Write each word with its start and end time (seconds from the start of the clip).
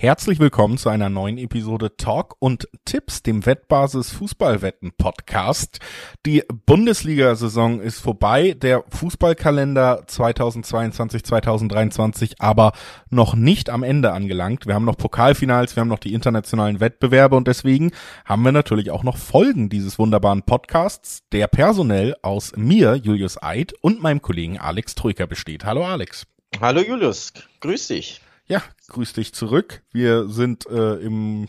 Herzlich 0.00 0.38
willkommen 0.38 0.78
zu 0.78 0.88
einer 0.88 1.10
neuen 1.10 1.36
Episode 1.36 1.94
Talk 1.98 2.36
und 2.38 2.66
Tipps, 2.86 3.22
dem 3.22 3.44
Wettbasis 3.44 4.10
Fußballwetten 4.12 4.92
Podcast. 4.96 5.78
Die 6.24 6.42
Bundesliga-Saison 6.64 7.82
ist 7.82 8.00
vorbei, 8.00 8.54
der 8.54 8.82
Fußballkalender 8.88 10.04
2022-2023 10.06 12.36
aber 12.38 12.72
noch 13.10 13.34
nicht 13.34 13.68
am 13.68 13.82
Ende 13.82 14.12
angelangt. 14.12 14.66
Wir 14.66 14.72
haben 14.72 14.86
noch 14.86 14.96
Pokalfinals, 14.96 15.76
wir 15.76 15.82
haben 15.82 15.88
noch 15.88 15.98
die 15.98 16.14
internationalen 16.14 16.80
Wettbewerbe 16.80 17.36
und 17.36 17.46
deswegen 17.46 17.90
haben 18.24 18.42
wir 18.42 18.52
natürlich 18.52 18.90
auch 18.90 19.02
noch 19.02 19.18
Folgen 19.18 19.68
dieses 19.68 19.98
wunderbaren 19.98 20.44
Podcasts, 20.44 21.28
der 21.30 21.46
personell 21.46 22.16
aus 22.22 22.54
mir, 22.56 22.94
Julius 22.94 23.36
Eid 23.42 23.74
und 23.82 24.00
meinem 24.00 24.22
Kollegen 24.22 24.58
Alex 24.58 24.94
Troika 24.94 25.26
besteht. 25.26 25.66
Hallo 25.66 25.84
Alex. 25.84 26.26
Hallo 26.58 26.80
Julius, 26.80 27.34
grüß 27.60 27.88
dich. 27.88 28.22
Ja, 28.50 28.64
grüß 28.88 29.12
dich 29.12 29.32
zurück. 29.32 29.84
Wir 29.92 30.28
sind 30.28 30.66
äh, 30.66 30.94
im 30.94 31.46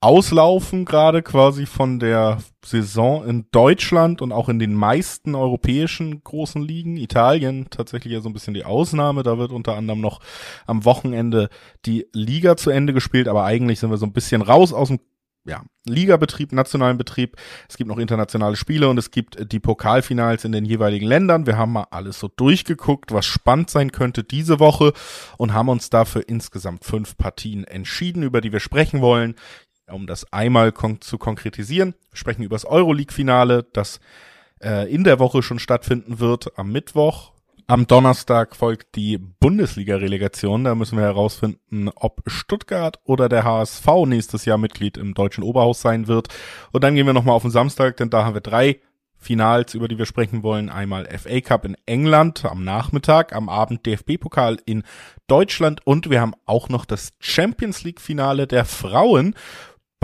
Auslaufen 0.00 0.84
gerade 0.84 1.22
quasi 1.22 1.64
von 1.64 2.00
der 2.00 2.38
Saison 2.64 3.24
in 3.24 3.46
Deutschland 3.52 4.20
und 4.20 4.32
auch 4.32 4.48
in 4.48 4.58
den 4.58 4.74
meisten 4.74 5.36
europäischen 5.36 6.24
großen 6.24 6.60
Ligen. 6.60 6.96
Italien 6.96 7.68
tatsächlich 7.70 8.14
ja 8.14 8.20
so 8.20 8.28
ein 8.28 8.32
bisschen 8.32 8.52
die 8.52 8.64
Ausnahme. 8.64 9.22
Da 9.22 9.38
wird 9.38 9.52
unter 9.52 9.76
anderem 9.76 10.00
noch 10.00 10.18
am 10.66 10.84
Wochenende 10.84 11.50
die 11.86 12.08
Liga 12.12 12.56
zu 12.56 12.70
Ende 12.70 12.94
gespielt, 12.94 13.28
aber 13.28 13.44
eigentlich 13.44 13.78
sind 13.78 13.90
wir 13.90 13.96
so 13.96 14.06
ein 14.06 14.12
bisschen 14.12 14.42
raus 14.42 14.72
aus 14.72 14.88
dem 14.88 14.98
ja, 15.44 15.62
Ligabetrieb, 15.86 16.52
nationalen 16.52 16.96
Betrieb. 16.96 17.36
Es 17.68 17.76
gibt 17.76 17.88
noch 17.88 17.98
internationale 17.98 18.56
Spiele 18.56 18.88
und 18.88 18.98
es 18.98 19.10
gibt 19.10 19.52
die 19.52 19.60
Pokalfinals 19.60 20.44
in 20.44 20.52
den 20.52 20.64
jeweiligen 20.64 21.06
Ländern. 21.06 21.46
Wir 21.46 21.58
haben 21.58 21.72
mal 21.72 21.86
alles 21.90 22.18
so 22.18 22.28
durchgeguckt, 22.28 23.12
was 23.12 23.26
spannend 23.26 23.68
sein 23.68 23.92
könnte 23.92 24.24
diese 24.24 24.58
Woche 24.58 24.92
und 25.36 25.52
haben 25.52 25.68
uns 25.68 25.90
dafür 25.90 26.26
insgesamt 26.26 26.84
fünf 26.84 27.16
Partien 27.18 27.64
entschieden, 27.64 28.22
über 28.22 28.40
die 28.40 28.52
wir 28.52 28.60
sprechen 28.60 29.02
wollen. 29.02 29.34
Um 29.86 30.06
das 30.06 30.32
einmal 30.32 30.72
kon 30.72 31.02
zu 31.02 31.18
konkretisieren, 31.18 31.94
wir 32.10 32.16
sprechen 32.16 32.42
über 32.42 32.54
das 32.54 32.64
Euroleague-Finale, 32.64 33.66
das 33.74 34.00
äh, 34.62 34.90
in 34.90 35.04
der 35.04 35.18
Woche 35.18 35.42
schon 35.42 35.58
stattfinden 35.58 36.20
wird 36.20 36.58
am 36.58 36.72
Mittwoch 36.72 37.33
am 37.66 37.86
Donnerstag 37.86 38.56
folgt 38.56 38.94
die 38.94 39.18
Bundesliga-Relegation. 39.18 40.64
Da 40.64 40.74
müssen 40.74 40.98
wir 40.98 41.04
herausfinden, 41.04 41.90
ob 41.94 42.22
Stuttgart 42.26 42.98
oder 43.04 43.28
der 43.28 43.44
HSV 43.44 43.86
nächstes 44.06 44.44
Jahr 44.44 44.58
Mitglied 44.58 44.96
im 44.96 45.14
deutschen 45.14 45.44
Oberhaus 45.44 45.80
sein 45.80 46.06
wird. 46.06 46.28
Und 46.72 46.84
dann 46.84 46.94
gehen 46.94 47.06
wir 47.06 47.14
nochmal 47.14 47.36
auf 47.36 47.42
den 47.42 47.50
Samstag, 47.50 47.96
denn 47.96 48.10
da 48.10 48.24
haben 48.24 48.34
wir 48.34 48.40
drei 48.40 48.80
Finals, 49.16 49.74
über 49.74 49.88
die 49.88 49.96
wir 49.96 50.06
sprechen 50.06 50.42
wollen. 50.42 50.68
Einmal 50.68 51.06
FA 51.06 51.40
Cup 51.40 51.64
in 51.64 51.76
England 51.86 52.44
am 52.44 52.62
Nachmittag, 52.62 53.34
am 53.34 53.48
Abend 53.48 53.86
DFB-Pokal 53.86 54.58
in 54.66 54.82
Deutschland 55.26 55.86
und 55.86 56.10
wir 56.10 56.20
haben 56.20 56.34
auch 56.44 56.68
noch 56.68 56.84
das 56.84 57.12
Champions 57.18 57.82
League-Finale 57.82 58.46
der 58.46 58.66
Frauen. 58.66 59.34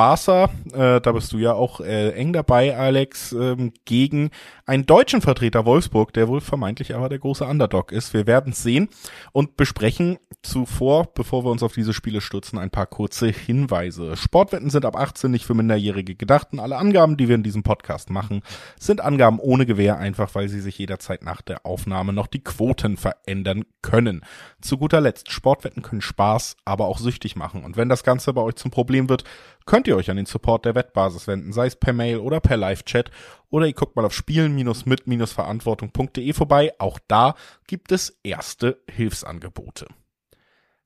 Barca, 0.00 0.48
äh, 0.72 0.98
da 1.02 1.12
bist 1.12 1.30
du 1.30 1.36
ja 1.36 1.52
auch 1.52 1.82
äh, 1.82 2.12
eng 2.12 2.32
dabei, 2.32 2.74
Alex, 2.74 3.32
ähm, 3.32 3.74
gegen 3.84 4.30
einen 4.64 4.86
deutschen 4.86 5.20
Vertreter 5.20 5.66
Wolfsburg, 5.66 6.14
der 6.14 6.26
wohl 6.26 6.40
vermeintlich 6.40 6.94
aber 6.94 7.10
der 7.10 7.18
große 7.18 7.44
Underdog 7.44 7.92
ist. 7.92 8.14
Wir 8.14 8.26
werden 8.26 8.54
sehen 8.54 8.88
und 9.32 9.58
besprechen 9.58 10.18
zuvor, 10.40 11.12
bevor 11.12 11.44
wir 11.44 11.50
uns 11.50 11.62
auf 11.62 11.74
diese 11.74 11.92
Spiele 11.92 12.22
stürzen, 12.22 12.58
ein 12.58 12.70
paar 12.70 12.86
kurze 12.86 13.26
Hinweise. 13.28 14.16
Sportwetten 14.16 14.70
sind 14.70 14.86
ab 14.86 14.96
18 14.96 15.30
nicht 15.30 15.44
für 15.44 15.52
Minderjährige 15.52 16.14
gedacht 16.14 16.48
und 16.52 16.60
alle 16.60 16.78
Angaben, 16.78 17.18
die 17.18 17.28
wir 17.28 17.34
in 17.34 17.42
diesem 17.42 17.62
Podcast 17.62 18.08
machen, 18.08 18.40
sind 18.78 19.02
Angaben 19.02 19.38
ohne 19.38 19.66
Gewähr, 19.66 19.98
einfach 19.98 20.34
weil 20.34 20.48
sie 20.48 20.60
sich 20.60 20.78
jederzeit 20.78 21.22
nach 21.24 21.42
der 21.42 21.66
Aufnahme 21.66 22.14
noch 22.14 22.26
die 22.26 22.42
Quoten 22.42 22.96
verändern 22.96 23.66
können. 23.82 24.22
Zu 24.62 24.78
guter 24.78 25.02
Letzt, 25.02 25.30
Sportwetten 25.30 25.82
können 25.82 26.00
Spaß, 26.00 26.56
aber 26.64 26.86
auch 26.86 26.98
süchtig 26.98 27.36
machen. 27.36 27.64
Und 27.64 27.76
wenn 27.76 27.90
das 27.90 28.02
Ganze 28.02 28.32
bei 28.32 28.40
euch 28.40 28.54
zum 28.54 28.70
Problem 28.70 29.10
wird, 29.10 29.24
könnt 29.70 29.86
ihr 29.86 29.96
euch 29.96 30.10
an 30.10 30.16
den 30.16 30.26
Support 30.26 30.64
der 30.64 30.74
Wettbasis 30.74 31.28
wenden, 31.28 31.52
sei 31.52 31.66
es 31.66 31.76
per 31.76 31.92
Mail 31.92 32.16
oder 32.16 32.40
per 32.40 32.56
Live-Chat 32.56 33.12
oder 33.50 33.66
ihr 33.66 33.72
guckt 33.72 33.94
mal 33.94 34.04
auf 34.04 34.12
spielen-mit-verantwortung.de 34.12 36.32
vorbei. 36.32 36.72
Auch 36.80 36.98
da 37.06 37.36
gibt 37.68 37.92
es 37.92 38.18
erste 38.24 38.82
Hilfsangebote. 38.90 39.86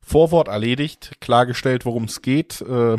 Vorwort 0.01 0.49
erledigt, 0.49 1.13
klargestellt, 1.21 1.87
worum 1.87 2.05
es 2.05 2.21
geht. 2.21 2.61
Äh, 2.61 2.99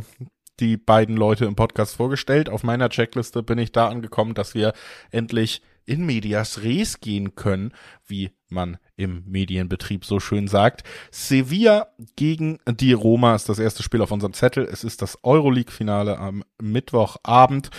die 0.60 0.78
beiden 0.78 1.18
Leute 1.18 1.46
im 1.46 1.56
Podcast 1.56 1.96
vorgestellt. 1.96 2.50
Auf 2.50 2.64
meiner 2.64 2.90
Checkliste 2.90 3.44
bin 3.44 3.60
ich 3.60 3.72
da 3.72 3.88
angekommen, 3.88 4.34
dass 4.34 4.56
wir 4.56 4.74
endlich 5.12 5.62
in 5.86 6.06
medias 6.06 6.64
res 6.64 7.00
gehen 7.00 7.36
können, 7.36 7.72
wie 8.06 8.32
man 8.50 8.78
im 8.96 9.24
Medienbetrieb 9.26 10.06
so 10.06 10.20
schön 10.20 10.48
sagt. 10.48 10.84
Sevilla 11.12 11.88
gegen 12.16 12.60
die 12.68 12.94
Roma 12.94 13.36
ist 13.36 13.50
das 13.50 13.60
erste 13.60 13.84
Spiel 13.84 14.02
auf 14.02 14.12
unserem 14.12 14.34
Zettel. 14.34 14.68
Es 14.72 14.84
ist 14.84 15.02
das 15.02 15.18
Euroleague-Finale 15.24 16.18
am 16.18 16.44
Mittwochabend 16.62 17.70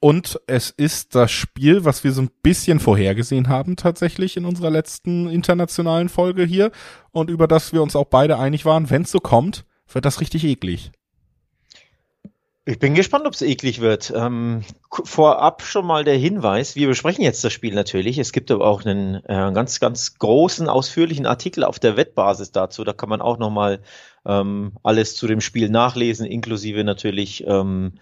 und 0.00 0.40
es 0.46 0.70
ist 0.70 1.14
das 1.14 1.30
Spiel, 1.30 1.84
was 1.84 2.04
wir 2.04 2.12
so 2.12 2.22
ein 2.22 2.30
bisschen 2.42 2.80
vorhergesehen 2.80 3.48
haben 3.48 3.76
tatsächlich 3.76 4.36
in 4.36 4.44
unserer 4.44 4.70
letzten 4.70 5.28
internationalen 5.28 6.08
Folge 6.08 6.44
hier 6.44 6.70
und 7.12 7.30
über 7.30 7.48
das 7.48 7.72
wir 7.72 7.82
uns 7.82 7.96
auch 7.96 8.06
beide 8.06 8.38
einig 8.38 8.64
waren. 8.64 8.90
Wenn 8.90 9.02
es 9.02 9.10
so 9.10 9.20
kommt, 9.20 9.64
wird 9.88 10.04
das 10.04 10.20
richtig 10.20 10.44
eklig. 10.44 10.92
Ich 12.68 12.80
bin 12.80 12.94
gespannt, 12.94 13.26
ob 13.26 13.32
es 13.32 13.42
eklig 13.42 13.80
wird. 13.80 14.12
Ähm, 14.14 14.62
vorab 14.90 15.62
schon 15.62 15.86
mal 15.86 16.02
der 16.02 16.16
Hinweis, 16.16 16.74
wir 16.74 16.88
besprechen 16.88 17.22
jetzt 17.22 17.44
das 17.44 17.52
Spiel 17.52 17.72
natürlich. 17.76 18.18
Es 18.18 18.32
gibt 18.32 18.50
aber 18.50 18.66
auch 18.66 18.84
einen 18.84 19.24
äh, 19.26 19.52
ganz, 19.54 19.78
ganz 19.78 20.18
großen, 20.18 20.68
ausführlichen 20.68 21.26
Artikel 21.26 21.62
auf 21.62 21.78
der 21.78 21.96
Wettbasis 21.96 22.50
dazu. 22.50 22.82
Da 22.82 22.92
kann 22.92 23.08
man 23.08 23.20
auch 23.20 23.38
nochmal 23.38 23.78
ähm, 24.24 24.72
alles 24.82 25.14
zu 25.14 25.28
dem 25.28 25.40
Spiel 25.40 25.68
nachlesen, 25.68 26.26
inklusive 26.26 26.82
natürlich 26.82 27.46
ähm, 27.46 28.00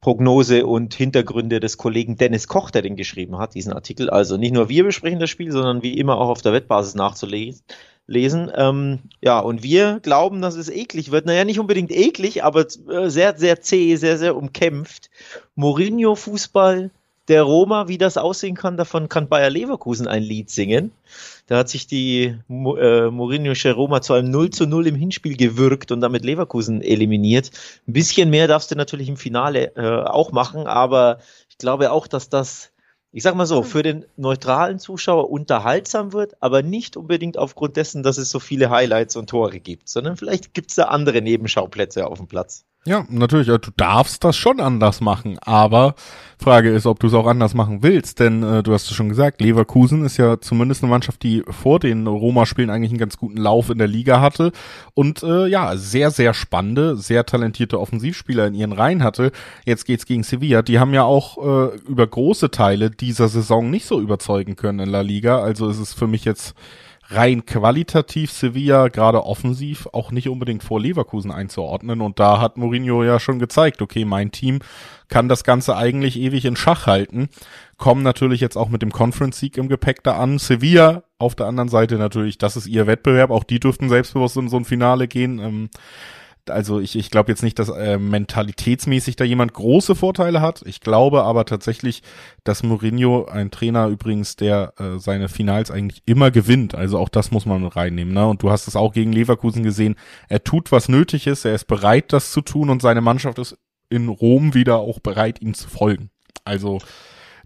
Prognose 0.00 0.66
und 0.66 0.94
Hintergründe 0.94 1.60
des 1.60 1.76
Kollegen 1.76 2.16
Dennis 2.16 2.48
Koch, 2.48 2.72
der 2.72 2.82
den 2.82 2.96
geschrieben 2.96 3.38
hat, 3.38 3.54
diesen 3.54 3.72
Artikel. 3.72 4.10
Also 4.10 4.36
nicht 4.36 4.52
nur 4.52 4.68
wir 4.68 4.82
besprechen 4.82 5.20
das 5.20 5.30
Spiel, 5.30 5.52
sondern 5.52 5.84
wie 5.84 5.96
immer 5.96 6.18
auch 6.18 6.28
auf 6.28 6.42
der 6.42 6.52
Wettbasis 6.52 6.96
nachzulesen 6.96 7.62
lesen. 8.06 8.50
Ähm, 8.54 9.00
ja, 9.20 9.38
und 9.38 9.62
wir 9.62 10.00
glauben, 10.00 10.42
dass 10.42 10.56
es 10.56 10.68
eklig 10.68 11.10
wird. 11.10 11.26
Naja, 11.26 11.44
nicht 11.44 11.60
unbedingt 11.60 11.90
eklig, 11.90 12.44
aber 12.44 12.66
äh, 12.88 13.08
sehr, 13.08 13.36
sehr 13.38 13.60
zäh, 13.60 13.96
sehr, 13.96 14.18
sehr 14.18 14.36
umkämpft. 14.36 15.10
Mourinho-Fußball 15.54 16.90
der 17.28 17.44
Roma, 17.44 17.86
wie 17.86 17.98
das 17.98 18.16
aussehen 18.16 18.56
kann, 18.56 18.76
davon 18.76 19.08
kann 19.08 19.28
Bayer 19.28 19.48
Leverkusen 19.48 20.08
ein 20.08 20.22
Lied 20.22 20.50
singen. 20.50 20.90
Da 21.46 21.58
hat 21.58 21.68
sich 21.68 21.86
die 21.86 22.24
äh, 22.24 22.34
Mourinho'sche 22.48 23.72
Roma 23.72 24.02
zu 24.02 24.14
einem 24.14 24.30
0 24.30 24.50
zu 24.50 24.66
0 24.66 24.88
im 24.88 24.96
Hinspiel 24.96 25.36
gewürgt 25.36 25.92
und 25.92 26.00
damit 26.00 26.24
Leverkusen 26.24 26.82
eliminiert. 26.82 27.52
Ein 27.86 27.92
bisschen 27.92 28.30
mehr 28.30 28.48
darfst 28.48 28.70
du 28.70 28.74
natürlich 28.74 29.08
im 29.08 29.16
Finale 29.16 29.72
äh, 29.76 30.02
auch 30.04 30.32
machen, 30.32 30.66
aber 30.66 31.18
ich 31.48 31.58
glaube 31.58 31.92
auch, 31.92 32.08
dass 32.08 32.28
das 32.28 32.71
ich 33.12 33.22
sag 33.22 33.34
mal 33.34 33.46
so, 33.46 33.58
hm. 33.58 33.64
für 33.64 33.82
den 33.82 34.06
neutralen 34.16 34.78
Zuschauer 34.78 35.30
unterhaltsam 35.30 36.12
wird, 36.12 36.34
aber 36.40 36.62
nicht 36.62 36.96
unbedingt 36.96 37.36
aufgrund 37.38 37.76
dessen, 37.76 38.02
dass 38.02 38.16
es 38.16 38.30
so 38.30 38.40
viele 38.40 38.70
Highlights 38.70 39.16
und 39.16 39.28
Tore 39.28 39.60
gibt, 39.60 39.88
sondern 39.88 40.16
vielleicht 40.16 40.54
gibt 40.54 40.70
es 40.70 40.76
da 40.76 40.84
andere 40.84 41.20
Nebenschauplätze 41.20 42.06
auf 42.06 42.18
dem 42.18 42.26
Platz. 42.26 42.64
Ja, 42.84 43.06
natürlich, 43.08 43.46
du 43.46 43.70
darfst 43.76 44.24
das 44.24 44.36
schon 44.36 44.58
anders 44.58 45.00
machen, 45.00 45.38
aber 45.40 45.94
Frage 46.36 46.70
ist, 46.70 46.84
ob 46.84 46.98
du 46.98 47.06
es 47.06 47.14
auch 47.14 47.28
anders 47.28 47.54
machen 47.54 47.84
willst, 47.84 48.18
denn 48.18 48.42
äh, 48.42 48.64
du 48.64 48.72
hast 48.72 48.90
es 48.90 48.96
schon 48.96 49.08
gesagt, 49.08 49.40
Leverkusen 49.40 50.04
ist 50.04 50.16
ja 50.16 50.40
zumindest 50.40 50.82
eine 50.82 50.90
Mannschaft, 50.90 51.22
die 51.22 51.44
vor 51.48 51.78
den 51.78 52.08
Roma-Spielen 52.08 52.70
eigentlich 52.70 52.90
einen 52.90 52.98
ganz 52.98 53.18
guten 53.18 53.36
Lauf 53.36 53.70
in 53.70 53.78
der 53.78 53.86
Liga 53.86 54.20
hatte 54.20 54.50
und 54.94 55.22
äh, 55.22 55.46
ja, 55.46 55.76
sehr, 55.76 56.10
sehr 56.10 56.34
spannende, 56.34 56.96
sehr 56.96 57.24
talentierte 57.24 57.78
Offensivspieler 57.78 58.48
in 58.48 58.54
ihren 58.54 58.72
Reihen 58.72 59.04
hatte. 59.04 59.30
Jetzt 59.64 59.84
geht's 59.84 60.04
gegen 60.04 60.24
Sevilla, 60.24 60.62
die 60.62 60.80
haben 60.80 60.92
ja 60.92 61.04
auch 61.04 61.38
äh, 61.38 61.76
über 61.86 62.04
große 62.08 62.50
Teile 62.50 62.90
dieser 62.90 63.28
Saison 63.28 63.70
nicht 63.70 63.86
so 63.86 64.00
überzeugen 64.00 64.56
können 64.56 64.80
in 64.80 64.88
La 64.88 65.02
Liga, 65.02 65.40
also 65.40 65.68
ist 65.68 65.78
es 65.78 65.94
für 65.94 66.08
mich 66.08 66.24
jetzt 66.24 66.56
rein 67.14 67.46
qualitativ 67.46 68.30
Sevilla 68.32 68.88
gerade 68.88 69.24
offensiv 69.24 69.88
auch 69.92 70.10
nicht 70.10 70.28
unbedingt 70.28 70.62
vor 70.62 70.80
Leverkusen 70.80 71.30
einzuordnen. 71.30 72.00
Und 72.00 72.18
da 72.18 72.40
hat 72.40 72.56
Mourinho 72.56 73.04
ja 73.04 73.20
schon 73.20 73.38
gezeigt, 73.38 73.82
okay, 73.82 74.04
mein 74.04 74.32
Team 74.32 74.60
kann 75.08 75.28
das 75.28 75.44
Ganze 75.44 75.76
eigentlich 75.76 76.18
ewig 76.18 76.44
in 76.44 76.56
Schach 76.56 76.86
halten. 76.86 77.28
Kommen 77.76 78.02
natürlich 78.02 78.40
jetzt 78.40 78.56
auch 78.56 78.68
mit 78.68 78.82
dem 78.82 78.92
Conference-Sieg 78.92 79.56
im 79.58 79.68
Gepäck 79.68 80.02
da 80.02 80.16
an. 80.16 80.38
Sevilla 80.38 81.02
auf 81.18 81.34
der 81.34 81.46
anderen 81.46 81.68
Seite 81.68 81.96
natürlich, 81.96 82.38
das 82.38 82.56
ist 82.56 82.66
ihr 82.66 82.86
Wettbewerb. 82.86 83.30
Auch 83.30 83.44
die 83.44 83.60
dürften 83.60 83.88
selbstbewusst 83.88 84.36
in 84.36 84.48
so 84.48 84.56
ein 84.56 84.64
Finale 84.64 85.08
gehen. 85.08 85.38
Ähm, 85.38 85.70
also 86.48 86.80
ich, 86.80 86.96
ich 86.96 87.10
glaube 87.10 87.30
jetzt 87.30 87.42
nicht, 87.42 87.58
dass 87.58 87.68
äh, 87.68 87.98
mentalitätsmäßig 87.98 89.16
da 89.16 89.24
jemand 89.24 89.52
große 89.52 89.94
Vorteile 89.94 90.40
hat. 90.40 90.62
Ich 90.66 90.80
glaube 90.80 91.22
aber 91.24 91.44
tatsächlich, 91.44 92.02
dass 92.44 92.62
Mourinho, 92.62 93.26
ein 93.26 93.50
Trainer 93.50 93.86
übrigens, 93.88 94.36
der 94.36 94.74
äh, 94.78 94.98
seine 94.98 95.28
Finals 95.28 95.70
eigentlich 95.70 96.02
immer 96.06 96.30
gewinnt. 96.30 96.74
Also 96.74 96.98
auch 96.98 97.08
das 97.08 97.30
muss 97.30 97.46
man 97.46 97.64
reinnehmen. 97.66 98.12
Ne? 98.12 98.26
Und 98.26 98.42
du 98.42 98.50
hast 98.50 98.66
es 98.66 98.76
auch 98.76 98.92
gegen 98.92 99.12
Leverkusen 99.12 99.62
gesehen. 99.62 99.96
Er 100.28 100.42
tut, 100.42 100.72
was 100.72 100.88
nötig 100.88 101.26
ist. 101.26 101.44
Er 101.44 101.54
ist 101.54 101.66
bereit, 101.66 102.12
das 102.12 102.32
zu 102.32 102.40
tun. 102.40 102.70
Und 102.70 102.82
seine 102.82 103.00
Mannschaft 103.00 103.38
ist 103.38 103.56
in 103.88 104.08
Rom 104.08 104.54
wieder 104.54 104.78
auch 104.78 105.00
bereit, 105.00 105.40
ihm 105.40 105.54
zu 105.54 105.68
folgen. 105.68 106.10
Also 106.44 106.80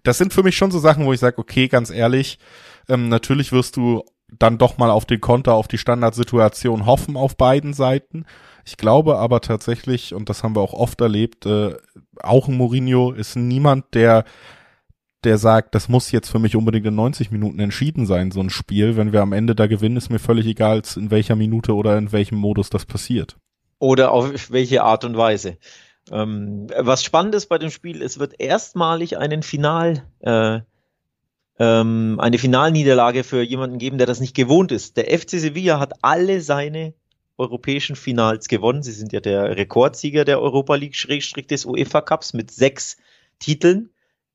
das 0.03 0.17
sind 0.17 0.33
für 0.33 0.43
mich 0.43 0.55
schon 0.55 0.71
so 0.71 0.79
Sachen, 0.79 1.05
wo 1.05 1.13
ich 1.13 1.19
sage, 1.19 1.37
okay, 1.37 1.67
ganz 1.67 1.89
ehrlich, 1.89 2.39
ähm, 2.87 3.09
natürlich 3.09 3.51
wirst 3.51 3.75
du 3.75 4.03
dann 4.29 4.57
doch 4.57 4.77
mal 4.77 4.89
auf 4.89 5.05
den 5.05 5.21
Konter, 5.21 5.53
auf 5.53 5.67
die 5.67 5.77
Standardsituation 5.77 6.85
hoffen 6.85 7.15
auf 7.15 7.37
beiden 7.37 7.73
Seiten. 7.73 8.25
Ich 8.67 8.75
glaube 8.75 9.17
aber 9.17 9.39
tatsächlich, 9.39 10.13
und 10.13 10.27
das 10.27 10.43
haben 10.43 10.57
wir 10.57 10.61
auch 10.61 10.73
oft 10.73 10.99
erlebt, 10.99 11.45
äh, 11.45 11.75
auch 12.21 12.49
ein 12.49 12.57
Mourinho 12.57 13.13
ist 13.13 13.37
niemand, 13.37 13.93
der 13.93 14.25
der 15.23 15.37
sagt, 15.37 15.73
das 15.73 15.89
muss 15.89 16.11
jetzt 16.11 16.29
für 16.29 16.37
mich 16.37 16.55
unbedingt 16.55 16.85
in 16.85 16.95
90 16.95 17.31
Minuten 17.31 17.59
entschieden 17.59 18.05
sein, 18.05 18.31
so 18.31 18.39
ein 18.41 18.49
Spiel. 18.49 18.97
Wenn 18.97 19.13
wir 19.13 19.21
am 19.21 19.33
Ende 19.33 19.55
da 19.55 19.67
gewinnen, 19.67 19.97
ist 19.97 20.09
mir 20.09 20.19
völlig 20.19 20.45
egal, 20.45 20.81
in 20.95 21.11
welcher 21.11 21.35
Minute 21.35 21.73
oder 21.73 21.97
in 21.97 22.11
welchem 22.11 22.37
Modus 22.37 22.69
das 22.69 22.85
passiert. 22.85 23.37
Oder 23.79 24.11
auf 24.11 24.51
welche 24.51 24.83
Art 24.83 25.05
und 25.05 25.17
Weise. 25.17 25.57
Ähm, 26.11 26.67
was 26.77 27.03
spannend 27.03 27.35
ist 27.35 27.47
bei 27.47 27.57
dem 27.57 27.71
Spiel, 27.71 28.01
es 28.01 28.19
wird 28.19 28.39
erstmalig 28.39 29.17
einen 29.17 29.43
Final, 29.43 30.03
äh, 30.19 30.59
ähm, 31.57 32.19
eine 32.19 32.37
Finalniederlage 32.37 33.23
für 33.23 33.41
jemanden 33.41 33.79
geben, 33.79 33.97
der 33.97 34.07
das 34.07 34.19
nicht 34.19 34.35
gewohnt 34.35 34.71
ist. 34.71 34.97
Der 34.97 35.17
FC 35.17 35.31
Sevilla 35.31 35.79
hat 35.79 36.03
alle 36.03 36.41
seine 36.41 36.93
europäischen 37.37 37.95
Finals 37.95 38.47
gewonnen. 38.47 38.83
Sie 38.83 38.91
sind 38.91 39.13
ja 39.13 39.19
der 39.19 39.55
Rekordsieger 39.55 40.25
der 40.25 40.41
Europa 40.41 40.75
League 40.75 40.95
des 41.47 41.65
UEFA 41.65 42.01
Cups 42.01 42.33
mit 42.33 42.51
sechs 42.51 42.97
Titeln. 43.39 43.89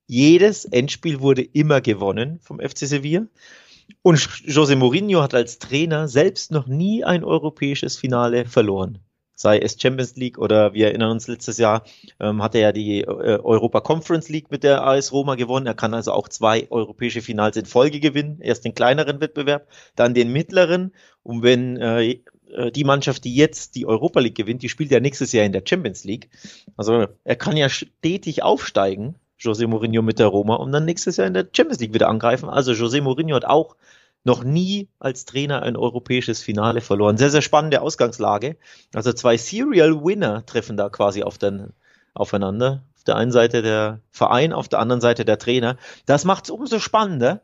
Jedes 0.06 0.64
Endspiel 0.64 1.20
wurde 1.20 1.43
immer 1.43 1.81
gewonnen 1.81 2.38
vom 2.40 2.60
FC 2.60 2.78
Sevilla. 2.78 3.26
Und 4.02 4.19
José 4.19 4.76
Mourinho 4.76 5.22
hat 5.22 5.34
als 5.34 5.58
Trainer 5.58 6.08
selbst 6.08 6.50
noch 6.50 6.66
nie 6.66 7.04
ein 7.04 7.25
europäisches 7.25 7.96
Finale 7.96 8.46
verloren 8.46 8.99
sei 9.43 9.58
es 9.58 9.76
Champions 9.81 10.16
League 10.16 10.38
oder 10.38 10.72
wir 10.72 10.87
erinnern 10.87 11.10
uns 11.10 11.28
letztes 11.28 11.58
Jahr, 11.58 11.84
ähm, 12.20 12.43
hat 12.43 12.55
er 12.55 12.60
ja 12.60 12.72
die 12.72 13.00
äh, 13.00 13.05
Europa 13.06 13.81
Conference 13.81 14.28
League 14.28 14.50
mit 14.50 14.62
der 14.62 14.87
AS 14.87 15.12
Roma 15.12 15.34
gewonnen. 15.34 15.66
Er 15.66 15.75
kann 15.75 15.93
also 15.94 16.12
auch 16.12 16.28
zwei 16.28 16.69
europäische 16.70 17.20
Finals 17.22 17.56
in 17.56 17.66
Folge 17.66 18.00
gewinnen. 18.00 18.38
Erst 18.40 18.64
den 18.64 18.75
kleineren 18.75 19.20
Wettbewerb, 19.20 19.69
dann 19.96 20.14
den 20.14 20.32
mittleren. 20.32 20.94
Und 21.22 21.43
wenn 21.43 21.76
äh, 21.76 22.20
die 22.75 22.84
Mannschaft, 22.84 23.25
die 23.25 23.34
jetzt 23.34 23.75
die 23.75 23.87
Europa 23.87 24.20
League 24.20 24.34
gewinnt, 24.34 24.62
die 24.62 24.69
spielt 24.69 24.90
ja 24.90 25.00
nächstes 25.00 25.32
Jahr 25.32 25.44
in 25.44 25.52
der 25.52 25.62
Champions 25.66 26.04
League. 26.04 26.28
Also 26.76 27.06
er 27.25 27.37
kann 27.37 27.56
ja 27.56 27.69
stetig 27.69 28.43
aufsteigen, 28.43 29.14
José 29.40 29.66
Mourinho 29.66 30.02
mit 30.02 30.19
der 30.19 30.26
Roma, 30.26 30.56
und 30.56 30.72
dann 30.72 30.84
nächstes 30.84 31.16
Jahr 31.16 31.26
in 31.26 31.34
der 31.34 31.49
Champions 31.52 31.81
League 31.81 31.94
wieder 31.94 32.08
angreifen. 32.08 32.49
Also 32.49 32.72
José 32.72 33.00
Mourinho 33.00 33.34
hat 33.37 33.44
auch 33.44 33.76
noch 34.25 34.44
nie 34.44 34.88
als 34.99 35.25
Trainer 35.25 35.62
ein 35.62 35.76
europäisches 35.76 36.43
Finale 36.43 36.81
verloren. 36.81 37.16
Sehr, 37.16 37.31
sehr 37.31 37.43
spannende 37.43 37.81
Ausgangslage. 37.81 38.56
Also 38.94 39.12
zwei 39.12 39.37
Serial 39.37 40.05
Winner 40.05 40.46
treffen 40.46 40.76
da 40.76 40.88
quasi 40.88 41.22
auf 41.22 41.38
den, 41.38 41.72
aufeinander. 42.14 42.84
Auf 42.96 43.05
der 43.05 43.16
einen 43.16 43.32
Seite 43.32 43.62
der 43.62 43.98
Verein, 44.12 44.52
auf 44.52 44.69
der 44.69 44.78
anderen 44.78 45.00
Seite 45.00 45.25
der 45.25 45.38
Trainer. 45.38 45.76
Das 46.06 46.25
macht 46.25 46.44
es 46.44 46.50
umso 46.50 46.78
spannender. 46.78 47.40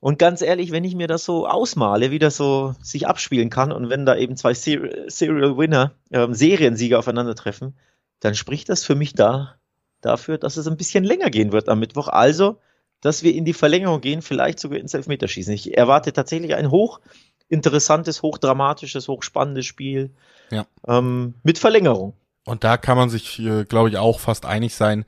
Und 0.00 0.18
ganz 0.18 0.40
ehrlich, 0.40 0.72
wenn 0.72 0.84
ich 0.84 0.94
mir 0.94 1.06
das 1.06 1.24
so 1.24 1.46
ausmale, 1.46 2.10
wie 2.10 2.18
das 2.18 2.36
so 2.36 2.74
sich 2.82 3.06
abspielen 3.06 3.50
kann 3.50 3.70
und 3.70 3.90
wenn 3.90 4.06
da 4.06 4.16
eben 4.16 4.36
zwei 4.36 4.54
Serial 4.54 5.58
Winner, 5.58 5.92
ähm, 6.10 6.32
Seriensieger 6.34 6.98
aufeinandertreffen, 6.98 7.76
dann 8.18 8.34
spricht 8.34 8.68
das 8.70 8.82
für 8.82 8.94
mich 8.94 9.14
da 9.14 9.56
dafür, 10.00 10.38
dass 10.38 10.56
es 10.56 10.66
ein 10.66 10.78
bisschen 10.78 11.04
länger 11.04 11.28
gehen 11.28 11.52
wird 11.52 11.68
am 11.68 11.80
Mittwoch. 11.80 12.08
Also 12.08 12.58
dass 13.00 13.22
wir 13.22 13.34
in 13.34 13.44
die 13.44 13.52
Verlängerung 13.52 14.00
gehen, 14.00 14.22
vielleicht 14.22 14.58
sogar 14.58 14.78
ins 14.78 14.94
Elfmeterschießen. 14.94 15.54
Ich 15.54 15.76
erwarte 15.76 16.12
tatsächlich 16.12 16.54
ein 16.54 16.70
hochinteressantes, 16.70 18.22
hochdramatisches, 18.22 19.08
hochspannendes 19.08 19.66
Spiel 19.66 20.10
ja. 20.50 20.66
ähm, 20.86 21.34
mit 21.42 21.58
Verlängerung. 21.58 22.14
Und 22.44 22.64
da 22.64 22.76
kann 22.76 22.96
man 22.96 23.10
sich, 23.10 23.38
äh, 23.38 23.64
glaube 23.64 23.90
ich, 23.90 23.96
auch 23.96 24.20
fast 24.20 24.46
einig 24.46 24.74
sein. 24.74 25.04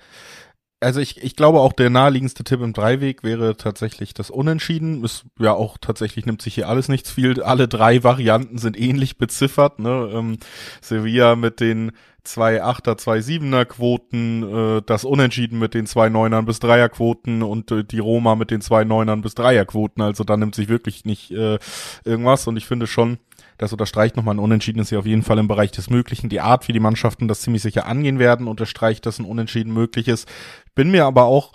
Also 0.83 1.01
ich, 1.01 1.23
ich 1.23 1.37
glaube 1.37 1.61
auch 1.61 1.73
der 1.73 1.91
naheliegendste 1.91 2.45
Tipp 2.45 2.61
im 2.61 2.73
Dreiweg 2.73 3.23
wäre 3.23 3.57
tatsächlich 3.57 4.15
das 4.15 4.31
Unentschieden. 4.31 5.05
Ist 5.05 5.25
ja 5.39 5.53
auch 5.53 5.79
tatsächlich 5.79 6.27
nimmt 6.27 6.43
sich 6.43 6.55
hier 6.55 6.69
alles 6.69 6.89
nichts 6.89 7.11
viel. 7.11 7.43
Alle 7.43 7.69
drei 7.69 8.03
Varianten 8.05 8.59
sind 8.59 8.79
ähnlich 8.79 9.19
beziffert. 9.19 9.79
Ne? 9.79 10.11
Ähm, 10.13 10.39
Sevilla 10.81 11.37
mit 11.37 11.61
den 11.61 11.93
zwei 12.25 12.63
Achter, 12.63 12.97
zwei 12.97 13.21
Siebener 13.21 13.65
Quoten, 13.65 14.43
äh, 14.79 14.83
das 14.85 15.05
Unentschieden 15.05 15.59
mit 15.59 15.75
den 15.75 15.87
zwei 15.87 16.09
Neunern 16.09 16.45
bis 16.45 16.61
Dreier 16.61 16.89
Quoten 16.89 17.43
und 17.43 17.71
äh, 17.71 17.85
die 17.85 17.99
Roma 17.99 18.35
mit 18.35 18.51
den 18.51 18.61
zwei 18.61 18.85
Neunern 18.85 19.23
bis 19.23 19.35
Dreier 19.35 19.65
Quoten. 19.65 20.03
Also 20.03 20.25
da 20.25 20.37
nimmt 20.37 20.55
sich 20.55 20.69
wirklich 20.69 21.05
nicht 21.05 21.31
äh, 21.33 21.59
irgendwas 22.05 22.47
und 22.47 22.57
ich 22.57 22.67
finde 22.67 22.87
schon, 22.87 23.19
das 23.63 23.73
unterstreicht 23.73 24.17
nochmal 24.17 24.35
ein 24.35 24.41
Unentschieden 24.41 24.81
ist 24.81 24.91
ja 24.91 24.99
auf 24.99 25.07
jeden 25.07 25.23
Fall 25.23 25.39
im 25.39 25.49
Bereich 25.49 25.71
des 25.71 25.89
Möglichen. 25.89 26.29
Die 26.29 26.41
Art, 26.41 26.69
wie 26.69 26.73
die 26.73 26.81
Mannschaften 26.81 27.29
das 27.29 27.41
ziemlich 27.41 27.63
sicher 27.63 27.87
angehen 27.87 28.19
werden, 28.19 28.49
unterstreicht, 28.49 29.07
dass 29.07 29.19
ein 29.19 29.25
Unentschieden 29.25 29.73
möglich 29.73 30.09
ist. 30.09 30.29
Bin 30.75 30.91
mir 30.91 31.07
aber 31.07 31.25
auch 31.25 31.53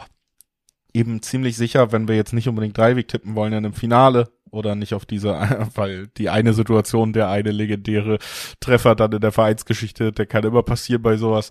eben 0.94 1.22
ziemlich 1.22 1.58
sicher, 1.58 1.92
wenn 1.92 2.08
wir 2.08 2.16
jetzt 2.16 2.34
nicht 2.34 2.48
unbedingt 2.48 2.78
Dreiweg 2.78 3.08
tippen 3.08 3.36
wollen 3.36 3.54
in 3.54 3.66
einem 3.66 3.74
Finale, 3.74 4.30
oder 4.52 4.76
nicht 4.76 4.94
auf 4.94 5.06
diese, 5.06 5.34
weil 5.76 6.08
die 6.18 6.30
eine 6.30 6.54
Situation, 6.54 7.14
der 7.14 7.30
eine 7.30 7.52
legendäre 7.52 8.18
Treffer 8.60 8.96
dann 8.96 9.12
in 9.12 9.22
der 9.22 9.32
Vereinsgeschichte, 9.32 10.12
der 10.12 10.26
kann 10.26 10.44
immer 10.44 10.64
passieren 10.64 11.02
bei 11.02 11.18
sowas. 11.18 11.50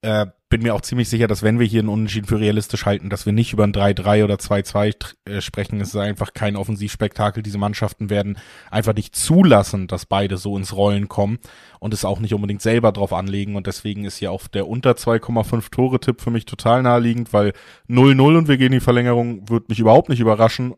Äh, 0.00 0.26
bin 0.48 0.62
mir 0.62 0.74
auch 0.74 0.80
ziemlich 0.80 1.08
sicher, 1.08 1.26
dass 1.26 1.42
wenn 1.42 1.58
wir 1.58 1.66
hier 1.66 1.80
einen 1.80 1.90
Unentschieden 1.90 2.26
für 2.26 2.40
realistisch 2.40 2.86
halten, 2.86 3.10
dass 3.10 3.26
wir 3.26 3.32
nicht 3.32 3.52
über 3.52 3.64
ein 3.64 3.72
3-3 3.72 4.24
oder 4.24 4.36
2-2 4.36 5.14
äh, 5.26 5.40
sprechen. 5.40 5.80
Es 5.80 5.88
ist 5.88 5.96
einfach 5.96 6.32
kein 6.32 6.56
Offensivspektakel. 6.56 7.42
Diese 7.42 7.58
Mannschaften 7.58 8.08
werden 8.08 8.38
einfach 8.70 8.94
nicht 8.94 9.14
zulassen, 9.14 9.88
dass 9.88 10.06
beide 10.06 10.38
so 10.38 10.56
ins 10.56 10.74
Rollen 10.74 11.08
kommen 11.08 11.38
und 11.80 11.92
es 11.92 12.04
auch 12.04 12.20
nicht 12.20 12.32
unbedingt 12.32 12.62
selber 12.62 12.92
drauf 12.92 13.12
anlegen. 13.12 13.56
Und 13.56 13.66
deswegen 13.66 14.04
ist 14.04 14.16
hier 14.18 14.30
auch 14.30 14.46
der 14.46 14.68
unter 14.68 14.92
2,5 14.92 15.70
Tore-Tipp 15.70 16.20
für 16.20 16.30
mich 16.30 16.46
total 16.46 16.82
naheliegend, 16.82 17.32
weil 17.32 17.52
0-0 17.88 18.38
und 18.38 18.48
wir 18.48 18.56
gehen 18.56 18.68
in 18.68 18.72
die 18.74 18.80
Verlängerung, 18.80 19.50
wird 19.50 19.68
mich 19.68 19.80
überhaupt 19.80 20.08
nicht 20.08 20.20
überraschen. 20.20 20.74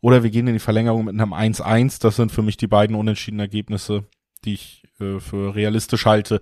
Oder 0.00 0.22
wir 0.22 0.30
gehen 0.30 0.48
in 0.48 0.54
die 0.54 0.58
Verlängerung 0.58 1.06
mit 1.06 1.14
einem 1.14 1.32
1-1. 1.32 2.02
Das 2.02 2.16
sind 2.16 2.30
für 2.30 2.42
mich 2.42 2.56
die 2.56 2.66
beiden 2.66 2.96
unentschiedenen 2.96 3.40
Ergebnisse, 3.46 4.04
die 4.44 4.54
ich 4.54 4.82
äh, 5.00 5.20
für 5.20 5.54
realistisch 5.54 6.04
halte. 6.04 6.40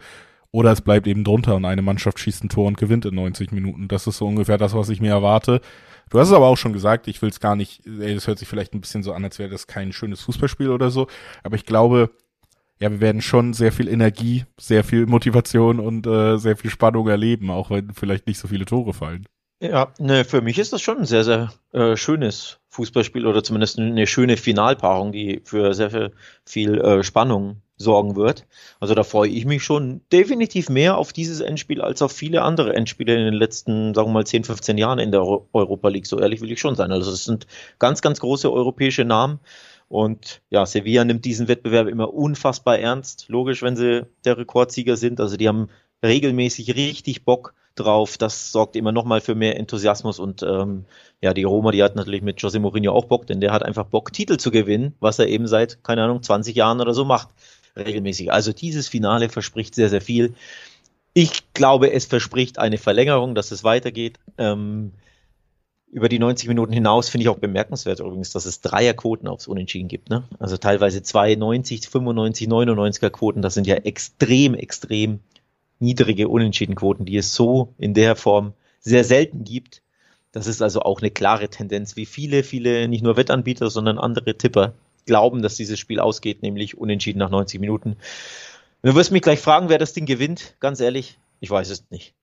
Oder 0.52 0.70
es 0.72 0.82
bleibt 0.82 1.06
eben 1.06 1.25
drunter 1.25 1.56
und 1.56 1.64
eine 1.64 1.82
Mannschaft 1.82 2.19
schießt 2.19 2.44
ein 2.44 2.50
Tor 2.50 2.66
und 2.66 2.76
gewinnt 2.76 3.06
in 3.06 3.14
90 3.14 3.52
Minuten. 3.52 3.88
Das 3.88 4.06
ist 4.06 4.19
so 4.19 4.26
ungefähr 4.26 4.58
das, 4.58 4.75
was 4.75 4.90
ich 4.90 5.00
mir 5.00 5.10
erwarte. 5.10 5.62
Du 6.10 6.19
hast 6.20 6.28
es 6.28 6.34
aber 6.34 6.46
auch 6.46 6.58
schon 6.58 6.75
gesagt, 6.75 7.08
ich 7.08 7.22
will 7.22 7.31
es 7.31 7.40
gar 7.40 7.56
nicht, 7.56 7.87
ey, 7.87 8.14
das 8.14 8.26
hört 8.26 8.38
sich 8.38 8.46
vielleicht 8.46 8.75
ein 8.75 8.82
bisschen 8.82 9.02
so 9.02 9.14
an, 9.14 9.25
als 9.25 9.38
wäre 9.38 9.49
das 9.49 9.66
kein 9.66 9.93
schönes 9.93 10.20
Fußballspiel 10.20 10.69
oder 10.69 10.90
so. 10.90 11.06
Aber 11.43 11.56
ich 11.56 11.64
glaube, 11.64 12.10
ja, 12.81 12.90
wir 12.90 13.00
werden 13.00 13.22
schon 13.22 13.54
sehr 13.54 13.72
viel 13.72 13.88
Energie, 13.88 14.44
sehr 14.58 14.84
viel 14.84 15.06
Motivation 15.06 15.81
und 15.81 16.06
äh, 16.06 16.37
sehr 16.37 16.56
viel 16.56 16.70
Spannung 16.70 17.08
erleben, 17.08 17.50
auch 17.50 17.70
wenn 17.70 17.94
vielleicht 17.94 18.26
nicht 18.26 18.38
so 18.38 18.49
viele 18.49 18.66
Tore 18.66 18.93
fallen. 18.93 19.25
Ja, 19.62 19.94
ne, 20.00 20.25
für 20.25 20.43
mich 20.43 20.58
ist 20.58 20.72
das 20.72 20.82
schon 20.82 20.99
ein 20.99 21.04
sehr, 21.04 21.22
sehr 21.22 21.52
äh, 21.72 21.96
schönes 21.96 22.58
Fußballspiel 22.70 23.25
oder 23.25 23.44
zumindest 23.44 23.78
eine 23.78 24.06
schöne 24.08 24.37
Finalpaarung, 24.37 25.12
die 25.12 25.40
für 25.44 25.73
sehr 25.73 25.90
viel, 25.90 26.11
viel 26.44 26.80
äh, 26.80 27.04
Spannung 27.04 27.62
sorgen 27.82 28.16
wird. 28.16 28.46
Also 28.80 28.94
da 28.94 29.02
freue 29.02 29.28
ich 29.28 29.44
mich 29.44 29.62
schon 29.62 30.00
definitiv 30.12 30.68
mehr 30.68 30.96
auf 30.96 31.12
dieses 31.12 31.40
Endspiel 31.40 31.80
als 31.82 32.00
auf 32.02 32.12
viele 32.12 32.42
andere 32.42 32.74
Endspiele 32.74 33.14
in 33.14 33.24
den 33.24 33.34
letzten, 33.34 33.94
sagen 33.94 34.08
wir 34.08 34.14
mal, 34.14 34.26
10, 34.26 34.44
15 34.44 34.78
Jahren 34.78 34.98
in 34.98 35.10
der 35.10 35.22
Europa 35.22 35.88
League. 35.88 36.06
So 36.06 36.18
ehrlich 36.18 36.40
will 36.40 36.50
ich 36.50 36.60
schon 36.60 36.76
sein. 36.76 36.92
Also 36.92 37.10
es 37.12 37.24
sind 37.24 37.46
ganz, 37.78 38.00
ganz 38.00 38.20
große 38.20 38.50
europäische 38.50 39.04
Namen. 39.04 39.40
Und 39.88 40.40
ja, 40.48 40.64
Sevilla 40.64 41.04
nimmt 41.04 41.26
diesen 41.26 41.48
Wettbewerb 41.48 41.86
immer 41.88 42.14
unfassbar 42.14 42.78
ernst. 42.78 43.26
Logisch, 43.28 43.62
wenn 43.62 43.76
sie 43.76 44.06
der 44.24 44.38
Rekordsieger 44.38 44.96
sind. 44.96 45.20
Also 45.20 45.36
die 45.36 45.48
haben 45.48 45.68
regelmäßig 46.02 46.74
richtig 46.74 47.24
Bock 47.24 47.54
drauf. 47.74 48.18
Das 48.18 48.52
sorgt 48.52 48.76
immer 48.76 48.92
nochmal 48.92 49.20
für 49.20 49.34
mehr 49.34 49.58
Enthusiasmus 49.58 50.18
und 50.18 50.42
ähm, 50.42 50.84
ja, 51.20 51.32
die 51.34 51.44
Roma, 51.44 51.70
die 51.70 51.82
hat 51.82 51.96
natürlich 51.96 52.22
mit 52.22 52.38
José 52.38 52.58
Mourinho 52.58 52.92
auch 52.92 53.06
Bock, 53.06 53.26
denn 53.26 53.40
der 53.40 53.52
hat 53.52 53.62
einfach 53.62 53.86
Bock, 53.86 54.12
Titel 54.12 54.36
zu 54.36 54.50
gewinnen, 54.50 54.94
was 55.00 55.18
er 55.18 55.28
eben 55.28 55.46
seit, 55.46 55.82
keine 55.84 56.04
Ahnung, 56.04 56.22
20 56.22 56.54
Jahren 56.54 56.80
oder 56.80 56.94
so 56.94 57.04
macht, 57.04 57.28
regelmäßig. 57.76 58.33
Also 58.33 58.52
dieses 58.52 58.88
Finale 58.88 59.29
verspricht 59.29 59.75
sehr, 59.75 59.88
sehr 59.88 60.00
viel. 60.00 60.35
Ich 61.14 61.52
glaube, 61.52 61.93
es 61.93 62.07
verspricht 62.07 62.59
eine 62.59 62.79
Verlängerung, 62.79 63.35
dass 63.35 63.50
es 63.50 63.64
weitergeht. 63.64 64.19
Ähm, 64.38 64.93
über 65.91 66.09
die 66.09 66.19
90 66.19 66.49
Minuten 66.49 66.73
hinaus 66.73 67.11
finde 67.11 67.23
ich 67.25 67.29
auch 67.29 67.38
bemerkenswert 67.38 68.00
übrigens, 68.00 68.31
dass 68.31 68.47
es 68.47 68.62
Dreierquoten 68.62 69.29
aufs 69.29 69.47
Unentschieden 69.47 69.88
gibt. 69.88 70.09
Ne? 70.09 70.25
Also 70.38 70.57
teilweise 70.57 71.02
92, 71.02 71.87
95, 71.87 72.49
99er 72.49 73.11
Quoten. 73.11 73.43
Das 73.43 73.52
sind 73.52 73.67
ja 73.67 73.76
extrem, 73.76 74.55
extrem 74.55 75.21
niedrige 75.81 76.29
Unentschiedenquoten, 76.29 77.05
die 77.05 77.19
es 77.19 77.35
so 77.35 77.75
in 77.76 77.93
der 77.93 78.17
Form 78.17 78.55
sehr 78.81 79.05
selten 79.05 79.45
gibt. 79.45 79.83
Das 80.33 80.47
ist 80.47 80.62
also 80.62 80.81
auch 80.81 81.02
eine 81.02 81.11
klare 81.11 81.50
Tendenz, 81.50 81.95
wie 81.97 82.07
viele, 82.07 82.43
viele, 82.43 82.88
nicht 82.88 83.05
nur 83.05 83.19
Wettanbieter, 83.19 83.69
sondern 83.69 83.99
andere 83.99 84.38
Tipper 84.38 84.73
glauben, 85.06 85.42
dass 85.42 85.56
dieses 85.56 85.78
Spiel 85.78 86.00
ausgeht, 86.00 86.42
nämlich 86.42 86.76
unentschieden 86.76 87.18
nach 87.18 87.30
90 87.30 87.61
Minuten. 87.61 87.97
Du 88.82 88.94
wirst 88.94 89.12
mich 89.12 89.23
gleich 89.23 89.40
fragen, 89.40 89.68
wer 89.68 89.78
das 89.78 89.92
Ding 89.92 90.06
gewinnt. 90.06 90.56
Ganz 90.61 90.80
ehrlich, 90.80 91.18
ich 91.40 91.50
weiß 91.50 91.71
es 91.71 91.85
nicht. 91.90 92.14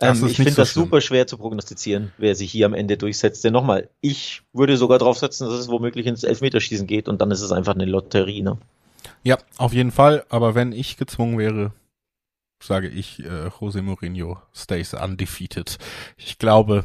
Ähm, 0.00 0.26
ich 0.26 0.36
finde 0.36 0.52
so 0.52 0.56
das 0.56 0.70
schlimm. 0.70 0.84
super 0.84 1.00
schwer 1.00 1.26
zu 1.26 1.38
prognostizieren, 1.38 2.12
wer 2.18 2.34
sich 2.34 2.50
hier 2.52 2.66
am 2.66 2.74
Ende 2.74 2.96
durchsetzt. 2.96 3.42
Denn 3.44 3.52
nochmal, 3.52 3.88
ich 4.00 4.42
würde 4.52 4.76
sogar 4.76 4.98
drauf 4.98 5.18
setzen, 5.18 5.48
dass 5.48 5.58
es 5.58 5.68
womöglich 5.68 6.06
ins 6.06 6.22
Elfmeterschießen 6.22 6.86
geht 6.86 7.08
und 7.08 7.20
dann 7.20 7.30
ist 7.30 7.40
es 7.40 7.52
einfach 7.52 7.74
eine 7.74 7.84
Lotterie. 7.84 8.42
Ne? 8.42 8.58
Ja, 9.24 9.38
auf 9.56 9.72
jeden 9.72 9.90
Fall. 9.90 10.24
Aber 10.28 10.54
wenn 10.54 10.72
ich 10.72 10.96
gezwungen 10.96 11.38
wäre, 11.38 11.72
sage 12.62 12.88
ich, 12.88 13.24
äh, 13.24 13.50
Jose 13.60 13.82
Mourinho 13.82 14.40
stays 14.54 14.94
undefeated. 14.94 15.78
Ich 16.16 16.38
glaube, 16.38 16.84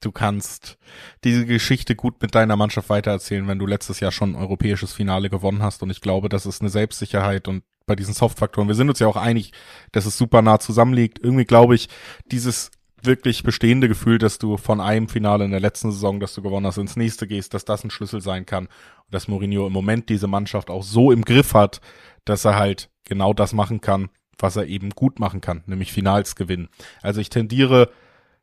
du 0.00 0.12
kannst 0.12 0.78
diese 1.24 1.46
Geschichte 1.46 1.96
gut 1.96 2.20
mit 2.22 2.34
deiner 2.34 2.56
Mannschaft 2.56 2.88
weitererzählen, 2.88 3.48
wenn 3.48 3.58
du 3.58 3.66
letztes 3.66 4.00
Jahr 4.00 4.12
schon 4.12 4.32
ein 4.32 4.36
europäisches 4.36 4.92
Finale 4.92 5.30
gewonnen 5.30 5.62
hast. 5.62 5.82
Und 5.82 5.90
ich 5.90 6.00
glaube, 6.00 6.28
das 6.28 6.46
ist 6.46 6.60
eine 6.60 6.70
Selbstsicherheit 6.70 7.48
und 7.48 7.64
bei 7.86 7.96
diesen 7.96 8.14
Softfaktoren, 8.14 8.68
wir 8.68 8.74
sind 8.74 8.88
uns 8.88 8.98
ja 8.98 9.06
auch 9.06 9.16
einig, 9.16 9.52
dass 9.92 10.06
es 10.06 10.18
super 10.18 10.42
nah 10.42 10.60
zusammenliegt. 10.60 11.18
Irgendwie 11.18 11.46
glaube 11.46 11.74
ich, 11.74 11.88
dieses 12.30 12.70
wirklich 13.02 13.42
bestehende 13.42 13.88
Gefühl, 13.88 14.18
dass 14.18 14.38
du 14.38 14.56
von 14.56 14.80
einem 14.80 15.08
Finale 15.08 15.44
in 15.44 15.50
der 15.50 15.60
letzten 15.60 15.90
Saison, 15.90 16.20
dass 16.20 16.34
du 16.34 16.42
gewonnen 16.42 16.66
hast, 16.66 16.78
ins 16.78 16.96
nächste 16.96 17.26
gehst, 17.26 17.54
dass 17.54 17.64
das 17.64 17.84
ein 17.84 17.90
Schlüssel 17.90 18.20
sein 18.20 18.44
kann. 18.46 18.66
Und 18.66 19.14
dass 19.14 19.28
Mourinho 19.28 19.66
im 19.66 19.72
Moment 19.72 20.08
diese 20.08 20.26
Mannschaft 20.26 20.70
auch 20.70 20.82
so 20.82 21.12
im 21.12 21.24
Griff 21.24 21.54
hat, 21.54 21.80
dass 22.24 22.44
er 22.44 22.56
halt 22.56 22.90
genau 23.04 23.32
das 23.32 23.52
machen 23.52 23.80
kann, 23.80 24.10
was 24.38 24.56
er 24.56 24.66
eben 24.66 24.90
gut 24.90 25.18
machen 25.18 25.40
kann, 25.40 25.62
nämlich 25.66 25.92
Finals 25.92 26.36
gewinnen. 26.36 26.68
Also 27.02 27.20
ich 27.20 27.30
tendiere 27.30 27.90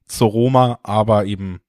zur 0.05 0.29
Roma, 0.29 0.79
aber 0.83 1.25
eben 1.25 1.59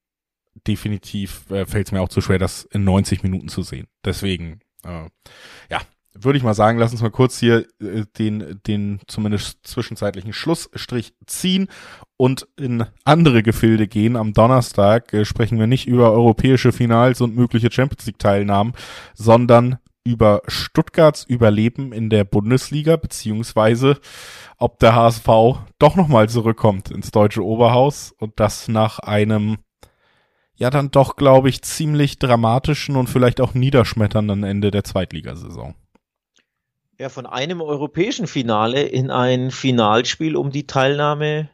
definitiv 0.67 1.51
äh, 1.51 1.67
fällt 1.67 1.87
es 1.87 1.93
mir 1.93 2.01
auch 2.01 2.09
zu 2.09 2.21
schwer, 2.21 2.39
das 2.39 2.65
in 2.65 2.85
90 2.85 3.23
Minuten 3.23 3.49
zu 3.49 3.63
sehen. 3.63 3.87
Deswegen, 4.05 4.61
äh, 4.85 5.09
ja, 5.71 5.81
würde 6.19 6.39
ich 6.39 6.45
mal 6.45 6.55
sagen, 6.55 6.79
lass 6.79 6.93
uns 6.93 7.03
mal 7.03 7.11
kurz 7.11 7.39
hier 7.39 7.67
äh, 7.81 8.05
den, 8.19 8.61
den 8.67 9.01
zumindest 9.07 9.67
zwischenzeitlichen 9.67 10.33
Schlussstrich 10.33 11.15
ziehen 11.27 11.69
und 12.17 12.49
in 12.57 12.85
andere 13.05 13.43
Gefilde 13.43 13.87
gehen. 13.87 14.17
Am 14.17 14.33
Donnerstag 14.33 15.13
äh, 15.13 15.25
sprechen 15.25 15.59
wir 15.59 15.67
nicht 15.67 15.87
über 15.87 16.13
europäische 16.13 16.73
Finals 16.73 17.21
und 17.21 17.37
mögliche 17.37 17.71
Champions 17.71 18.07
League 18.07 18.19
Teilnahmen, 18.19 18.73
sondern 19.15 19.79
über 20.07 20.41
Stuttgarts 20.47 21.25
Überleben 21.25 21.93
in 21.93 22.09
der 22.09 22.25
Bundesliga, 22.25 22.97
beziehungsweise 22.97 23.99
ob 24.57 24.79
der 24.79 24.95
HSV 24.95 25.27
doch 25.79 25.97
nochmal 25.97 26.29
zurückkommt 26.29 26.91
ins 26.91 27.11
deutsche 27.11 27.45
Oberhaus 27.45 28.15
und 28.19 28.39
das 28.41 28.69
nach 28.69 29.01
einem, 29.01 29.59
ja 30.55 30.71
dann 30.71 30.93
doch, 30.93 31.17
glaube 31.17 31.49
ich, 31.49 31.63
ziemlich 31.63 32.19
dramatischen 32.19 32.97
und 32.97 33.09
vielleicht 33.09 33.41
auch 33.41 33.53
niederschmetternden 33.53 34.45
Ende 34.45 34.71
der 34.71 34.85
Zweitligasaison. 34.85 35.75
Ja, 36.99 37.11
von 37.11 37.27
einem 37.27 37.61
europäischen 37.61 38.27
Finale 38.27 38.85
in 38.85 39.11
ein 39.11 39.51
Finalspiel 39.51 40.37
um 40.37 40.51
die 40.51 40.67
Teilnahme 40.67 41.51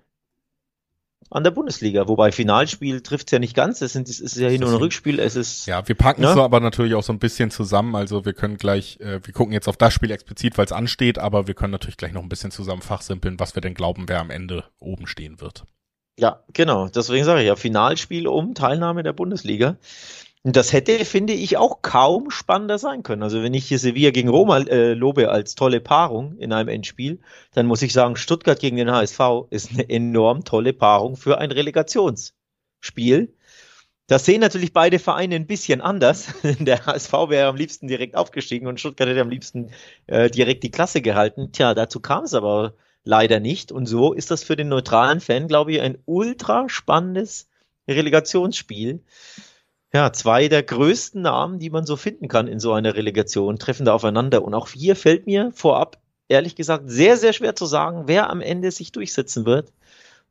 an 1.32 1.44
der 1.44 1.50
Bundesliga. 1.50 2.06
Wobei 2.08 2.30
Finalspiel 2.30 3.00
trifft 3.00 3.28
es 3.28 3.32
ja 3.32 3.38
nicht 3.38 3.54
ganz. 3.54 3.80
Es, 3.80 3.92
sind, 3.92 4.08
es 4.08 4.20
ist 4.20 4.36
ja 4.36 4.48
hier 4.48 4.60
nur 4.60 4.70
ein 4.70 4.76
Rückspiel. 4.76 5.18
Es 5.18 5.34
ist 5.36 5.66
ja, 5.66 5.86
wir 5.88 5.94
packen 5.94 6.22
es 6.22 6.30
ne? 6.30 6.34
so 6.34 6.42
aber 6.42 6.60
natürlich 6.60 6.94
auch 6.94 7.02
so 7.02 7.12
ein 7.12 7.18
bisschen 7.18 7.50
zusammen. 7.50 7.94
Also 7.96 8.24
wir 8.24 8.32
können 8.32 8.56
gleich, 8.56 9.00
äh, 9.00 9.20
wir 9.24 9.32
gucken 9.32 9.52
jetzt 9.52 9.68
auf 9.68 9.76
das 9.76 9.94
Spiel 9.94 10.10
explizit, 10.10 10.58
weil 10.58 10.66
es 10.66 10.72
ansteht, 10.72 11.18
aber 11.18 11.46
wir 11.46 11.54
können 11.54 11.72
natürlich 11.72 11.96
gleich 11.96 12.12
noch 12.12 12.22
ein 12.22 12.28
bisschen 12.28 12.50
zusammen 12.50 12.82
fachsimpeln, 12.82 13.40
was 13.40 13.54
wir 13.54 13.62
denn 13.62 13.74
glauben, 13.74 14.04
wer 14.08 14.20
am 14.20 14.30
Ende 14.30 14.64
oben 14.78 15.06
stehen 15.06 15.40
wird. 15.40 15.64
Ja, 16.18 16.44
genau. 16.52 16.88
Deswegen 16.88 17.24
sage 17.24 17.40
ich 17.40 17.46
ja, 17.46 17.56
Finalspiel 17.56 18.26
um 18.28 18.54
Teilnahme 18.54 19.02
der 19.02 19.14
Bundesliga. 19.14 19.78
Und 20.44 20.56
das 20.56 20.72
hätte, 20.72 21.04
finde 21.04 21.34
ich, 21.34 21.56
auch 21.56 21.82
kaum 21.82 22.30
spannender 22.30 22.78
sein 22.78 23.04
können. 23.04 23.22
Also 23.22 23.42
wenn 23.44 23.54
ich 23.54 23.66
hier 23.66 23.78
Sevilla 23.78 24.10
gegen 24.10 24.28
Roma 24.28 24.58
äh, 24.58 24.92
lobe 24.94 25.30
als 25.30 25.54
tolle 25.54 25.80
Paarung 25.80 26.36
in 26.38 26.52
einem 26.52 26.68
Endspiel, 26.68 27.20
dann 27.54 27.66
muss 27.66 27.82
ich 27.82 27.92
sagen, 27.92 28.16
Stuttgart 28.16 28.58
gegen 28.58 28.76
den 28.76 28.90
HSV 28.90 29.20
ist 29.50 29.70
eine 29.70 29.88
enorm 29.88 30.44
tolle 30.44 30.72
Paarung 30.72 31.16
für 31.16 31.38
ein 31.38 31.52
Relegationsspiel. 31.52 33.32
Das 34.08 34.24
sehen 34.24 34.40
natürlich 34.40 34.72
beide 34.72 34.98
Vereine 34.98 35.36
ein 35.36 35.46
bisschen 35.46 35.80
anders. 35.80 36.34
Der 36.58 36.86
HSV 36.86 37.12
wäre 37.28 37.48
am 37.48 37.56
liebsten 37.56 37.86
direkt 37.86 38.16
aufgestiegen 38.16 38.66
und 38.66 38.80
Stuttgart 38.80 39.08
hätte 39.08 39.20
am 39.20 39.30
liebsten 39.30 39.70
äh, 40.08 40.28
direkt 40.28 40.64
die 40.64 40.72
Klasse 40.72 41.02
gehalten. 41.02 41.52
Tja, 41.52 41.72
dazu 41.72 42.00
kam 42.00 42.24
es 42.24 42.34
aber 42.34 42.74
leider 43.04 43.38
nicht. 43.38 43.70
Und 43.70 43.86
so 43.86 44.12
ist 44.12 44.32
das 44.32 44.42
für 44.42 44.56
den 44.56 44.68
neutralen 44.68 45.20
Fan, 45.20 45.46
glaube 45.46 45.70
ich, 45.70 45.80
ein 45.80 45.98
ultra 46.04 46.68
spannendes 46.68 47.48
Relegationsspiel 47.86 49.04
ja, 49.94 50.12
zwei 50.12 50.48
der 50.48 50.62
größten 50.62 51.20
Namen, 51.20 51.58
die 51.58 51.70
man 51.70 51.84
so 51.84 51.96
finden 51.96 52.28
kann 52.28 52.48
in 52.48 52.60
so 52.60 52.72
einer 52.72 52.94
Relegation, 52.94 53.58
treffen 53.58 53.84
da 53.84 53.92
aufeinander. 53.92 54.42
Und 54.42 54.54
auch 54.54 54.68
hier 54.68 54.96
fällt 54.96 55.26
mir 55.26 55.52
vorab, 55.54 56.00
ehrlich 56.28 56.56
gesagt, 56.56 56.84
sehr, 56.90 57.16
sehr 57.16 57.32
schwer 57.32 57.54
zu 57.54 57.66
sagen, 57.66 58.04
wer 58.06 58.30
am 58.30 58.40
Ende 58.40 58.70
sich 58.70 58.92
durchsetzen 58.92 59.44
wird. 59.44 59.72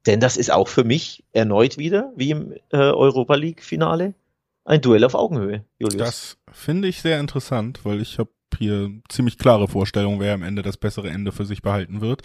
Denn 0.08 0.20
das 0.20 0.36
ist 0.36 0.52
auch 0.52 0.68
für 0.68 0.84
mich 0.84 1.24
erneut 1.32 1.78
wieder, 1.78 2.12
wie 2.16 2.32
im 2.32 2.54
äh, 2.72 2.78
Europa 2.78 3.36
League-Finale, 3.36 4.16
ein 4.66 4.82
Duell 4.82 5.04
auf 5.04 5.14
Augenhöhe, 5.14 5.64
Julius. 5.78 5.98
Das 5.98 6.38
finde 6.52 6.88
ich 6.88 7.02
sehr 7.02 7.20
interessant, 7.20 7.82
weil 7.84 8.02
ich 8.02 8.18
habe 8.18 8.32
hier 8.58 8.92
ziemlich 9.10 9.38
klare 9.38 9.68
Vorstellungen, 9.68 10.20
wer 10.20 10.34
am 10.34 10.44
Ende 10.44 10.64
das 10.64 10.78
bessere 10.78 11.10
Ende 11.10 11.32
für 11.32 11.46
sich 11.46 11.62
behalten 11.62 12.02
wird. 12.02 12.22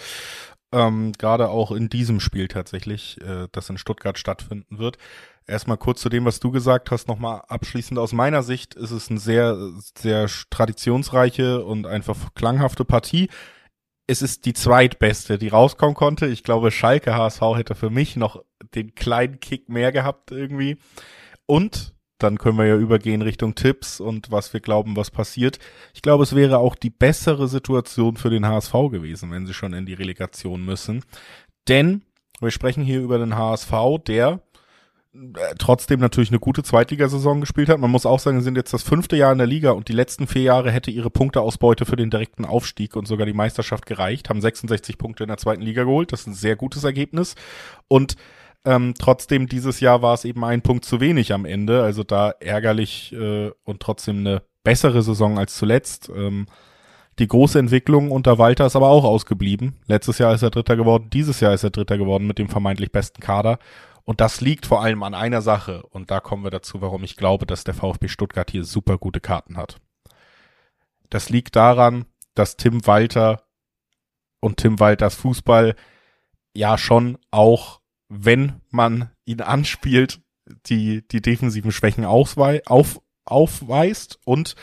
Ähm, 0.73 1.13
Gerade 1.19 1.49
auch 1.49 1.71
in 1.71 1.89
diesem 1.89 2.19
Spiel 2.21 2.49
tatsächlich, 2.49 3.21
äh, 3.21 3.47
das 3.53 3.71
in 3.71 3.79
Stuttgart 3.79 4.19
stattfinden 4.19 4.79
wird. 4.79 4.97
Erstmal 5.49 5.77
kurz 5.77 6.01
zu 6.01 6.09
dem, 6.09 6.25
was 6.25 6.41
du 6.41 6.51
gesagt 6.51 6.91
hast, 6.91 7.07
nochmal 7.07 7.43
abschließend. 7.47 7.99
Aus 7.99 8.13
meiner 8.13 8.43
Sicht 8.43 8.75
ist 8.75 8.91
es 8.91 9.11
eine 9.11 9.21
sehr, 9.21 9.57
sehr 9.97 10.29
traditionsreiche 10.51 11.65
und 11.65 11.87
einfach 11.87 12.35
klanghafte 12.35 12.85
Partie. 12.85 13.29
Es 14.09 14.23
ist 14.23 14.45
die 14.45 14.55
zweitbeste, 14.55 15.39
die 15.39 15.49
rauskommen 15.49 15.95
konnte. 15.95 16.27
Ich 16.27 16.43
glaube, 16.43 16.71
Schalke 16.71 17.15
HSV 17.15 17.41
hätte 17.57 17.75
für 17.77 17.91
mich 17.91 18.17
noch 18.17 18.43
den 18.75 18.95
kleinen 18.95 19.39
Kick 19.39 19.69
mehr 19.69 19.93
gehabt 19.93 20.33
irgendwie. 20.33 20.79
Und 21.47 21.95
dann 22.19 22.39
können 22.39 22.59
wir 22.59 22.67
ja 22.67 22.77
übergehen 22.77 23.23
Richtung 23.23 23.55
Tipps 23.55 24.01
und 24.01 24.31
was 24.31 24.53
wir 24.53 24.61
glauben, 24.61 24.97
was 24.97 25.11
passiert. 25.11 25.59
Ich 25.95 26.03
glaube, 26.03 26.25
es 26.25 26.35
wäre 26.35 26.59
auch 26.59 26.75
die 26.75 26.91
bessere 26.91 27.47
Situation 27.47 28.17
für 28.17 28.31
den 28.31 28.47
HSV 28.47 28.73
gewesen, 28.91 29.31
wenn 29.31 29.47
sie 29.47 29.55
schon 29.55 29.75
in 29.75 29.87
die 29.87 29.95
Relegation 29.95 30.65
müssen. 30.65 31.05
Denn 31.69 32.03
wir 32.41 32.51
sprechen 32.51 32.83
hier 32.83 33.01
über 33.01 33.19
den 33.19 33.37
HSV, 33.37 33.73
der 34.07 34.41
trotzdem 35.59 36.01
natürlich 36.01 36.31
eine 36.31 36.39
gute 36.39 36.63
Zweitligasaison 36.63 37.41
gespielt 37.41 37.69
hat. 37.69 37.79
Man 37.79 37.91
muss 37.91 38.07
auch 38.07 38.19
sagen, 38.19 38.39
sie 38.39 38.45
sind 38.45 38.57
jetzt 38.57 38.73
das 38.73 38.83
fünfte 38.83 39.17
Jahr 39.17 39.33
in 39.33 39.39
der 39.39 39.47
Liga 39.47 39.71
und 39.73 39.89
die 39.89 39.93
letzten 39.93 40.27
vier 40.27 40.43
Jahre 40.43 40.71
hätte 40.71 40.91
ihre 40.91 41.11
Punkteausbeute 41.11 41.85
für 41.85 41.97
den 41.97 42.11
direkten 42.11 42.45
Aufstieg 42.45 42.97
und 42.97 43.07
sogar 43.07 43.27
die 43.27 43.33
Meisterschaft 43.33 43.87
gereicht, 43.87 44.29
haben 44.29 44.41
66 44.41 44.99
Punkte 44.99 45.25
in 45.25 45.29
der 45.29 45.39
zweiten 45.39 45.63
Liga 45.63 45.85
geholt. 45.85 46.13
Das 46.13 46.21
ist 46.21 46.27
ein 46.27 46.35
sehr 46.35 46.57
gutes 46.57 46.85
Ergebnis. 46.85 47.35
Und 47.89 48.17
ähm, 48.65 48.95
trotzdem 48.99 49.49
dieses 49.49 49.81
Jahr 49.81 50.03
war 50.03 50.15
es 50.15 50.25
eben 50.25 50.45
ein 50.45 50.63
Punkt 50.63 50.85
zu 50.85 51.01
wenig 51.01 51.33
am 51.33 51.45
Ende. 51.45 51.83
Also 51.83 52.03
da 52.03 52.31
ärgerlich 52.41 53.13
äh, 53.13 53.51
und 53.65 53.81
trotzdem 53.81 54.19
eine 54.19 54.43
bessere 54.65 55.03
Saison 55.03 55.39
als 55.39 55.57
zuletzt. 55.57 56.11
Ähm, 56.15 56.47
die 57.19 57.29
große 57.29 57.59
Entwicklung 57.59 58.11
unter 58.11 58.39
Walter 58.39 58.67
ist 58.67 58.77
aber 58.77 58.89
auch 58.89 59.05
ausgeblieben. 59.05 59.77
Letztes 59.87 60.19
Jahr 60.19 60.35
ist 60.35 60.43
er 60.43 60.51
Dritter 60.51 60.77
geworden, 60.77 61.09
dieses 61.11 61.41
Jahr 61.41 61.55
ist 61.55 61.65
er 61.65 61.71
Dritter 61.71 61.97
geworden 61.97 62.27
mit 62.27 62.39
dem 62.39 62.49
vermeintlich 62.49 62.93
besten 62.93 63.23
Kader. 63.23 63.59
Und 64.07 64.21
das 64.21 64.41
liegt 64.41 64.67
vor 64.67 64.83
allem 64.83 65.03
an 65.03 65.15
einer 65.15 65.43
Sache. 65.43 65.83
Und 65.83 66.11
da 66.11 66.21
kommen 66.21 66.45
wir 66.45 66.51
dazu, 66.51 66.81
warum 66.81 67.03
ich 67.05 67.17
glaube, 67.17 67.45
dass 67.45 67.65
der 67.65 67.75
VfB 67.75 68.09
Stuttgart 68.09 68.51
hier 68.51 68.65
super 68.65 68.99
gute 68.99 69.21
Karten 69.21 69.57
hat. 69.57 69.81
Das 71.11 71.29
liegt 71.29 71.57
daran, 71.57 72.07
dass 72.35 72.57
Tim 72.57 72.87
Walter 72.87 73.43
und 74.41 74.59
Tim 74.59 74.79
Walters 74.79 75.17
Fußball 75.17 75.75
ja 76.55 76.79
schon 76.79 77.19
auch, 77.33 77.81
wenn 78.09 78.61
man 78.71 79.11
ihn 79.25 79.41
anspielt, 79.41 80.21
die, 80.67 81.07
die 81.09 81.21
defensiven 81.21 81.73
Schwächen 81.73 82.05
aufwei 82.05 82.63
auf, 82.67 83.01
aufweist 83.25 84.21
und 84.25 84.55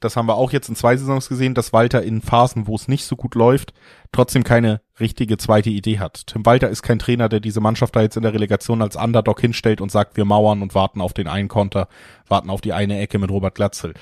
das 0.00 0.16
haben 0.16 0.26
wir 0.26 0.36
auch 0.36 0.52
jetzt 0.52 0.68
in 0.68 0.76
zwei 0.76 0.96
Saisons 0.96 1.28
gesehen, 1.28 1.54
dass 1.54 1.72
Walter 1.72 2.02
in 2.02 2.22
Phasen, 2.22 2.66
wo 2.66 2.76
es 2.76 2.88
nicht 2.88 3.04
so 3.04 3.16
gut 3.16 3.34
läuft, 3.34 3.72
trotzdem 4.12 4.44
keine 4.44 4.80
richtige 5.00 5.36
zweite 5.36 5.70
Idee 5.70 5.98
hat. 5.98 6.26
Tim 6.26 6.44
Walter 6.46 6.68
ist 6.68 6.82
kein 6.82 6.98
Trainer, 6.98 7.28
der 7.28 7.40
diese 7.40 7.60
Mannschaft 7.60 7.96
da 7.96 8.02
jetzt 8.02 8.16
in 8.16 8.22
der 8.22 8.34
Relegation 8.34 8.82
als 8.82 8.96
Underdog 8.96 9.40
hinstellt 9.40 9.80
und 9.80 9.90
sagt, 9.90 10.16
wir 10.16 10.24
mauern 10.24 10.62
und 10.62 10.74
warten 10.74 11.00
auf 11.00 11.12
den 11.12 11.28
einen 11.28 11.48
Konter, 11.48 11.88
warten 12.28 12.50
auf 12.50 12.60
die 12.60 12.72
eine 12.72 12.98
Ecke 13.00 13.18
mit 13.18 13.30
Robert 13.30 13.54
Glatzel. 13.54 13.94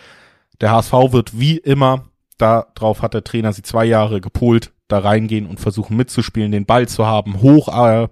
Der 0.61 0.71
HSV 0.71 0.93
wird 1.11 1.39
wie 1.39 1.59
immer, 1.59 2.07
darauf 2.39 3.03
hat 3.03 3.15
der 3.15 3.25
Trainer 3.25 3.53
sie 3.53 3.63
zwei 3.63 3.85
Jahre 3.85 4.21
gepolt, 4.21 4.73
da 4.89 4.99
reingehen 4.99 5.47
und 5.47 5.61
versuchen 5.61 5.97
mitzuspielen, 5.97 6.53
den 6.53 6.67
Ball 6.67 6.89
zu 6.89 7.07
haben, 7.07 7.43
hoch, 7.43 7.69
äh, 7.69 8.09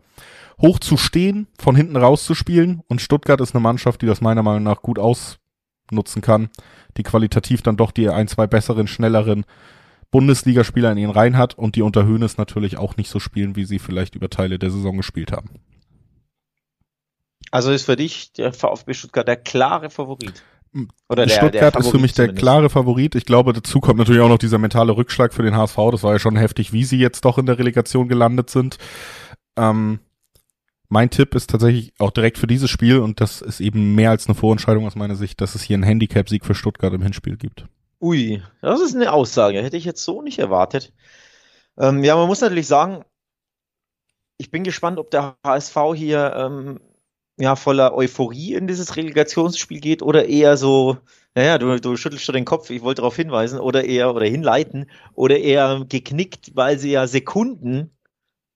hoch 0.60 0.78
zu 0.78 0.96
stehen, 0.96 1.46
von 1.58 1.76
hinten 1.76 1.96
rauszuspielen. 1.96 2.82
Und 2.88 3.00
Stuttgart 3.00 3.40
ist 3.40 3.54
eine 3.54 3.62
Mannschaft, 3.62 4.02
die 4.02 4.06
das 4.06 4.20
meiner 4.20 4.42
Meinung 4.42 4.64
nach 4.64 4.82
gut 4.82 4.98
ausnutzen 4.98 6.20
kann 6.20 6.50
die 6.96 7.02
qualitativ 7.02 7.62
dann 7.62 7.76
doch 7.76 7.90
die 7.90 8.08
ein, 8.08 8.28
zwei 8.28 8.46
besseren, 8.46 8.86
schnelleren 8.86 9.44
Bundesligaspieler 10.14 10.92
in 10.92 10.98
ihren 10.98 11.10
Reihen 11.10 11.36
hat 11.36 11.58
und 11.58 11.74
die 11.74 11.82
unter 11.82 12.04
Höhnes 12.04 12.38
natürlich 12.38 12.78
auch 12.78 12.96
nicht 12.96 13.10
so 13.10 13.18
spielen, 13.18 13.56
wie 13.56 13.64
sie 13.64 13.80
vielleicht 13.80 14.14
über 14.14 14.30
Teile 14.30 14.60
der 14.60 14.70
Saison 14.70 14.96
gespielt 14.96 15.32
haben. 15.32 15.50
Also 17.50 17.72
ist 17.72 17.86
für 17.86 17.96
dich 17.96 18.32
der 18.32 18.52
VfB 18.52 18.94
Stuttgart 18.94 19.26
der 19.26 19.34
klare 19.34 19.90
Favorit? 19.90 20.44
Oder 21.08 21.26
der, 21.26 21.34
Stuttgart 21.34 21.74
der 21.74 21.80
ist 21.80 21.90
für 21.90 21.98
mich 21.98 22.12
der 22.12 22.32
klare 22.32 22.70
Favorit. 22.70 23.16
Ich 23.16 23.26
glaube, 23.26 23.52
dazu 23.52 23.80
kommt 23.80 23.98
natürlich 23.98 24.22
auch 24.22 24.28
noch 24.28 24.38
dieser 24.38 24.58
mentale 24.58 24.96
Rückschlag 24.96 25.34
für 25.34 25.42
den 25.42 25.56
HSV. 25.56 25.78
Das 25.90 26.04
war 26.04 26.12
ja 26.12 26.20
schon 26.20 26.36
heftig, 26.36 26.72
wie 26.72 26.84
sie 26.84 26.98
jetzt 26.98 27.24
doch 27.24 27.36
in 27.36 27.46
der 27.46 27.58
Relegation 27.58 28.06
gelandet 28.06 28.50
sind. 28.50 28.78
Ähm, 29.56 29.98
mein 30.88 31.10
Tipp 31.10 31.34
ist 31.34 31.50
tatsächlich 31.50 31.92
auch 31.98 32.12
direkt 32.12 32.38
für 32.38 32.46
dieses 32.46 32.70
Spiel 32.70 33.00
und 33.00 33.20
das 33.20 33.42
ist 33.42 33.58
eben 33.58 33.96
mehr 33.96 34.10
als 34.10 34.28
eine 34.28 34.36
Vorentscheidung 34.36 34.86
aus 34.86 34.94
meiner 34.94 35.16
Sicht, 35.16 35.40
dass 35.40 35.56
es 35.56 35.62
hier 35.62 35.74
einen 35.74 35.82
Handicap-Sieg 35.82 36.44
für 36.44 36.54
Stuttgart 36.54 36.92
im 36.92 37.02
Hinspiel 37.02 37.36
gibt. 37.36 37.66
Ui, 38.04 38.42
das 38.60 38.82
ist 38.82 38.94
eine 38.94 39.12
Aussage, 39.14 39.62
hätte 39.62 39.78
ich 39.78 39.86
jetzt 39.86 40.04
so 40.04 40.20
nicht 40.20 40.38
erwartet. 40.38 40.92
Ähm, 41.78 42.04
ja, 42.04 42.16
man 42.16 42.26
muss 42.28 42.42
natürlich 42.42 42.66
sagen, 42.66 43.02
ich 44.36 44.50
bin 44.50 44.62
gespannt, 44.62 44.98
ob 44.98 45.10
der 45.10 45.38
HSV 45.42 45.74
hier 45.94 46.34
ähm, 46.36 46.80
ja, 47.38 47.56
voller 47.56 47.94
Euphorie 47.94 48.52
in 48.56 48.66
dieses 48.66 48.96
Relegationsspiel 48.96 49.80
geht 49.80 50.02
oder 50.02 50.26
eher 50.26 50.58
so, 50.58 50.98
naja, 51.34 51.56
du, 51.56 51.80
du 51.80 51.96
schüttelst 51.96 52.26
schon 52.26 52.34
den 52.34 52.44
Kopf, 52.44 52.68
ich 52.68 52.82
wollte 52.82 53.00
darauf 53.00 53.16
hinweisen, 53.16 53.58
oder 53.58 53.84
eher, 53.84 54.14
oder 54.14 54.26
hinleiten, 54.26 54.90
oder 55.14 55.38
eher 55.38 55.86
geknickt, 55.88 56.54
weil 56.54 56.78
sie 56.78 56.90
ja 56.90 57.06
Sekunden, 57.06 57.90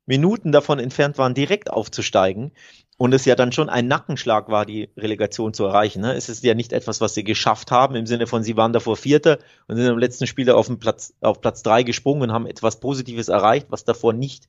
Minuten 0.05 0.53
davon 0.53 0.79
entfernt 0.79 1.17
waren, 1.17 1.33
direkt 1.33 1.71
aufzusteigen. 1.71 2.53
Und 2.99 3.15
es 3.15 3.25
ja 3.25 3.37
dann 3.37 3.53
schon 3.53 3.69
ein 3.69 3.87
Nackenschlag 3.87 4.49
war, 4.49 4.67
die 4.67 4.91
Relegation 4.97 5.55
zu 5.55 5.65
erreichen. 5.65 6.03
Ne? 6.03 6.15
Es 6.15 6.29
ist 6.29 6.43
ja 6.43 6.55
nicht 6.55 6.73
etwas, 6.73 7.01
was 7.01 7.15
sie 7.15 7.23
geschafft 7.23 7.71
haben, 7.71 7.95
im 7.95 8.07
Sinne 8.07 8.27
von, 8.27 8.43
sie 8.43 8.57
waren 8.57 8.73
davor 8.73 8.97
Vierter 8.97 9.39
und 9.69 9.77
sind 9.77 9.87
im 9.87 9.99
letzten 9.99 10.27
Spiel 10.27 10.51
auf, 10.51 10.69
Platz, 10.81 11.15
auf 11.21 11.41
Platz 11.41 11.63
drei 11.63 11.85
gesprungen 11.85 12.23
und 12.23 12.33
haben 12.33 12.47
etwas 12.47 12.81
Positives 12.81 13.29
erreicht, 13.29 13.69
was 13.71 13.85
davor 13.85 14.13
nicht 14.13 14.49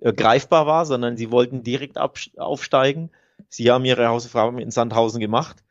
äh, 0.00 0.14
greifbar 0.14 0.66
war, 0.66 0.86
sondern 0.86 1.18
sie 1.18 1.30
wollten 1.30 1.62
direkt 1.62 1.98
aufsteigen. 1.98 3.10
Sie 3.50 3.70
haben 3.70 3.84
ihre 3.84 4.08
Hausaufgaben 4.08 4.58
in 4.58 4.70
Sandhausen 4.70 5.20
gemacht. 5.20 5.62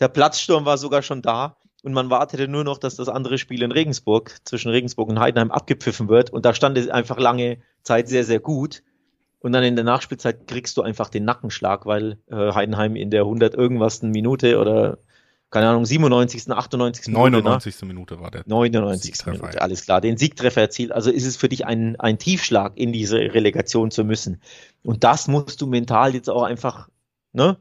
Der 0.00 0.08
Platzsturm 0.08 0.64
war 0.64 0.76
sogar 0.76 1.02
schon 1.02 1.22
da 1.22 1.56
und 1.84 1.92
man 1.92 2.10
wartete 2.10 2.48
nur 2.48 2.64
noch, 2.64 2.78
dass 2.78 2.96
das 2.96 3.08
andere 3.08 3.38
Spiel 3.38 3.62
in 3.62 3.70
Regensburg 3.70 4.36
zwischen 4.44 4.70
Regensburg 4.70 5.08
und 5.08 5.20
Heidenheim 5.20 5.52
abgepfiffen 5.52 6.08
wird 6.08 6.30
und 6.30 6.44
da 6.44 6.52
stand 6.52 6.76
es 6.78 6.88
einfach 6.88 7.18
lange 7.18 7.58
Zeit 7.82 8.08
sehr, 8.08 8.24
sehr 8.24 8.40
gut. 8.40 8.82
Und 9.40 9.52
dann 9.52 9.64
in 9.64 9.74
der 9.74 9.84
Nachspielzeit 9.84 10.46
kriegst 10.46 10.76
du 10.76 10.82
einfach 10.82 11.08
den 11.08 11.24
Nackenschlag, 11.24 11.86
weil 11.86 12.18
äh, 12.30 12.52
Heidenheim 12.52 12.94
in 12.94 13.10
der 13.10 13.22
100 13.22 13.54
irgendwas 13.54 14.02
Minute 14.02 14.58
oder 14.58 14.98
keine 15.50 15.68
Ahnung, 15.68 15.84
97., 15.84 16.48
98. 16.48 17.08
99. 17.08 17.82
Minute, 17.82 17.86
Minute 17.86 18.20
war 18.20 18.30
der 18.30 18.44
99. 18.46 19.26
Minute, 19.26 19.60
alles 19.60 19.84
klar, 19.84 20.00
den 20.00 20.16
Siegtreffer 20.16 20.60
erzielt. 20.60 20.92
Also 20.92 21.10
ist 21.10 21.26
es 21.26 21.36
für 21.36 21.48
dich 21.48 21.66
ein, 21.66 21.98
ein 21.98 22.18
Tiefschlag, 22.18 22.76
in 22.76 22.92
diese 22.92 23.18
Relegation 23.18 23.90
zu 23.90 24.04
müssen. 24.04 24.40
Und 24.84 25.02
das 25.02 25.26
musst 25.26 25.60
du 25.60 25.66
mental 25.66 26.14
jetzt 26.14 26.30
auch 26.30 26.44
einfach 26.44 26.88
ne, 27.32 27.56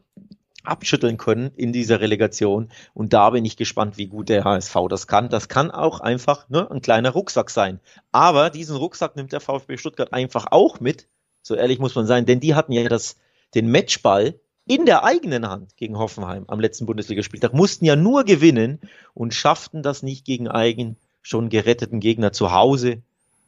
abschütteln 0.63 1.17
können 1.17 1.51
in 1.55 1.73
dieser 1.73 1.99
Relegation. 1.99 2.69
Und 2.93 3.13
da 3.13 3.31
bin 3.31 3.43
ich 3.43 3.57
gespannt, 3.57 3.97
wie 3.97 4.07
gut 4.07 4.29
der 4.29 4.43
HSV 4.43 4.75
das 4.87 5.07
kann. 5.07 5.29
Das 5.29 5.47
kann 5.47 5.71
auch 5.71 5.99
einfach 5.99 6.47
ne, 6.49 6.69
ein 6.69 6.81
kleiner 6.81 7.09
Rucksack 7.09 7.49
sein. 7.49 7.79
Aber 8.11 8.51
diesen 8.51 8.75
Rucksack 8.75 9.15
nimmt 9.15 9.33
der 9.33 9.39
VfB 9.39 9.77
Stuttgart 9.77 10.13
einfach 10.13 10.47
auch 10.51 10.79
mit. 10.79 11.07
So 11.49 11.55
ehrlich 11.55 11.79
muss 11.79 11.95
man 11.95 12.05
sein, 12.05 12.27
denn 12.27 12.39
die 12.39 12.53
hatten 12.53 12.73
ja 12.73 12.87
das, 12.87 13.17
den 13.55 13.71
Matchball 13.71 14.39
in 14.67 14.85
der 14.85 15.03
eigenen 15.03 15.49
Hand 15.49 15.75
gegen 15.77 15.97
Hoffenheim 15.97 16.45
am 16.47 16.59
letzten 16.59 16.85
Bundesligaspieltag, 16.85 17.55
mussten 17.55 17.85
ja 17.85 17.95
nur 17.95 18.23
gewinnen 18.23 18.79
und 19.15 19.33
schafften 19.33 19.81
das 19.81 20.03
nicht 20.03 20.25
gegen 20.25 20.47
eigen 20.47 20.95
schon 21.23 21.49
geretteten 21.49 22.01
Gegner 22.01 22.31
zu 22.33 22.51
Hause 22.51 23.01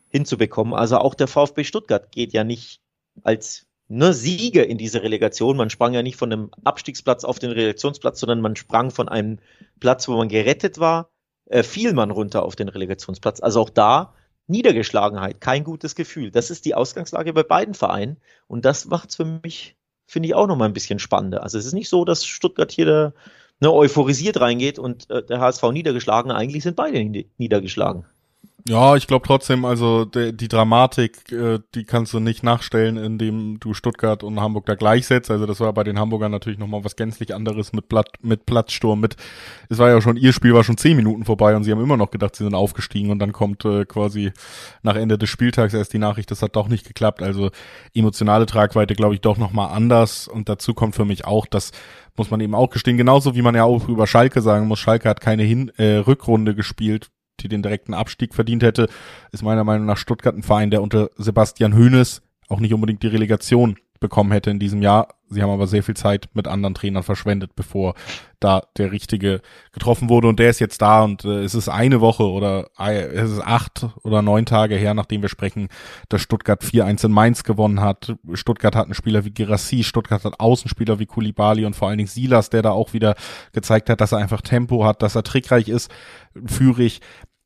hinzubekommen. 0.10 0.74
Also 0.74 0.98
auch 0.98 1.14
der 1.14 1.28
VfB 1.28 1.64
Stuttgart 1.64 2.12
geht 2.12 2.34
ja 2.34 2.44
nicht 2.44 2.82
als 3.22 3.68
ne, 3.88 4.14
Sieger 4.14 4.66
in 4.66 4.80
diese 4.80 5.04
Relegation. 5.04 5.56
Man 5.56 5.70
sprang 5.70 5.94
ja 5.94 6.02
nicht 6.02 6.16
von 6.16 6.34
einem 6.34 6.50
Abstiegsplatz 6.64 7.24
auf 7.24 7.38
den 7.38 7.52
Relegationsplatz, 7.52 8.20
sondern 8.20 8.42
man 8.42 8.56
sprang 8.56 8.90
von 8.90 9.10
einem 9.10 9.38
Platz, 9.80 10.08
wo 10.08 10.14
man 10.14 10.28
gerettet 10.28 10.80
war, 10.80 11.12
äh, 11.46 11.62
fiel 11.62 11.94
man 11.94 12.10
runter 12.10 12.42
auf 12.42 12.56
den 12.56 12.68
Relegationsplatz. 12.68 13.42
Also 13.42 13.62
auch 13.62 13.70
da 13.70 14.16
Niedergeschlagenheit, 14.52 15.42
kein 15.42 15.64
gutes 15.64 15.96
Gefühl. 15.96 16.32
Das 16.32 16.52
ist 16.52 16.66
die 16.66 16.76
Ausgangslage 16.76 17.34
bei 17.34 17.44
beiden 17.44 17.74
Vereinen 17.74 18.18
und 18.48 18.66
das 18.66 18.86
macht's 18.86 19.16
für 19.16 19.26
mich 19.26 19.76
finde 20.12 20.28
ich 20.28 20.36
auch 20.36 20.48
noch 20.48 20.58
mal 20.58 20.66
ein 20.66 20.74
bisschen 20.74 21.00
spannender. 21.00 21.42
Also 21.42 21.58
es 21.58 21.66
ist 21.66 21.74
nicht 21.74 21.88
so, 21.88 22.04
dass 22.04 22.26
Stuttgart 22.26 22.70
hier 22.70 22.86
da, 22.86 23.14
ne, 23.62 23.72
euphorisiert 23.72 24.42
reingeht 24.42 24.78
und 24.78 25.10
äh, 25.10 25.24
der 25.24 25.40
HSV 25.40 25.64
niedergeschlagen. 25.72 26.32
Eigentlich 26.32 26.64
sind 26.64 26.76
beide 26.76 27.02
niedergeschlagen. 27.38 28.06
Ja, 28.68 28.96
ich 28.96 29.08
glaube 29.08 29.26
trotzdem, 29.26 29.66
also 29.66 30.06
de, 30.06 30.34
die 30.34 30.48
Dramatik, 30.48 31.32
äh, 31.32 31.60
die 31.74 31.84
kannst 31.84 32.14
du 32.14 32.20
nicht 32.20 32.44
nachstellen, 32.44 32.96
indem 32.96 33.60
du 33.60 33.74
Stuttgart 33.74 34.24
und 34.24 34.40
Hamburg 34.40 34.68
da 34.68 34.76
gleichsetzt. 34.76 35.32
Also 35.32 35.48
das 35.48 35.60
war 35.60 35.74
bei 35.74 35.84
den 35.84 35.98
Hamburgern 35.98 36.32
natürlich 36.32 36.60
nochmal 36.60 36.84
was 36.84 36.96
gänzlich 36.96 37.34
anderes 37.34 37.74
mit, 37.74 37.90
Blatt, 37.90 38.10
mit 38.22 38.46
Platzsturm, 38.46 39.00
mit, 39.00 39.16
es 39.70 39.80
war 39.80 39.90
ja 39.90 40.00
schon, 40.00 40.16
ihr 40.16 40.32
Spiel 40.32 40.54
war 40.54 40.64
schon 40.64 40.78
zehn 40.78 40.96
Minuten 40.96 41.26
vorbei 41.26 41.56
und 41.56 41.64
sie 41.64 41.72
haben 41.72 41.82
immer 41.82 41.98
noch 41.98 42.12
gedacht, 42.12 42.36
sie 42.36 42.44
sind 42.44 42.54
aufgestiegen 42.54 43.10
und 43.10 43.18
dann 43.18 43.32
kommt 43.32 43.66
äh, 43.66 43.86
quasi 43.86 44.32
nach 44.84 44.96
Ende 44.96 45.18
des 45.18 45.30
Spieltags 45.30 45.74
erst 45.74 45.94
die 45.94 46.00
Nachricht, 46.00 46.30
das 46.30 46.44
hat 46.44 46.56
doch 46.56 46.68
nicht 46.68 46.86
geklappt. 46.86 47.24
Also 47.24 47.50
emotionale 47.96 48.46
Tragweite, 48.46 48.94
glaube 48.94 49.16
ich, 49.16 49.22
doch 49.22 49.38
nochmal 49.38 49.76
anders 49.76 50.28
und 50.28 50.50
dazu 50.50 50.76
kommt 50.76 50.96
für 50.96 51.06
mich 51.06 51.26
auch, 51.26 51.48
dass 51.48 51.72
muss 52.18 52.30
man 52.30 52.42
eben 52.42 52.54
auch 52.54 52.70
gestehen, 52.70 52.98
genauso 52.98 53.36
wie 53.36 53.42
man 53.42 53.56
ja 53.56 53.64
auch 53.64 53.88
über 53.88 54.06
Schalke 54.06 54.42
sagen 54.42 54.68
muss, 54.68 54.80
Schalke 54.80 55.10
hat 55.10 55.22
keine 55.22 55.44
Hin 55.44 55.72
äh, 55.78 55.96
Rückrunde 55.96 56.54
gespielt, 56.54 57.10
die 57.42 57.50
den 57.50 57.64
direkten 57.64 57.94
Abstieg 57.94 58.34
verdient 58.34 58.64
hätte, 58.64 58.88
ist 59.32 59.44
meiner 59.44 59.64
Meinung 59.64 59.86
nach 59.86 59.98
Stuttgart 59.98 60.36
ein 60.36 60.44
Verein, 60.44 60.72
der 60.72 60.82
unter 60.82 61.10
Sebastian 61.18 61.76
Hoeneß 61.76 62.22
auch 62.50 62.60
nicht 62.60 62.74
unbedingt 62.74 63.04
die 63.04 63.08
Relegation 63.08 63.78
bekommen 64.02 64.32
hätte 64.32 64.50
in 64.50 64.60
diesem 64.60 64.82
Jahr. 64.82 65.10
Sie 65.30 65.42
haben 65.42 65.52
aber 65.52 65.68
sehr 65.68 65.84
viel 65.84 65.96
Zeit 65.96 66.28
mit 66.34 66.48
anderen 66.48 66.74
Trainern 66.74 67.04
verschwendet, 67.04 67.56
bevor 67.56 67.94
da 68.40 68.64
der 68.78 68.92
richtige 68.92 69.42
getroffen 69.72 70.10
wurde 70.10 70.28
und 70.28 70.40
der 70.40 70.50
ist 70.50 70.60
jetzt 70.60 70.82
da 70.82 71.04
und 71.04 71.24
äh, 71.24 71.44
es 71.44 71.54
ist 71.54 71.70
eine 71.70 72.02
Woche 72.02 72.24
oder 72.24 72.68
äh, 72.80 73.04
es 73.04 73.32
ist 73.32 73.42
acht 73.42 73.88
oder 74.04 74.24
neun 74.24 74.48
Tage 74.48 74.76
her, 74.76 74.96
nachdem 74.96 75.22
wir 75.22 75.30
sprechen, 75.30 75.70
dass 76.10 76.22
Stuttgart 76.22 76.64
4-1 76.64 77.06
in 77.06 77.12
Mainz 77.12 77.44
gewonnen 77.44 77.80
hat. 77.80 78.16
Stuttgart 78.34 78.76
hat 78.76 78.86
einen 78.86 78.96
Spieler 78.96 79.24
wie 79.24 79.30
Girassi, 79.30 79.84
Stuttgart 79.84 80.26
hat 80.26 80.40
Außenspieler 80.40 80.98
wie 80.98 81.06
Kulibali 81.06 81.64
und 81.64 81.76
vor 81.76 81.88
allen 81.88 82.00
Dingen 82.00 82.10
Silas, 82.10 82.50
der 82.50 82.64
da 82.64 82.72
auch 82.72 82.94
wieder 82.94 83.16
gezeigt 83.54 83.90
hat, 83.90 84.02
dass 84.02 84.12
er 84.12 84.18
einfach 84.18 84.42
Tempo 84.42 84.84
hat, 84.84 85.04
dass 85.04 85.16
er 85.16 85.24
trickreich 85.24 85.70
ist, 85.70 85.92
führig 86.48 87.02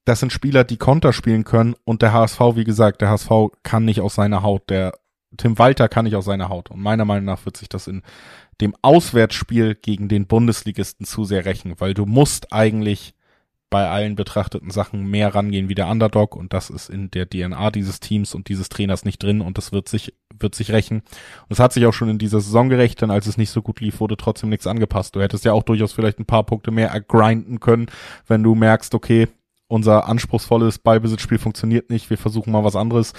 das 0.05 0.19
sind 0.19 0.31
Spieler, 0.31 0.63
die 0.63 0.77
Konter 0.77 1.13
spielen 1.13 1.43
können 1.43 1.75
und 1.83 2.01
der 2.01 2.13
HSV, 2.13 2.39
wie 2.53 2.63
gesagt, 2.63 3.01
der 3.01 3.09
HSV 3.09 3.29
kann 3.63 3.85
nicht 3.85 4.01
aus 4.01 4.15
seiner 4.15 4.43
Haut, 4.43 4.69
der 4.69 4.93
Tim 5.37 5.57
Walter 5.57 5.89
kann 5.89 6.05
nicht 6.05 6.15
aus 6.15 6.25
seiner 6.25 6.47
Haut 6.49 6.71
und 6.71 6.79
meiner 6.79 7.05
Meinung 7.05 7.25
nach 7.25 7.45
wird 7.45 7.57
sich 7.57 7.67
das 7.67 7.87
in 7.87 8.03
dem 8.61 8.75
Auswärtsspiel 8.81 9.75
gegen 9.75 10.07
den 10.07 10.27
Bundesligisten 10.27 11.05
zu 11.05 11.25
sehr 11.25 11.45
rächen, 11.45 11.75
weil 11.79 11.93
du 11.93 12.05
musst 12.05 12.53
eigentlich 12.53 13.15
bei 13.69 13.89
allen 13.89 14.15
betrachteten 14.15 14.69
Sachen 14.69 15.05
mehr 15.05 15.33
rangehen 15.33 15.67
wie 15.67 15.75
der 15.75 15.87
Underdog 15.87 16.35
und 16.35 16.53
das 16.53 16.69
ist 16.69 16.89
in 16.89 17.09
der 17.11 17.27
DNA 17.27 17.71
dieses 17.71 17.99
Teams 17.99 18.35
und 18.35 18.47
dieses 18.47 18.69
Trainers 18.69 19.03
nicht 19.03 19.21
drin 19.21 19.41
und 19.41 19.57
das 19.57 19.71
wird 19.71 19.89
sich, 19.89 20.13
wird 20.33 20.55
sich 20.55 20.71
rächen. 20.71 20.99
Und 20.99 21.49
es 21.49 21.59
hat 21.59 21.73
sich 21.73 21.85
auch 21.85 21.91
schon 21.91 22.09
in 22.09 22.19
dieser 22.19 22.39
Saison 22.39 22.69
gerecht, 22.69 23.01
denn 23.01 23.11
als 23.11 23.25
es 23.27 23.37
nicht 23.37 23.49
so 23.49 23.61
gut 23.61 23.81
lief, 23.81 23.99
wurde 23.99 24.17
trotzdem 24.17 24.49
nichts 24.49 24.67
angepasst. 24.67 25.15
Du 25.15 25.21
hättest 25.21 25.45
ja 25.45 25.51
auch 25.51 25.63
durchaus 25.63 25.93
vielleicht 25.93 26.19
ein 26.19 26.25
paar 26.25 26.45
Punkte 26.45 26.71
mehr 26.71 26.97
grinden 27.01 27.59
können, 27.59 27.87
wenn 28.27 28.43
du 28.43 28.55
merkst, 28.55 28.93
okay, 28.93 29.27
unser 29.67 30.07
anspruchsvolles 30.07 30.79
Ballbesitzspiel 30.79 31.37
funktioniert 31.37 31.89
nicht, 31.89 32.09
wir 32.09 32.17
versuchen 32.17 32.51
mal 32.51 32.63
was 32.63 32.75
anderes. 32.75 33.13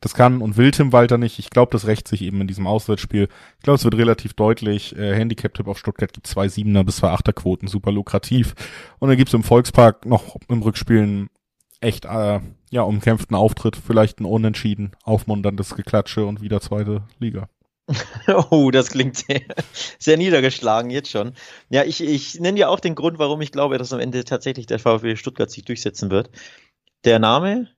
Das 0.00 0.14
kann 0.14 0.42
und 0.42 0.56
will 0.56 0.72
Tim 0.72 0.92
Walter 0.92 1.16
nicht. 1.16 1.38
Ich 1.38 1.48
glaube, 1.48 1.72
das 1.72 1.86
rächt 1.86 2.06
sich 2.06 2.20
eben 2.20 2.40
in 2.40 2.46
diesem 2.46 2.66
Auswärtsspiel. 2.66 3.28
Ich 3.56 3.62
glaube, 3.62 3.76
es 3.76 3.84
wird 3.84 3.96
relativ 3.96 4.34
deutlich. 4.34 4.94
Äh, 4.94 5.14
Handicap-Tipp 5.14 5.66
auf 5.66 5.78
Stuttgart 5.78 6.12
gibt 6.12 6.26
zwei 6.26 6.48
Siebener 6.48 6.84
bis 6.84 6.96
zwei 6.96 7.08
Achter 7.08 7.32
Quoten, 7.32 7.66
super 7.66 7.92
lukrativ. 7.92 8.54
Und 8.98 9.08
dann 9.08 9.16
gibt's 9.16 9.32
im 9.32 9.42
Volkspark 9.42 10.04
noch 10.04 10.36
im 10.48 10.62
Rückspiel 10.62 11.02
einen 11.02 11.30
echt 11.80 12.04
äh, 12.04 12.40
ja 12.70 12.82
umkämpften 12.82 13.36
Auftritt, 13.36 13.76
vielleicht 13.76 14.20
ein 14.20 14.26
Unentschieden, 14.26 14.92
aufmunterndes 15.02 15.74
Geklatsche 15.74 16.26
und 16.26 16.42
wieder 16.42 16.60
zweite 16.60 17.04
Liga. 17.18 17.48
Oh, 18.50 18.70
das 18.70 18.90
klingt 18.90 19.16
sehr, 19.16 19.42
sehr 19.98 20.16
niedergeschlagen 20.16 20.90
jetzt 20.90 21.10
schon. 21.10 21.34
Ja, 21.70 21.84
ich, 21.84 22.02
ich 22.02 22.40
nenne 22.40 22.58
ja 22.58 22.68
auch 22.68 22.80
den 22.80 22.94
Grund, 22.94 23.18
warum 23.18 23.40
ich 23.40 23.52
glaube, 23.52 23.78
dass 23.78 23.92
am 23.92 24.00
Ende 24.00 24.24
tatsächlich 24.24 24.66
der 24.66 24.78
VfB 24.78 25.16
Stuttgart 25.16 25.50
sich 25.50 25.64
durchsetzen 25.64 26.10
wird. 26.10 26.30
Der 27.04 27.18
Name 27.18 27.68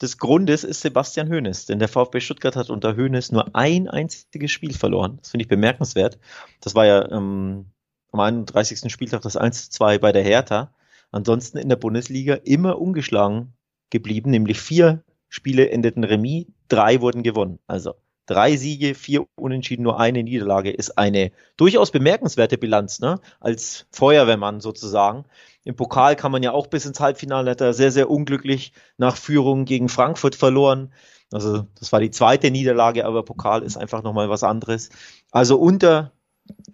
des 0.00 0.18
Grundes 0.18 0.64
ist 0.64 0.80
Sebastian 0.80 1.28
Hoeneß, 1.28 1.66
denn 1.66 1.78
der 1.78 1.88
VfB 1.88 2.20
Stuttgart 2.20 2.56
hat 2.56 2.70
unter 2.70 2.96
Hoeneß 2.96 3.32
nur 3.32 3.54
ein 3.54 3.88
einziges 3.88 4.50
Spiel 4.50 4.72
verloren. 4.72 5.18
Das 5.20 5.30
finde 5.30 5.42
ich 5.42 5.48
bemerkenswert. 5.48 6.18
Das 6.60 6.74
war 6.74 6.86
ja 6.86 7.10
ähm, 7.10 7.66
am 8.12 8.20
31. 8.20 8.92
Spieltag 8.92 9.22
das 9.22 9.38
1-2 9.38 9.98
bei 9.98 10.12
der 10.12 10.22
Hertha. 10.22 10.72
Ansonsten 11.10 11.58
in 11.58 11.68
der 11.68 11.76
Bundesliga 11.76 12.34
immer 12.34 12.78
ungeschlagen 12.78 13.54
geblieben, 13.90 14.30
nämlich 14.30 14.60
vier 14.60 15.02
Spiele 15.28 15.70
endeten 15.70 16.04
Remis, 16.04 16.46
drei 16.68 17.00
wurden 17.00 17.22
gewonnen. 17.22 17.58
Also 17.66 17.94
Drei 18.28 18.56
Siege, 18.58 18.94
vier 18.94 19.26
Unentschieden, 19.36 19.82
nur 19.82 19.98
eine 19.98 20.22
Niederlage 20.22 20.70
ist 20.70 20.98
eine 20.98 21.32
durchaus 21.56 21.90
bemerkenswerte 21.90 22.58
Bilanz, 22.58 23.00
ne? 23.00 23.20
Als 23.40 23.86
Feuerwehrmann 23.90 24.60
sozusagen. 24.60 25.24
Im 25.64 25.76
Pokal 25.76 26.14
kann 26.14 26.30
man 26.30 26.42
ja 26.42 26.52
auch 26.52 26.66
bis 26.66 26.84
ins 26.84 27.00
Halbfinale, 27.00 27.50
hat 27.52 27.74
sehr, 27.74 27.90
sehr 27.90 28.10
unglücklich 28.10 28.74
nach 28.98 29.16
Führung 29.16 29.64
gegen 29.64 29.88
Frankfurt 29.88 30.34
verloren. 30.34 30.92
Also, 31.32 31.66
das 31.78 31.90
war 31.90 32.00
die 32.00 32.10
zweite 32.10 32.50
Niederlage, 32.50 33.06
aber 33.06 33.22
Pokal 33.22 33.62
ist 33.62 33.78
einfach 33.78 34.02
nochmal 34.02 34.28
was 34.28 34.42
anderes. 34.42 34.90
Also 35.30 35.58
unter 35.58 36.12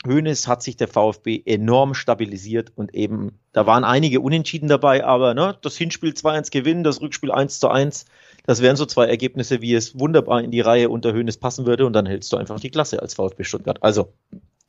Hönes 0.04 0.48
hat 0.48 0.62
sich 0.62 0.76
der 0.76 0.88
VfB 0.88 1.42
enorm 1.44 1.94
stabilisiert 1.94 2.72
und 2.74 2.94
eben, 2.94 3.38
da 3.52 3.66
waren 3.66 3.84
einige 3.84 4.20
Unentschieden 4.20 4.68
dabei, 4.68 5.04
aber 5.04 5.34
ne, 5.34 5.56
das 5.62 5.76
Hinspiel 5.76 6.10
2-1 6.10 6.50
gewinnen, 6.50 6.84
das 6.84 7.00
Rückspiel 7.00 7.30
1 7.32 7.60
zu 7.60 7.68
1, 7.68 8.06
das 8.46 8.60
wären 8.60 8.76
so 8.76 8.86
zwei 8.86 9.06
Ergebnisse, 9.06 9.60
wie 9.60 9.74
es 9.74 9.98
wunderbar 9.98 10.42
in 10.42 10.50
die 10.50 10.60
Reihe 10.60 10.90
unter 10.90 11.12
Hönes 11.12 11.38
passen 11.38 11.66
würde 11.66 11.86
und 11.86 11.94
dann 11.94 12.06
hältst 12.06 12.32
du 12.32 12.36
einfach 12.36 12.60
die 12.60 12.70
Klasse 12.70 13.00
als 13.00 13.14
VfB 13.14 13.44
Stuttgart. 13.44 13.82
Also, 13.82 14.12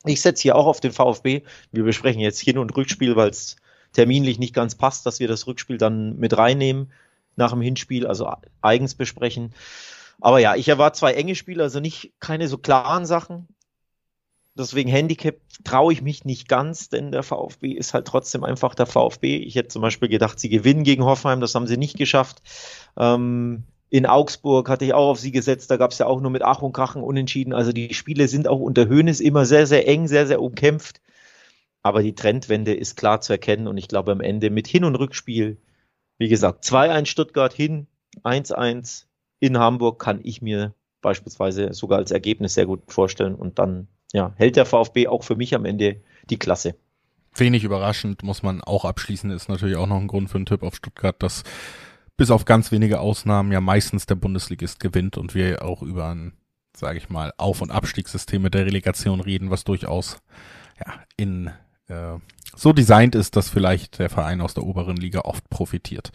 ich 0.04 0.20
setze 0.20 0.42
hier 0.42 0.56
auch 0.56 0.66
auf 0.66 0.80
den 0.80 0.92
VfB. 0.92 1.42
Wir 1.72 1.84
besprechen 1.84 2.20
jetzt 2.20 2.40
Hin- 2.40 2.58
und 2.58 2.74
Rückspiel, 2.76 3.16
weil 3.16 3.30
es 3.30 3.56
terminlich 3.92 4.38
nicht 4.38 4.54
ganz 4.54 4.74
passt, 4.74 5.04
dass 5.04 5.20
wir 5.20 5.28
das 5.28 5.46
Rückspiel 5.46 5.78
dann 5.78 6.16
mit 6.16 6.36
reinnehmen 6.36 6.92
nach 7.34 7.50
dem 7.50 7.60
Hinspiel, 7.60 8.06
also 8.06 8.30
eigens 8.62 8.94
besprechen. 8.94 9.52
Aber 10.20 10.38
ja, 10.38 10.54
ich 10.54 10.68
erwarte 10.68 10.98
zwei 10.98 11.12
enge 11.12 11.34
Spiele, 11.34 11.62
also 11.62 11.80
nicht 11.80 12.12
keine 12.20 12.48
so 12.48 12.56
klaren 12.56 13.04
Sachen. 13.04 13.48
Deswegen 14.58 14.88
Handicap 14.88 15.36
traue 15.64 15.92
ich 15.92 16.00
mich 16.00 16.24
nicht 16.24 16.48
ganz, 16.48 16.88
denn 16.88 17.12
der 17.12 17.22
VfB 17.22 17.72
ist 17.72 17.92
halt 17.92 18.06
trotzdem 18.06 18.42
einfach 18.42 18.74
der 18.74 18.86
VfB. 18.86 19.36
Ich 19.36 19.54
hätte 19.54 19.68
zum 19.68 19.82
Beispiel 19.82 20.08
gedacht, 20.08 20.40
sie 20.40 20.48
gewinnen 20.48 20.82
gegen 20.82 21.04
Hoffenheim, 21.04 21.40
das 21.40 21.54
haben 21.54 21.66
sie 21.66 21.76
nicht 21.76 21.98
geschafft. 21.98 22.42
Ähm, 22.96 23.64
in 23.90 24.06
Augsburg 24.06 24.68
hatte 24.68 24.84
ich 24.84 24.94
auch 24.94 25.10
auf 25.10 25.20
sie 25.20 25.30
gesetzt, 25.30 25.70
da 25.70 25.76
gab 25.76 25.92
es 25.92 25.98
ja 25.98 26.06
auch 26.06 26.20
nur 26.20 26.30
mit 26.30 26.42
Ach 26.42 26.62
und 26.62 26.72
Krachen 26.72 27.02
unentschieden. 27.02 27.52
Also 27.52 27.72
die 27.72 27.92
Spiele 27.94 28.28
sind 28.28 28.48
auch 28.48 28.60
unter 28.60 28.88
Höhnes 28.88 29.20
immer 29.20 29.44
sehr, 29.44 29.66
sehr 29.66 29.86
eng, 29.86 30.08
sehr, 30.08 30.26
sehr 30.26 30.40
umkämpft. 30.40 31.00
Aber 31.82 32.02
die 32.02 32.14
Trendwende 32.14 32.74
ist 32.74 32.96
klar 32.96 33.20
zu 33.20 33.32
erkennen 33.32 33.68
und 33.68 33.76
ich 33.76 33.88
glaube 33.88 34.10
am 34.10 34.20
Ende 34.20 34.50
mit 34.50 34.66
Hin- 34.66 34.84
und 34.84 34.96
Rückspiel, 34.96 35.58
wie 36.18 36.28
gesagt, 36.28 36.64
2-1 36.64 37.06
Stuttgart 37.06 37.52
hin, 37.52 37.86
1-1 38.24 39.04
in 39.38 39.58
Hamburg 39.58 40.00
kann 40.00 40.20
ich 40.24 40.40
mir 40.42 40.74
beispielsweise 41.02 41.74
sogar 41.74 41.98
als 41.98 42.10
Ergebnis 42.10 42.54
sehr 42.54 42.66
gut 42.66 42.80
vorstellen 42.88 43.34
und 43.34 43.58
dann 43.58 43.86
ja, 44.16 44.32
hält 44.36 44.56
der 44.56 44.64
VfB 44.64 45.08
auch 45.08 45.24
für 45.24 45.36
mich 45.36 45.54
am 45.54 45.66
Ende 45.66 46.00
die 46.30 46.38
Klasse. 46.38 46.74
Wenig 47.34 47.64
überraschend 47.64 48.22
muss 48.22 48.42
man 48.42 48.62
auch 48.62 48.86
abschließen, 48.86 49.30
ist 49.30 49.50
natürlich 49.50 49.76
auch 49.76 49.86
noch 49.86 49.98
ein 50.00 50.06
Grund 50.06 50.30
für 50.30 50.36
einen 50.36 50.46
Tipp 50.46 50.62
auf 50.62 50.74
Stuttgart, 50.74 51.22
dass 51.22 51.42
bis 52.16 52.30
auf 52.30 52.46
ganz 52.46 52.72
wenige 52.72 52.98
Ausnahmen 52.98 53.52
ja 53.52 53.60
meistens 53.60 54.06
der 54.06 54.14
Bundesligist 54.14 54.80
gewinnt 54.80 55.18
und 55.18 55.34
wir 55.34 55.62
auch 55.62 55.82
über 55.82 56.08
ein, 56.08 56.32
sage 56.74 56.96
ich 56.96 57.10
mal, 57.10 57.34
Auf- 57.36 57.60
und 57.60 57.70
Abstiegssystem 57.70 58.40
mit 58.40 58.54
der 58.54 58.64
Relegation 58.64 59.20
reden, 59.20 59.50
was 59.50 59.64
durchaus 59.64 60.16
ja, 60.78 60.94
in 61.18 61.50
äh, 61.88 62.16
so 62.56 62.72
designt 62.72 63.14
ist, 63.14 63.36
dass 63.36 63.50
vielleicht 63.50 63.98
der 63.98 64.08
Verein 64.08 64.40
aus 64.40 64.54
der 64.54 64.64
oberen 64.64 64.96
Liga 64.96 65.20
oft 65.20 65.46
profitiert. 65.50 66.10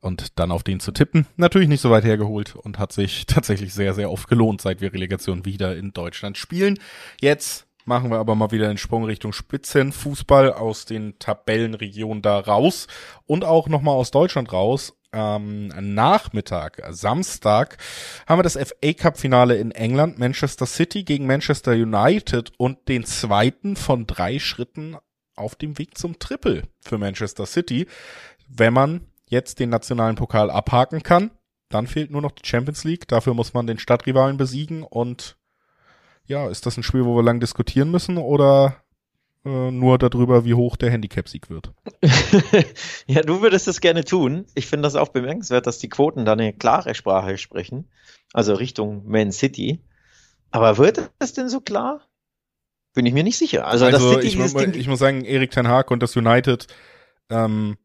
Und 0.00 0.38
dann 0.38 0.50
auf 0.50 0.62
den 0.62 0.80
zu 0.80 0.92
tippen, 0.92 1.26
natürlich 1.36 1.68
nicht 1.68 1.82
so 1.82 1.90
weit 1.90 2.04
hergeholt 2.04 2.56
und 2.56 2.78
hat 2.78 2.92
sich 2.92 3.26
tatsächlich 3.26 3.74
sehr, 3.74 3.94
sehr 3.94 4.10
oft 4.10 4.28
gelohnt, 4.28 4.60
seit 4.62 4.80
wir 4.80 4.92
Relegation 4.92 5.44
wieder 5.44 5.76
in 5.76 5.92
Deutschland 5.92 6.38
spielen. 6.38 6.78
Jetzt 7.20 7.66
machen 7.84 8.10
wir 8.10 8.18
aber 8.18 8.34
mal 8.34 8.50
wieder 8.50 8.68
den 8.68 8.78
Sprung 8.78 9.04
Richtung 9.04 9.32
Spitzenfußball 9.32 10.52
aus 10.52 10.86
den 10.86 11.18
Tabellenregionen 11.18 12.22
da 12.22 12.38
raus 12.38 12.86
und 13.26 13.44
auch 13.44 13.68
nochmal 13.68 13.94
aus 13.94 14.10
Deutschland 14.10 14.52
raus 14.52 14.94
ähm, 15.12 15.68
Nachmittag, 15.68 16.82
Samstag, 16.90 17.78
haben 18.26 18.38
wir 18.38 18.42
das 18.42 18.56
FA 18.56 18.92
Cup 18.92 19.18
Finale 19.18 19.56
in 19.56 19.72
England, 19.72 20.18
Manchester 20.18 20.66
City 20.66 21.04
gegen 21.04 21.26
Manchester 21.26 21.72
United 21.72 22.52
und 22.58 22.88
den 22.88 23.04
zweiten 23.04 23.76
von 23.76 24.06
drei 24.06 24.38
Schritten 24.38 24.96
auf 25.34 25.56
dem 25.56 25.78
Weg 25.78 25.96
zum 25.96 26.18
Triple 26.18 26.62
für 26.80 26.98
Manchester 26.98 27.46
City. 27.46 27.86
Wenn 28.48 28.72
man 28.72 29.00
jetzt 29.30 29.60
den 29.60 29.70
nationalen 29.70 30.16
Pokal 30.16 30.50
abhaken 30.50 31.02
kann, 31.02 31.30
dann 31.68 31.86
fehlt 31.86 32.10
nur 32.10 32.20
noch 32.20 32.32
die 32.32 32.46
Champions 32.46 32.84
League. 32.84 33.08
Dafür 33.08 33.32
muss 33.32 33.54
man 33.54 33.66
den 33.66 33.78
Stadtrivalen 33.78 34.36
besiegen 34.36 34.82
und 34.82 35.38
ja, 36.26 36.48
ist 36.48 36.66
das 36.66 36.76
ein 36.76 36.82
Spiel, 36.82 37.04
wo 37.04 37.16
wir 37.16 37.22
lang 37.22 37.40
diskutieren 37.40 37.90
müssen 37.90 38.18
oder 38.18 38.76
äh, 39.44 39.70
nur 39.70 39.98
darüber, 39.98 40.44
wie 40.44 40.54
hoch 40.54 40.76
der 40.76 40.90
Handicap-Sieg 40.90 41.48
wird. 41.48 41.72
ja, 43.06 43.22
du 43.22 43.40
würdest 43.40 43.66
das 43.66 43.80
gerne 43.80 44.04
tun. 44.04 44.46
Ich 44.54 44.66
finde 44.66 44.82
das 44.82 44.96
auch 44.96 45.08
bemerkenswert, 45.08 45.66
dass 45.66 45.78
die 45.78 45.88
Quoten 45.88 46.24
da 46.24 46.32
eine 46.32 46.52
klare 46.52 46.94
Sprache 46.94 47.38
sprechen. 47.38 47.88
Also 48.32 48.54
Richtung 48.54 49.06
Man 49.06 49.32
City. 49.32 49.80
Aber 50.50 50.76
wird 50.78 51.10
das 51.18 51.32
denn 51.32 51.48
so 51.48 51.60
klar? 51.60 52.02
Bin 52.94 53.06
ich 53.06 53.14
mir 53.14 53.22
nicht 53.22 53.38
sicher. 53.38 53.66
Also, 53.68 53.86
also 53.86 54.18
ich, 54.18 54.36
ich, 54.36 54.88
muss 54.88 54.98
sagen, 54.98 55.24
Erik 55.24 55.52
Ten 55.52 55.68
Haag 55.68 55.92
und 55.92 56.02
das 56.02 56.16
United 56.16 56.66
ähm, 57.30 57.76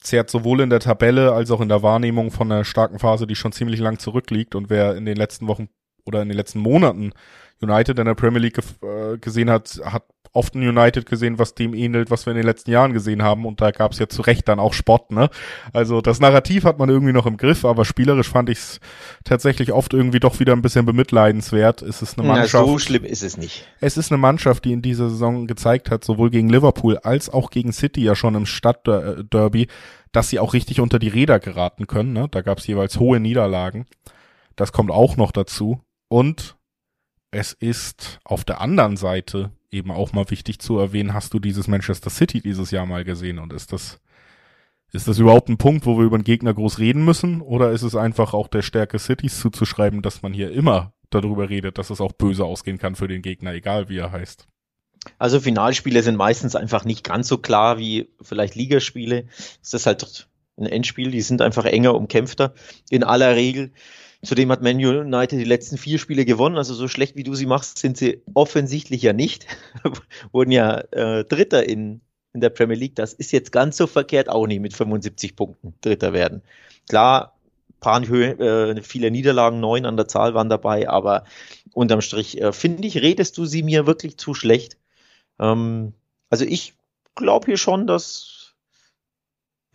zehrt 0.00 0.30
sowohl 0.30 0.60
in 0.60 0.70
der 0.70 0.80
Tabelle 0.80 1.32
als 1.32 1.50
auch 1.50 1.60
in 1.60 1.68
der 1.68 1.82
Wahrnehmung 1.82 2.30
von 2.30 2.50
einer 2.50 2.64
starken 2.64 2.98
Phase, 2.98 3.26
die 3.26 3.34
schon 3.34 3.52
ziemlich 3.52 3.80
lang 3.80 3.98
zurückliegt. 3.98 4.54
Und 4.54 4.70
wer 4.70 4.96
in 4.96 5.04
den 5.04 5.16
letzten 5.16 5.46
Wochen 5.46 5.68
oder 6.04 6.22
in 6.22 6.28
den 6.28 6.36
letzten 6.36 6.60
Monaten 6.60 7.12
United 7.60 7.98
in 7.98 8.04
der 8.04 8.14
Premier 8.14 8.40
League 8.40 8.58
äh, 8.82 9.18
gesehen 9.18 9.50
hat, 9.50 9.80
hat 9.84 10.04
oft 10.36 10.54
ein 10.54 10.66
United 10.66 11.06
gesehen, 11.06 11.38
was 11.38 11.54
dem 11.54 11.74
ähnelt, 11.74 12.10
was 12.10 12.26
wir 12.26 12.32
in 12.32 12.36
den 12.36 12.46
letzten 12.46 12.70
Jahren 12.70 12.92
gesehen 12.92 13.22
haben. 13.22 13.46
Und 13.46 13.60
da 13.60 13.70
gab 13.70 13.92
es 13.92 13.98
ja 13.98 14.08
zu 14.08 14.22
Recht 14.22 14.46
dann 14.48 14.60
auch 14.60 14.72
Spott, 14.72 15.10
ne? 15.10 15.30
Also 15.72 16.00
das 16.00 16.20
Narrativ 16.20 16.64
hat 16.64 16.78
man 16.78 16.88
irgendwie 16.88 17.12
noch 17.12 17.26
im 17.26 17.36
Griff, 17.36 17.64
aber 17.64 17.84
spielerisch 17.84 18.28
fand 18.28 18.50
ich 18.50 18.58
es 18.58 18.80
tatsächlich 19.24 19.72
oft 19.72 19.94
irgendwie 19.94 20.20
doch 20.20 20.38
wieder 20.38 20.52
ein 20.52 20.62
bisschen 20.62 20.86
bemitleidenswert. 20.86 21.82
Es 21.82 22.02
ist 22.02 22.18
eine 22.18 22.28
Mannschaft. 22.28 22.66
Na, 22.66 22.72
so 22.72 22.78
schlimm 22.78 23.04
ist 23.04 23.22
es 23.22 23.36
nicht. 23.36 23.66
Es 23.80 23.96
ist 23.96 24.12
eine 24.12 24.18
Mannschaft, 24.18 24.64
die 24.64 24.72
in 24.72 24.82
dieser 24.82 25.08
Saison 25.08 25.46
gezeigt 25.46 25.90
hat, 25.90 26.04
sowohl 26.04 26.30
gegen 26.30 26.48
Liverpool 26.48 26.98
als 26.98 27.30
auch 27.30 27.50
gegen 27.50 27.72
City 27.72 28.02
ja 28.02 28.14
schon 28.14 28.34
im 28.34 28.46
Stadtderby, 28.46 29.68
dass 30.12 30.28
sie 30.28 30.38
auch 30.38 30.54
richtig 30.54 30.80
unter 30.80 30.98
die 30.98 31.08
Räder 31.08 31.40
geraten 31.40 31.86
können. 31.86 32.12
Ne? 32.12 32.28
Da 32.30 32.42
gab 32.42 32.58
es 32.58 32.66
jeweils 32.66 32.98
hohe 32.98 33.20
Niederlagen. 33.20 33.86
Das 34.54 34.72
kommt 34.72 34.90
auch 34.90 35.16
noch 35.16 35.32
dazu. 35.32 35.80
Und 36.08 36.56
es 37.30 37.52
ist 37.52 38.20
auf 38.24 38.44
der 38.44 38.60
anderen 38.60 38.96
Seite 38.96 39.50
eben 39.76 39.90
auch 39.90 40.12
mal 40.12 40.30
wichtig 40.30 40.58
zu 40.58 40.78
erwähnen, 40.78 41.14
hast 41.14 41.34
du 41.34 41.38
dieses 41.38 41.68
Manchester 41.68 42.10
City 42.10 42.40
dieses 42.40 42.70
Jahr 42.70 42.86
mal 42.86 43.04
gesehen 43.04 43.38
und 43.38 43.52
ist 43.52 43.72
das 43.72 44.00
ist 44.92 45.08
das 45.08 45.18
überhaupt 45.18 45.48
ein 45.48 45.58
Punkt, 45.58 45.84
wo 45.84 45.98
wir 45.98 46.04
über 46.04 46.16
den 46.16 46.24
Gegner 46.24 46.54
groß 46.54 46.78
reden 46.78 47.04
müssen 47.04 47.40
oder 47.40 47.72
ist 47.72 47.82
es 47.82 47.96
einfach 47.96 48.34
auch 48.34 48.48
der 48.48 48.62
Stärke 48.62 48.98
Cities 48.98 49.40
zuzuschreiben, 49.40 50.00
dass 50.00 50.22
man 50.22 50.32
hier 50.32 50.52
immer 50.52 50.92
darüber 51.10 51.50
redet, 51.50 51.78
dass 51.78 51.90
es 51.90 52.00
auch 52.00 52.12
böse 52.12 52.44
ausgehen 52.44 52.78
kann 52.78 52.94
für 52.94 53.08
den 53.08 53.22
Gegner, 53.22 53.52
egal 53.52 53.88
wie 53.88 53.98
er 53.98 54.12
heißt? 54.12 54.46
Also 55.18 55.40
Finalspiele 55.40 56.02
sind 56.02 56.16
meistens 56.16 56.56
einfach 56.56 56.84
nicht 56.84 57.04
ganz 57.04 57.28
so 57.28 57.38
klar 57.38 57.78
wie 57.78 58.08
vielleicht 58.22 58.54
Ligaspiele. 58.54 59.26
Es 59.62 59.74
ist 59.74 59.86
halt 59.86 60.28
ein 60.56 60.66
Endspiel, 60.66 61.10
die 61.10 61.20
sind 61.20 61.42
einfach 61.42 61.64
enger 61.64 61.94
umkämpfter 61.94 62.54
in 62.90 63.04
aller 63.04 63.36
Regel. 63.36 63.72
Zudem 64.22 64.50
hat 64.50 64.62
Man 64.62 64.76
United 64.76 65.38
die 65.38 65.44
letzten 65.44 65.78
vier 65.78 65.98
Spiele 65.98 66.24
gewonnen. 66.24 66.56
Also 66.56 66.74
so 66.74 66.88
schlecht 66.88 67.16
wie 67.16 67.22
du 67.22 67.34
sie 67.34 67.46
machst, 67.46 67.78
sind 67.78 67.96
sie 67.96 68.22
offensichtlich 68.34 69.02
ja 69.02 69.12
nicht. 69.12 69.46
Wurden 70.32 70.50
ja 70.50 70.78
äh, 70.92 71.24
Dritter 71.24 71.68
in, 71.68 72.00
in 72.32 72.40
der 72.40 72.50
Premier 72.50 72.76
League. 72.76 72.96
Das 72.96 73.12
ist 73.12 73.32
jetzt 73.32 73.52
ganz 73.52 73.76
so 73.76 73.86
verkehrt 73.86 74.28
auch 74.28 74.46
nicht 74.46 74.60
mit 74.60 74.74
75 74.74 75.36
Punkten 75.36 75.74
Dritter 75.80 76.12
werden. 76.12 76.42
Klar, 76.88 77.36
paar 77.80 78.02
äh, 78.02 78.82
viele 78.82 79.10
Niederlagen, 79.10 79.60
neun 79.60 79.86
an 79.86 79.96
der 79.96 80.08
Zahl 80.08 80.34
waren 80.34 80.48
dabei, 80.48 80.88
aber 80.88 81.24
unterm 81.72 82.00
Strich 82.00 82.40
äh, 82.40 82.52
finde 82.52 82.88
ich, 82.88 82.98
redest 82.98 83.36
du 83.38 83.44
sie 83.44 83.62
mir 83.62 83.86
wirklich 83.86 84.16
zu 84.16 84.34
schlecht. 84.34 84.76
Ähm, 85.38 85.92
also 86.30 86.44
ich 86.44 86.74
glaube 87.14 87.46
hier 87.46 87.58
schon, 87.58 87.86
dass 87.86 88.35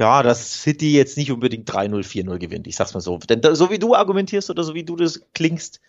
ja, 0.02 0.24
dass 0.24 0.64
City 0.64 0.94
jetzt 0.94 1.16
nicht 1.16 1.32
unbedingt 1.32 1.70
3-0, 1.70 2.04
4-0 2.04 2.40
gewinnt. 2.40 2.66
Ich 2.66 2.76
sag's 2.76 2.96
mal 2.96 3.02
so. 3.02 3.20
Denn 3.20 3.42
da, 3.42 3.54
so 3.54 3.70
wie 3.70 3.78
du 3.78 3.94
argumentierst 3.94 4.50
oder 4.50 4.64
so 4.64 4.74
wie 4.74 4.84
du 4.84 4.96
das 4.96 5.22
klingst, 5.36 5.80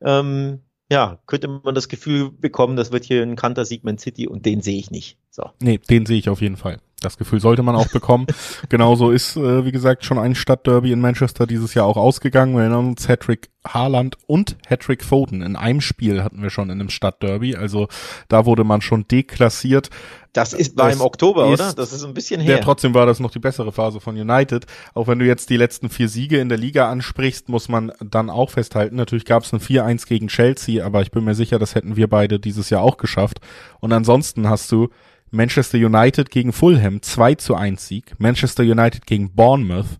ähm, 0.00 0.60
ja, 0.90 1.18
könnte 1.26 1.48
man 1.48 1.74
das 1.74 1.90
Gefühl 1.90 2.30
bekommen, 2.30 2.76
das 2.76 2.90
wird 2.90 3.04
hier 3.04 3.22
ein 3.22 3.36
Kanter-Sieg 3.36 3.84
Man 3.84 3.98
City 3.98 4.26
und 4.26 4.46
den 4.46 4.62
sehe 4.62 4.78
ich 4.78 4.90
nicht. 4.90 5.18
So. 5.30 5.50
Nee, 5.60 5.76
den 5.76 6.06
sehe 6.06 6.18
ich 6.18 6.30
auf 6.30 6.40
jeden 6.40 6.56
Fall. 6.56 6.78
Das 7.00 7.16
Gefühl 7.16 7.40
sollte 7.40 7.62
man 7.62 7.76
auch 7.76 7.88
bekommen. 7.92 8.26
Genauso 8.68 9.10
ist, 9.10 9.36
äh, 9.36 9.64
wie 9.64 9.72
gesagt, 9.72 10.04
schon 10.04 10.18
ein 10.18 10.34
Stadtderby 10.34 10.92
in 10.92 11.00
Manchester 11.00 11.46
dieses 11.46 11.74
Jahr 11.74 11.86
auch 11.86 11.96
ausgegangen. 11.96 12.54
Wir 12.54 12.62
erinnern 12.62 12.88
uns 12.88 13.08
Hattrick 13.08 13.50
Haaland 13.66 14.16
und 14.26 14.56
Hattrick 14.66 15.04
Foden. 15.04 15.42
In 15.42 15.54
einem 15.54 15.80
Spiel 15.80 16.22
hatten 16.22 16.42
wir 16.42 16.50
schon 16.50 16.70
in 16.70 16.80
einem 16.80 16.88
Stadtderby. 16.88 17.56
Also 17.56 17.88
da 18.28 18.46
wurde 18.46 18.64
man 18.64 18.80
schon 18.80 19.06
deklassiert. 19.06 19.90
Das 20.32 20.52
ist 20.52 20.78
war 20.78 20.90
im 20.90 21.00
Oktober, 21.00 21.48
oder? 21.48 21.72
Das 21.72 21.92
ist 21.92 22.04
ein 22.04 22.14
bisschen 22.14 22.40
her. 22.40 22.56
Ja, 22.56 22.62
trotzdem 22.62 22.94
war 22.94 23.04
das 23.04 23.20
noch 23.20 23.32
die 23.32 23.40
bessere 23.40 23.72
Phase 23.72 24.00
von 24.00 24.16
United. 24.16 24.64
Auch 24.94 25.08
wenn 25.08 25.18
du 25.18 25.26
jetzt 25.26 25.50
die 25.50 25.56
letzten 25.56 25.90
vier 25.90 26.08
Siege 26.08 26.38
in 26.38 26.48
der 26.48 26.56
Liga 26.56 26.88
ansprichst, 26.88 27.48
muss 27.48 27.68
man 27.68 27.92
dann 28.00 28.30
auch 28.30 28.50
festhalten. 28.50 28.96
Natürlich 28.96 29.24
gab 29.24 29.42
es 29.42 29.52
ein 29.52 29.60
4-1 29.60 30.06
gegen 30.06 30.28
Chelsea, 30.28 30.84
aber 30.84 31.02
ich 31.02 31.10
bin 31.10 31.24
mir 31.24 31.34
sicher, 31.34 31.58
das 31.58 31.74
hätten 31.74 31.96
wir 31.96 32.08
beide 32.08 32.38
dieses 32.38 32.70
Jahr 32.70 32.82
auch 32.82 32.96
geschafft. 32.96 33.40
Und 33.80 33.92
ansonsten 33.92 34.48
hast 34.48 34.70
du 34.72 34.88
Manchester 35.30 35.78
United 35.78 36.30
gegen 36.30 36.52
Fulham 36.52 37.02
2 37.02 37.34
zu 37.36 37.54
1 37.54 37.86
Sieg, 37.86 38.14
Manchester 38.18 38.62
United 38.62 39.06
gegen 39.06 39.34
Bournemouth 39.34 39.98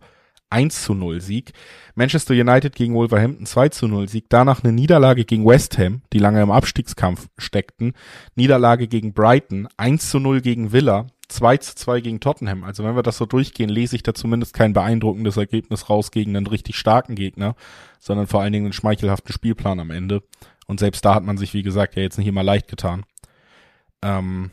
1 0.50 0.82
zu 0.82 0.94
0 0.94 1.20
Sieg, 1.20 1.52
Manchester 1.94 2.34
United 2.34 2.74
gegen 2.74 2.94
Wolverhampton 2.94 3.46
2 3.46 3.68
zu 3.68 3.86
0 3.86 4.08
Sieg, 4.08 4.26
danach 4.28 4.64
eine 4.64 4.72
Niederlage 4.72 5.24
gegen 5.24 5.46
West 5.46 5.78
Ham, 5.78 6.02
die 6.12 6.18
lange 6.18 6.42
im 6.42 6.50
Abstiegskampf 6.50 7.28
steckten, 7.38 7.94
Niederlage 8.34 8.88
gegen 8.88 9.12
Brighton, 9.12 9.68
1 9.76 10.10
zu 10.10 10.18
0 10.18 10.40
gegen 10.40 10.72
Villa, 10.72 11.06
2 11.28 11.56
zu 11.58 11.76
2 11.76 12.00
gegen 12.00 12.20
Tottenham. 12.20 12.64
Also 12.64 12.82
wenn 12.84 12.96
wir 12.96 13.04
das 13.04 13.16
so 13.16 13.26
durchgehen, 13.26 13.70
lese 13.70 13.94
ich 13.94 14.02
da 14.02 14.12
zumindest 14.12 14.52
kein 14.52 14.72
beeindruckendes 14.72 15.36
Ergebnis 15.36 15.88
raus 15.88 16.10
gegen 16.10 16.36
einen 16.36 16.48
richtig 16.48 16.76
starken 16.76 17.14
Gegner, 17.14 17.54
sondern 18.00 18.26
vor 18.26 18.42
allen 18.42 18.52
Dingen 18.52 18.66
einen 18.66 18.72
schmeichelhaften 18.72 19.32
Spielplan 19.32 19.78
am 19.78 19.90
Ende. 19.90 20.22
Und 20.66 20.80
selbst 20.80 21.04
da 21.04 21.14
hat 21.14 21.24
man 21.24 21.38
sich, 21.38 21.54
wie 21.54 21.62
gesagt, 21.62 21.94
ja 21.96 22.02
jetzt 22.02 22.18
nicht 22.18 22.26
immer 22.26 22.42
leicht 22.42 22.66
getan. 22.66 23.04
Ähm, 24.02 24.50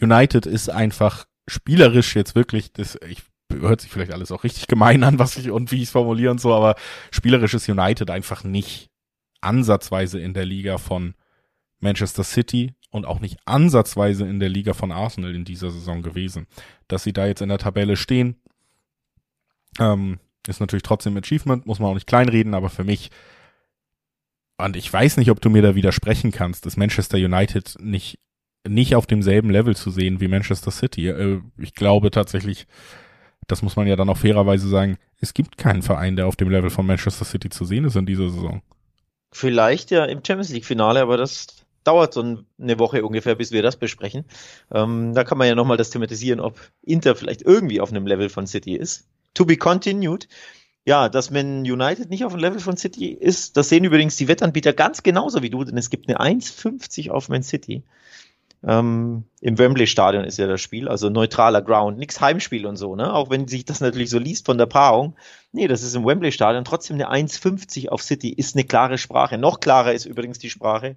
United 0.00 0.46
ist 0.46 0.68
einfach 0.68 1.26
spielerisch 1.48 2.14
jetzt 2.14 2.34
wirklich, 2.34 2.72
das, 2.72 2.98
ich 3.08 3.22
hört 3.52 3.80
sich 3.80 3.90
vielleicht 3.90 4.12
alles 4.12 4.30
auch 4.30 4.44
richtig 4.44 4.68
gemein 4.68 5.02
an, 5.02 5.18
was 5.18 5.36
ich 5.36 5.50
und 5.50 5.72
wie 5.72 5.76
ich 5.76 5.84
es 5.84 5.90
formuliere 5.90 6.30
und 6.30 6.40
so, 6.40 6.54
aber 6.54 6.76
spielerisch 7.10 7.54
ist 7.54 7.68
United 7.68 8.10
einfach 8.10 8.44
nicht 8.44 8.90
ansatzweise 9.40 10.20
in 10.20 10.34
der 10.34 10.44
Liga 10.44 10.78
von 10.78 11.14
Manchester 11.80 12.24
City 12.24 12.74
und 12.90 13.06
auch 13.06 13.20
nicht 13.20 13.38
ansatzweise 13.46 14.26
in 14.26 14.38
der 14.38 14.48
Liga 14.48 14.74
von 14.74 14.92
Arsenal 14.92 15.34
in 15.34 15.44
dieser 15.44 15.70
Saison 15.70 16.02
gewesen. 16.02 16.46
Dass 16.88 17.02
sie 17.02 17.12
da 17.12 17.26
jetzt 17.26 17.40
in 17.40 17.48
der 17.48 17.58
Tabelle 17.58 17.96
stehen, 17.96 18.36
ähm, 19.78 20.18
ist 20.46 20.60
natürlich 20.60 20.82
trotzdem 20.82 21.16
Achievement, 21.16 21.66
muss 21.66 21.78
man 21.78 21.90
auch 21.90 21.94
nicht 21.94 22.06
kleinreden, 22.06 22.54
aber 22.54 22.70
für 22.70 22.84
mich 22.84 23.10
und 24.64 24.76
ich 24.76 24.92
weiß 24.92 25.16
nicht, 25.16 25.30
ob 25.30 25.40
du 25.40 25.48
mir 25.48 25.62
da 25.62 25.74
widersprechen 25.74 26.32
kannst, 26.32 26.66
dass 26.66 26.76
Manchester 26.76 27.16
United 27.16 27.76
nicht, 27.80 28.18
nicht 28.68 28.94
auf 28.94 29.06
demselben 29.06 29.50
Level 29.50 29.74
zu 29.74 29.90
sehen 29.90 30.20
wie 30.20 30.28
Manchester 30.28 30.70
City. 30.70 31.08
Äh, 31.08 31.40
ich 31.58 31.74
glaube 31.74 32.10
tatsächlich, 32.10 32.66
das 33.46 33.62
muss 33.62 33.76
man 33.76 33.86
ja 33.86 33.96
dann 33.96 34.08
auch 34.08 34.18
fairerweise 34.18 34.68
sagen, 34.68 34.98
es 35.20 35.34
gibt 35.34 35.58
keinen 35.58 35.82
Verein, 35.82 36.16
der 36.16 36.26
auf 36.26 36.36
dem 36.36 36.50
Level 36.50 36.70
von 36.70 36.86
Manchester 36.86 37.24
City 37.24 37.50
zu 37.50 37.64
sehen 37.64 37.84
ist 37.84 37.96
in 37.96 38.06
dieser 38.06 38.30
Saison. 38.30 38.62
Vielleicht 39.32 39.90
ja 39.90 40.04
im 40.04 40.24
Champions 40.24 40.50
League 40.50 40.64
Finale, 40.64 41.00
aber 41.00 41.16
das 41.16 41.46
dauert 41.84 42.12
so 42.12 42.44
eine 42.60 42.78
Woche 42.78 43.04
ungefähr, 43.04 43.34
bis 43.34 43.52
wir 43.52 43.62
das 43.62 43.76
besprechen. 43.76 44.24
Ähm, 44.70 45.14
da 45.14 45.24
kann 45.24 45.38
man 45.38 45.48
ja 45.48 45.54
nochmal 45.54 45.76
das 45.76 45.90
thematisieren, 45.90 46.40
ob 46.40 46.60
Inter 46.82 47.16
vielleicht 47.16 47.42
irgendwie 47.42 47.80
auf 47.80 47.90
einem 47.90 48.06
Level 48.06 48.28
von 48.28 48.46
City 48.46 48.74
ist. 48.74 49.08
To 49.34 49.44
be 49.44 49.56
continued. 49.56 50.28
Ja, 50.86 51.08
dass 51.08 51.30
Man 51.30 51.60
United 51.60 52.10
nicht 52.10 52.24
auf 52.24 52.32
dem 52.32 52.40
Level 52.40 52.58
von 52.58 52.76
City 52.76 53.08
ist, 53.08 53.56
das 53.56 53.68
sehen 53.68 53.84
übrigens 53.84 54.16
die 54.16 54.28
Wettanbieter 54.28 54.72
ganz 54.72 55.02
genauso 55.02 55.42
wie 55.42 55.50
du, 55.50 55.62
denn 55.62 55.76
es 55.76 55.90
gibt 55.90 56.08
eine 56.08 56.18
1,50 56.20 57.10
auf 57.10 57.28
Man 57.28 57.42
City. 57.42 57.82
Ähm, 58.62 59.24
Im 59.40 59.58
Wembley 59.58 59.86
Stadion 59.86 60.24
ist 60.24 60.38
ja 60.38 60.46
das 60.46 60.60
Spiel, 60.60 60.88
also 60.88 61.08
neutraler 61.08 61.62
Ground, 61.62 61.98
nix 61.98 62.20
Heimspiel 62.20 62.66
und 62.66 62.76
so, 62.76 62.94
ne? 62.94 63.12
Auch 63.14 63.30
wenn 63.30 63.48
sich 63.48 63.64
das 63.64 63.80
natürlich 63.80 64.10
so 64.10 64.18
liest 64.18 64.46
von 64.46 64.58
der 64.58 64.66
Paarung. 64.66 65.16
Nee, 65.52 65.66
das 65.66 65.82
ist 65.82 65.94
im 65.94 66.04
Wembley 66.04 66.30
Stadion. 66.30 66.64
Trotzdem 66.64 66.96
eine 66.96 67.10
1,50 67.10 67.88
auf 67.88 68.02
City 68.02 68.30
ist 68.30 68.54
eine 68.54 68.64
klare 68.64 68.98
Sprache. 68.98 69.38
Noch 69.38 69.60
klarer 69.60 69.94
ist 69.94 70.04
übrigens 70.04 70.38
die 70.38 70.50
Sprache 70.50 70.96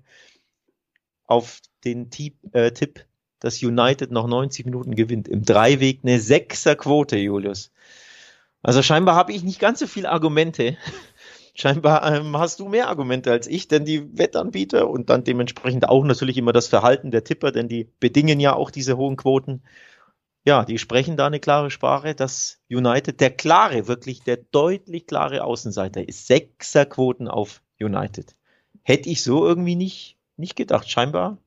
auf 1.25 1.61
den 1.85 2.09
Tipp, 2.09 2.35
äh, 2.51 2.71
Tipp 2.71 3.05
dass 3.39 3.61
United 3.61 4.09
noch 4.09 4.25
90 4.25 4.63
Minuten 4.65 4.95
gewinnt. 4.95 5.27
Im 5.27 5.43
Dreiweg 5.43 5.99
eine 6.03 6.19
Sechserquote, 6.19 7.17
Julius. 7.17 7.71
Also 8.61 8.81
scheinbar 8.81 9.15
habe 9.15 9.33
ich 9.33 9.43
nicht 9.43 9.59
ganz 9.59 9.79
so 9.79 9.87
viele 9.87 10.09
Argumente. 10.09 10.77
Scheinbar 11.53 12.15
ähm, 12.15 12.37
hast 12.37 12.59
du 12.59 12.67
mehr 12.67 12.89
Argumente 12.89 13.31
als 13.31 13.47
ich, 13.47 13.67
denn 13.67 13.85
die 13.85 14.17
Wettanbieter 14.17 14.89
und 14.89 15.09
dann 15.09 15.23
dementsprechend 15.23 15.87
auch 15.87 16.03
natürlich 16.03 16.37
immer 16.37 16.53
das 16.53 16.67
Verhalten 16.67 17.11
der 17.11 17.23
Tipper, 17.23 17.51
denn 17.51 17.67
die 17.67 17.89
bedingen 17.99 18.39
ja 18.39 18.53
auch 18.53 18.71
diese 18.71 18.97
hohen 18.97 19.17
Quoten. 19.17 19.61
Ja, 20.45 20.65
die 20.65 20.77
sprechen 20.77 21.15
da 21.15 21.27
eine 21.27 21.39
klare 21.39 21.71
Sprache, 21.71 22.15
dass 22.15 22.59
United 22.69 23.21
der 23.21 23.31
klare, 23.31 23.87
wirklich 23.87 24.23
der 24.23 24.37
deutlich 24.37 25.07
klare 25.07 25.43
Außenseiter 25.43 26.07
ist. 26.07 26.27
Sechserquoten 26.27 27.29
auf 27.29 27.61
United. 27.79 28.35
Hätte 28.81 29.09
ich 29.09 29.23
so 29.23 29.45
irgendwie 29.45 29.75
nicht 29.75 30.17
nicht 30.37 30.55
gedacht. 30.55 30.89
Scheinbar, 30.89 31.37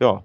ja, 0.00 0.24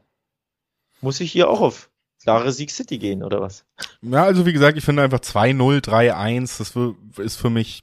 muss 1.01 1.19
ich 1.19 1.31
hier 1.31 1.49
auch 1.49 1.61
auf 1.61 1.89
klare 2.21 2.51
Sieg 2.51 2.71
City 2.71 2.97
gehen, 2.97 3.23
oder 3.23 3.41
was? 3.41 3.65
Ja, 4.01 4.23
also 4.23 4.45
wie 4.45 4.53
gesagt, 4.53 4.77
ich 4.77 4.85
finde 4.85 5.03
einfach 5.03 5.19
2-0, 5.19 5.83
3-1, 5.83 6.57
das 6.57 6.73
ist 7.25 7.35
für 7.35 7.49
mich 7.49 7.81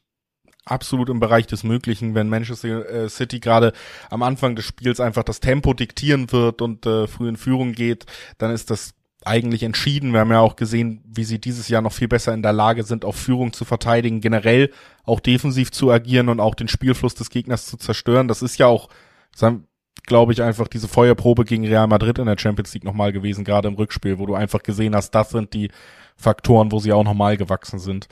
absolut 0.71 1.09
im 1.09 1.21
Bereich 1.21 1.47
des 1.47 1.65
Möglichen, 1.65 2.15
wenn 2.15 2.29
Manchester 2.29 2.89
äh, 2.89 3.09
City 3.09 3.41
gerade 3.41 3.73
am 4.09 4.23
Anfang 4.23 4.57
des 4.57 4.65
Spiels 4.65 5.01
einfach 5.01 5.25
das 5.25 5.41
Tempo 5.41 5.75
diktieren 5.75 6.31
wird 6.33 6.63
und 6.63 6.87
äh, 6.87 7.07
früh 7.07 7.29
in 7.29 7.37
Führung 7.37 7.73
geht, 7.73 8.07
dann 8.39 8.51
ist 8.51 8.71
das 8.71 8.95
eigentlich 9.25 9.63
entschieden. 9.63 10.13
Wir 10.13 10.21
haben 10.21 10.31
ja 10.31 10.41
auch 10.41 10.57
gesehen, 10.57 11.03
wie 11.07 11.25
sie 11.25 11.41
dieses 11.41 11.69
Jahr 11.69 11.83
noch 11.83 11.93
viel 11.93 12.09
besser 12.09 12.33
in 12.33 12.43
der 12.43 12.53
Lage 12.53 12.85
sind, 12.85 13.05
auf 13.05 13.17
Führung 13.17 13.53
zu 13.53 13.65
verteidigen, 13.65 14.21
generell 14.21 14.71
auch 15.05 15.21
defensiv 15.21 15.71
zu 15.73 15.91
agieren 15.91 16.29
und 16.29 16.41
auch 16.41 16.55
den 16.55 16.69
Spielfluss 16.69 17.15
des 17.15 17.31
Gegners 17.31 17.67
zu 17.67 17.77
zerstören. 17.77 18.29
Das 18.29 18.43
ist 18.43 18.59
ja 18.59 18.67
auch, 18.67 18.89
glaube 20.07 20.33
ich, 20.33 20.43
einfach 20.43 20.69
diese 20.69 20.89
Feuerprobe 20.89 21.45
gegen 21.45 21.67
Real 21.67 21.87
Madrid 21.87 22.19
in 22.19 22.27
der 22.27 22.39
Champions 22.39 22.73
League 22.73 22.85
nochmal 22.85 23.13
gewesen, 23.13 23.45
gerade 23.45 23.69
im 23.69 23.75
Rückspiel, 23.75 24.19
wo 24.19 24.27
du 24.27 24.35
einfach 24.35 24.63
gesehen 24.63 24.95
hast, 24.97 25.11
das 25.11 25.31
sind 25.31 25.53
die 25.53 25.71
Faktoren, 26.17 26.73
wo 26.73 26.79
sie 26.79 26.93
auch 26.93 27.05
nochmal 27.05 27.37
gewachsen 27.37 27.79
sind. 27.79 28.09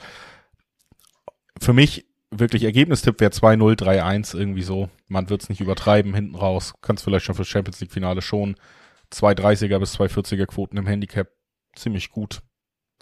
Für 1.59 1.73
mich 1.73 2.05
wirklich 2.31 2.63
Ergebnistipp 2.63 3.19
wäre 3.19 3.31
2-0, 3.31 3.79
3-1, 3.79 4.37
irgendwie 4.37 4.61
so. 4.61 4.89
Man 5.07 5.29
wird 5.29 5.43
es 5.43 5.49
nicht 5.49 5.61
übertreiben, 5.61 6.13
hinten 6.13 6.35
raus. 6.35 6.73
Kannst 6.81 7.03
vielleicht 7.03 7.25
schon 7.25 7.35
fürs 7.35 7.47
Champions 7.47 7.79
League 7.81 7.91
Finale 7.91 8.21
schon. 8.21 8.55
2,30er 9.11 9.79
bis 9.79 9.95
2,40er 9.95 10.45
Quoten 10.45 10.77
im 10.77 10.87
Handicap. 10.87 11.29
Ziemlich 11.75 12.11
gut. 12.11 12.41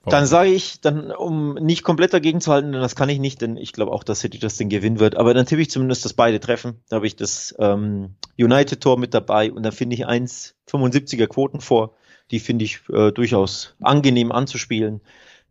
Dann 0.05 0.25
sage 0.25 0.51
ich, 0.51 0.79
dann, 0.79 1.11
um 1.11 1.55
nicht 1.55 1.83
komplett 1.83 2.13
dagegen 2.13 2.39
zu 2.39 2.51
halten, 2.51 2.71
denn 2.71 2.81
das 2.81 2.95
kann 2.95 3.09
ich 3.09 3.19
nicht, 3.19 3.41
denn 3.41 3.57
ich 3.57 3.73
glaube 3.73 3.91
auch, 3.91 4.05
dass 4.05 4.21
City 4.21 4.39
das 4.39 4.55
Ding 4.55 4.69
gewinnen 4.69 4.99
wird. 4.99 5.17
Aber 5.17 5.33
dann 5.33 5.45
tippe 5.45 5.61
ich 5.61 5.69
zumindest, 5.69 6.05
dass 6.05 6.13
beide 6.13 6.39
treffen. 6.39 6.81
Da 6.87 6.97
habe 6.97 7.07
ich 7.07 7.17
das 7.17 7.53
ähm, 7.59 8.15
United-Tor 8.37 8.97
mit 8.97 9.13
dabei 9.13 9.51
und 9.51 9.63
da 9.63 9.71
finde 9.71 9.95
ich 9.95 10.07
1,75er 10.07 11.27
Quoten 11.27 11.59
vor. 11.59 11.95
Die 12.31 12.39
finde 12.39 12.65
ich 12.65 12.79
äh, 12.89 13.11
durchaus 13.11 13.75
angenehm 13.81 14.31
anzuspielen. 14.31 15.01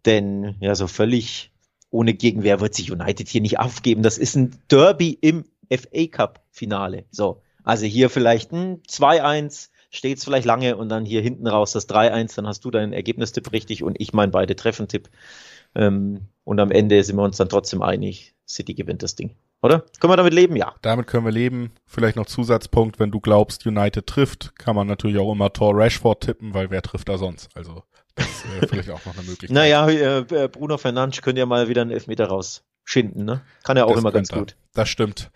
Denn 0.07 0.57
ja, 0.61 0.75
so 0.75 0.87
völlig 0.87 1.51
ohne 1.91 2.15
Gegenwehr 2.15 2.61
wird 2.61 2.75
sich 2.75 2.91
United 2.91 3.29
hier 3.29 3.41
nicht 3.41 3.59
aufgeben. 3.59 4.03
Das 4.03 4.19
ist 4.19 4.37
ein 4.37 4.57
Derby 4.69 5.17
im 5.21 5.45
FA 5.71 6.07
Cup-Finale. 6.11 7.05
So, 7.11 7.43
also 7.65 7.87
hier 7.87 8.11
vielleicht 8.11 8.53
ein 8.53 8.83
2-1 8.83 9.71
steht 9.91 10.19
es 10.19 10.25
vielleicht 10.25 10.47
lange 10.47 10.77
und 10.77 10.89
dann 10.89 11.05
hier 11.05 11.21
hinten 11.21 11.47
raus 11.47 11.73
das 11.73 11.89
3-1, 11.89 12.37
dann 12.37 12.47
hast 12.47 12.65
du 12.65 12.71
deinen 12.71 12.93
Ergebnistipp 12.93 13.53
richtig 13.53 13.83
und 13.83 14.01
ich 14.01 14.13
mein 14.13 14.31
beide 14.31 14.57
Treffentipp. 14.57 15.09
Ähm, 15.75 16.29
und 16.45 16.61
am 16.61 16.71
Ende 16.71 17.03
sind 17.03 17.17
wir 17.17 17.23
uns 17.23 17.37
dann 17.37 17.49
trotzdem 17.49 17.83
einig, 17.83 18.35
City 18.47 18.75
gewinnt 18.75 19.03
das 19.03 19.15
Ding. 19.15 19.37
Oder? 19.63 19.85
Können 20.01 20.13
wir 20.13 20.17
damit 20.17 20.35
leben? 20.35 20.55
Ja. 20.55 20.75
Damit 20.83 21.07
können 21.07 21.25
wir 21.25 21.33
leben. 21.33 21.73
Vielleicht 21.87 22.17
noch 22.17 22.27
Zusatzpunkt, 22.27 23.01
wenn 23.01 23.11
du 23.11 23.21
glaubst, 23.21 23.67
United 23.67 24.07
trifft, 24.07 24.57
kann 24.59 24.77
man 24.77 24.87
natürlich 24.87 25.19
auch 25.19 25.33
immer 25.33 25.53
Tor 25.53 25.77
Rashford 25.77 26.21
tippen, 26.23 26.55
weil 26.55 26.71
wer 26.71 26.83
trifft 26.83 27.09
da 27.09 27.19
sonst? 27.19 27.49
Also 27.55 27.83
das 28.17 28.27
ist 28.27 28.45
äh, 28.45 28.67
vielleicht 28.67 28.91
auch 28.91 29.05
noch 29.05 29.15
eine 29.17 29.23
Möglichkeit. 29.23 29.51
naja, 29.51 29.89
äh, 29.89 30.49
Bruno 30.49 30.79
Fernandes 30.79 31.23
könnte 31.23 31.39
ja 31.39 31.47
mal 31.47 31.69
wieder 31.69 31.83
einen 31.83 31.93
Elfmeter 31.93 32.27
rausschinden, 32.27 33.25
ne? 33.25 33.43
Kann 33.63 33.77
er 33.77 33.87
auch 33.87 33.93
das 33.93 34.01
immer 34.01 34.13
ganz 34.13 34.31
gut. 34.31 34.57
Das 34.75 34.89
stimmt. 34.89 35.31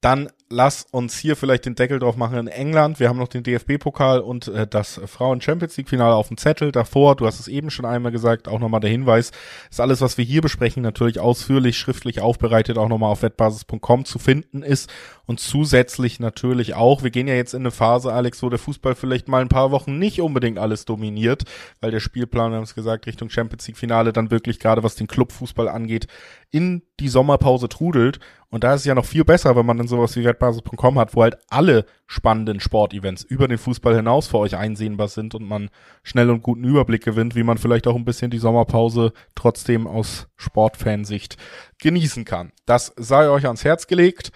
Dann 0.00 0.30
lass 0.52 0.86
uns 0.90 1.18
hier 1.18 1.34
vielleicht 1.34 1.64
den 1.64 1.74
Deckel 1.74 1.98
drauf 1.98 2.16
machen 2.16 2.38
in 2.38 2.46
England. 2.46 3.00
Wir 3.00 3.08
haben 3.08 3.18
noch 3.18 3.28
den 3.28 3.42
DFB-Pokal 3.42 4.20
und 4.20 4.48
äh, 4.48 4.66
das 4.66 5.00
Frauen-Champions 5.04 5.76
League-Finale 5.76 6.14
auf 6.14 6.28
dem 6.28 6.36
Zettel 6.36 6.70
davor. 6.72 7.16
Du 7.16 7.26
hast 7.26 7.40
es 7.40 7.48
eben 7.48 7.70
schon 7.70 7.86
einmal 7.86 8.12
gesagt, 8.12 8.48
auch 8.48 8.58
nochmal 8.58 8.80
der 8.80 8.90
Hinweis, 8.90 9.32
ist 9.70 9.80
alles, 9.80 10.00
was 10.02 10.18
wir 10.18 10.24
hier 10.24 10.42
besprechen, 10.42 10.82
natürlich 10.82 11.18
ausführlich 11.18 11.78
schriftlich 11.78 12.20
aufbereitet, 12.20 12.76
auch 12.78 12.88
nochmal 12.88 13.10
auf 13.10 13.22
wettbasis.com 13.22 14.04
zu 14.04 14.18
finden 14.18 14.62
ist 14.62 14.90
und 15.24 15.40
zusätzlich 15.40 16.20
natürlich 16.20 16.74
auch, 16.74 17.02
wir 17.02 17.10
gehen 17.10 17.28
ja 17.28 17.34
jetzt 17.34 17.54
in 17.54 17.62
eine 17.62 17.70
Phase, 17.70 18.12
Alex, 18.12 18.42
wo 18.42 18.50
der 18.50 18.58
Fußball 18.58 18.94
vielleicht 18.94 19.28
mal 19.28 19.40
ein 19.40 19.48
paar 19.48 19.70
Wochen 19.70 19.98
nicht 19.98 20.20
unbedingt 20.20 20.58
alles 20.58 20.84
dominiert, 20.84 21.44
weil 21.80 21.90
der 21.90 22.00
Spielplan, 22.00 22.50
wir 22.50 22.56
haben 22.56 22.64
es 22.64 22.74
gesagt, 22.74 23.06
Richtung 23.06 23.30
Champions 23.30 23.66
League 23.66 23.78
Finale 23.78 24.12
dann 24.12 24.30
wirklich 24.30 24.58
gerade 24.58 24.82
was 24.82 24.96
den 24.96 25.06
Clubfußball 25.06 25.68
angeht, 25.68 26.06
in 26.50 26.82
die 27.00 27.08
Sommerpause 27.08 27.68
trudelt. 27.68 28.20
Und 28.52 28.64
da 28.64 28.74
ist 28.74 28.82
es 28.82 28.86
ja 28.86 28.94
noch 28.94 29.06
viel 29.06 29.24
besser, 29.24 29.56
wenn 29.56 29.64
man 29.64 29.78
dann 29.78 29.88
sowas 29.88 30.14
wie 30.14 30.24
wettbasis.com 30.24 30.98
hat, 30.98 31.16
wo 31.16 31.22
halt 31.22 31.38
alle 31.48 31.86
spannenden 32.06 32.60
Sportevents 32.60 33.24
über 33.24 33.48
den 33.48 33.56
Fußball 33.56 33.96
hinaus 33.96 34.28
für 34.28 34.36
euch 34.36 34.56
einsehenbar 34.56 35.08
sind 35.08 35.34
und 35.34 35.48
man 35.48 35.70
schnell 36.02 36.28
und 36.28 36.42
guten 36.42 36.62
Überblick 36.62 37.02
gewinnt, 37.02 37.34
wie 37.34 37.44
man 37.44 37.56
vielleicht 37.56 37.86
auch 37.86 37.96
ein 37.96 38.04
bisschen 38.04 38.30
die 38.30 38.36
Sommerpause 38.36 39.14
trotzdem 39.34 39.86
aus 39.86 40.28
Sportfansicht 40.36 41.38
genießen 41.78 42.26
kann. 42.26 42.52
Das 42.66 42.92
sei 42.98 43.30
euch 43.30 43.46
ans 43.46 43.64
Herz 43.64 43.86
gelegt. 43.86 44.32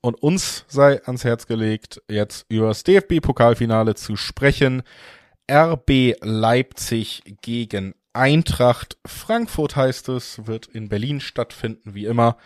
Und 0.00 0.22
uns 0.22 0.64
sei 0.68 1.04
ans 1.04 1.24
Herz 1.24 1.46
gelegt, 1.46 2.00
jetzt 2.08 2.46
über 2.48 2.68
das 2.68 2.84
DFB-Pokalfinale 2.84 3.96
zu 3.96 4.16
sprechen. 4.16 4.82
RB 5.50 6.14
Leipzig 6.22 7.22
gegen 7.42 7.94
Eintracht 8.14 8.96
Frankfurt 9.04 9.76
heißt 9.76 10.08
es, 10.08 10.46
wird 10.46 10.68
in 10.68 10.88
Berlin 10.88 11.20
stattfinden, 11.20 11.94
wie 11.94 12.06
immer. 12.06 12.36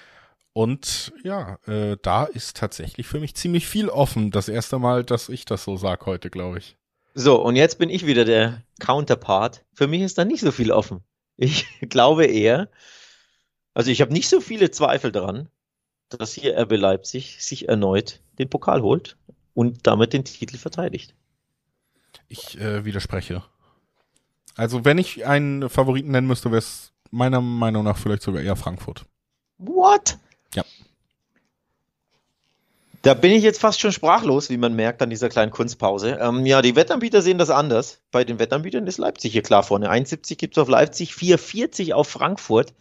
Und 0.53 1.13
ja, 1.25 1.59
äh, 1.67 1.97
da 2.03 2.25
ist 2.25 2.57
tatsächlich 2.57 3.07
für 3.07 3.21
mich 3.21 3.35
ziemlich 3.35 3.67
viel 3.67 3.89
offen. 3.89 4.31
Das 4.31 4.49
erste 4.49 4.79
Mal, 4.79 5.03
dass 5.05 5.29
ich 5.29 5.45
das 5.45 5.65
so 5.65 5.77
sag 5.77 6.05
heute, 6.05 6.29
glaube 6.29 6.59
ich. 6.59 6.77
So, 7.15 7.43
und 7.43 7.57
jetzt 7.57 7.79
bin 7.79 7.91
ich 7.91 8.07
wieder 8.07 8.25
der 8.25 8.63
Counterpart. 8.81 9.65
Für 9.73 9.87
mich 9.87 10.03
ist 10.03 10.19
da 10.19 10.25
nicht 10.25 10.41
so 10.41 10.53
viel 10.53 10.71
offen. 10.71 11.03
Ich 11.37 11.67
glaube 11.89 12.27
eher, 12.27 12.69
also 13.75 13.91
ich 13.91 14.01
habe 14.01 14.13
nicht 14.13 14.29
so 14.29 14.41
viele 14.41 14.71
Zweifel 14.71 15.13
daran, 15.13 15.49
dass 16.11 16.35
hier 16.35 16.59
RB 16.59 16.73
Leipzig 16.73 17.43
sich 17.43 17.69
erneut 17.69 18.21
den 18.39 18.51
Pokal 18.51 18.83
holt 18.83 19.17
und 19.55 19.87
damit 19.87 20.13
den 20.13 20.25
Titel 20.25 20.57
verteidigt. 20.57 21.15
Ich 22.29 22.59
äh, 22.59 22.85
widerspreche. 22.85 23.43
Also 24.55 24.85
wenn 24.85 24.99
ich 24.99 25.27
einen 25.27 25.69
Favoriten 25.71 26.11
nennen 26.11 26.27
müsste, 26.27 26.51
wäre 26.51 26.59
es 26.59 26.93
meiner 27.11 27.41
Meinung 27.41 27.85
nach 27.85 27.97
vielleicht 27.97 28.23
sogar 28.23 28.43
eher 28.43 28.57
Frankfurt. 28.57 29.07
What? 29.59 30.19
Ja. 30.55 30.65
Da 33.03 33.15
bin 33.15 33.33
ich 33.33 33.43
jetzt 33.43 33.61
fast 33.61 33.81
schon 33.81 33.91
sprachlos, 33.91 34.49
wie 34.49 34.57
man 34.57 34.75
merkt 34.75 35.03
an 35.03 35.11
dieser 35.11 35.29
kleinen 35.29 35.51
Kunstpause. 35.51 36.19
Ähm, 36.21 36.47
ja, 36.47 36.63
die 36.63 36.77
Wettanbieter 36.77 37.21
sehen 37.21 37.39
das 37.39 37.51
anders. 37.51 38.01
Bei 38.13 38.23
den 38.23 38.39
Wettanbietern 38.39 38.87
ist 38.87 38.99
Leipzig 38.99 39.33
hier 39.33 39.43
klar 39.43 39.65
vorne. 39.65 39.91
1,70 39.91 40.37
gibt 40.37 40.57
es 40.57 40.63
auf 40.63 40.69
Leipzig, 40.69 41.13
4,40 41.13 41.95
auf 41.95 42.09
Frankfurt. 42.09 42.75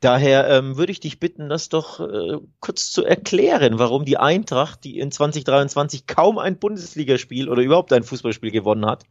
Daher 0.00 0.48
ähm, 0.48 0.76
würde 0.76 0.90
ich 0.90 0.98
dich 0.98 1.20
bitten, 1.20 1.48
das 1.48 1.68
doch 1.68 2.00
äh, 2.00 2.38
kurz 2.58 2.90
zu 2.90 3.04
erklären, 3.04 3.78
warum 3.78 4.04
die 4.04 4.16
Eintracht, 4.16 4.82
die 4.82 4.98
in 4.98 5.12
2023 5.12 6.08
kaum 6.08 6.38
ein 6.38 6.58
Bundesligaspiel 6.58 7.48
oder 7.48 7.62
überhaupt 7.62 7.92
ein 7.92 8.02
Fußballspiel 8.02 8.50
gewonnen 8.50 8.84
hat, 8.84 9.04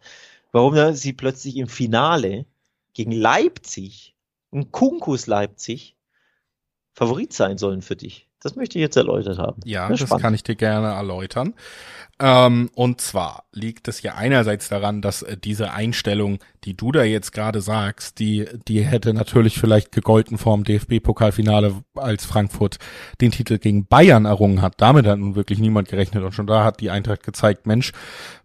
warum 0.51 0.93
sie 0.95 1.13
plötzlich 1.13 1.55
im 1.55 1.69
Finale 1.69 2.45
gegen 2.93 3.13
Leipzig, 3.13 4.15
ein 4.51 4.73
Kunkus 4.73 5.27
Leipzig, 5.27 5.95
Favorit 6.93 7.33
sein 7.33 7.57
sollen 7.57 7.81
für 7.81 7.95
dich? 7.95 8.27
Das 8.41 8.55
möchte 8.55 8.79
ich 8.79 8.81
jetzt 8.81 8.97
erläutert 8.97 9.37
haben. 9.37 9.61
Ja, 9.65 9.87
das, 9.87 9.99
das 9.99 10.19
kann 10.19 10.33
ich 10.33 10.41
dir 10.41 10.55
gerne 10.55 10.87
erläutern. 10.87 11.53
Ähm, 12.19 12.69
und 12.75 13.01
zwar 13.01 13.45
liegt 13.51 13.87
es 13.87 14.01
ja 14.01 14.15
einerseits 14.15 14.69
daran, 14.69 15.01
dass 15.01 15.21
äh, 15.21 15.37
diese 15.37 15.73
Einstellung, 15.73 16.39
die 16.63 16.75
du 16.75 16.91
da 16.91 17.03
jetzt 17.03 17.33
gerade 17.33 17.61
sagst, 17.61 18.19
die, 18.19 18.45
die 18.67 18.81
hätte 18.81 19.13
natürlich 19.13 19.59
vielleicht 19.59 19.91
gegolten 19.91 20.39
vorm 20.39 20.63
DFB-Pokalfinale, 20.63 21.83
als 21.95 22.25
Frankfurt 22.25 22.77
den 23.21 23.31
Titel 23.31 23.59
gegen 23.59 23.85
Bayern 23.85 24.25
errungen 24.25 24.61
hat. 24.61 24.75
Damit 24.77 25.05
hat 25.05 25.19
nun 25.19 25.35
wirklich 25.35 25.59
niemand 25.59 25.87
gerechnet. 25.87 26.23
Und 26.23 26.33
schon 26.33 26.47
da 26.47 26.63
hat 26.63 26.79
die 26.79 26.89
Eintracht 26.89 27.23
gezeigt, 27.23 27.67
Mensch, 27.67 27.91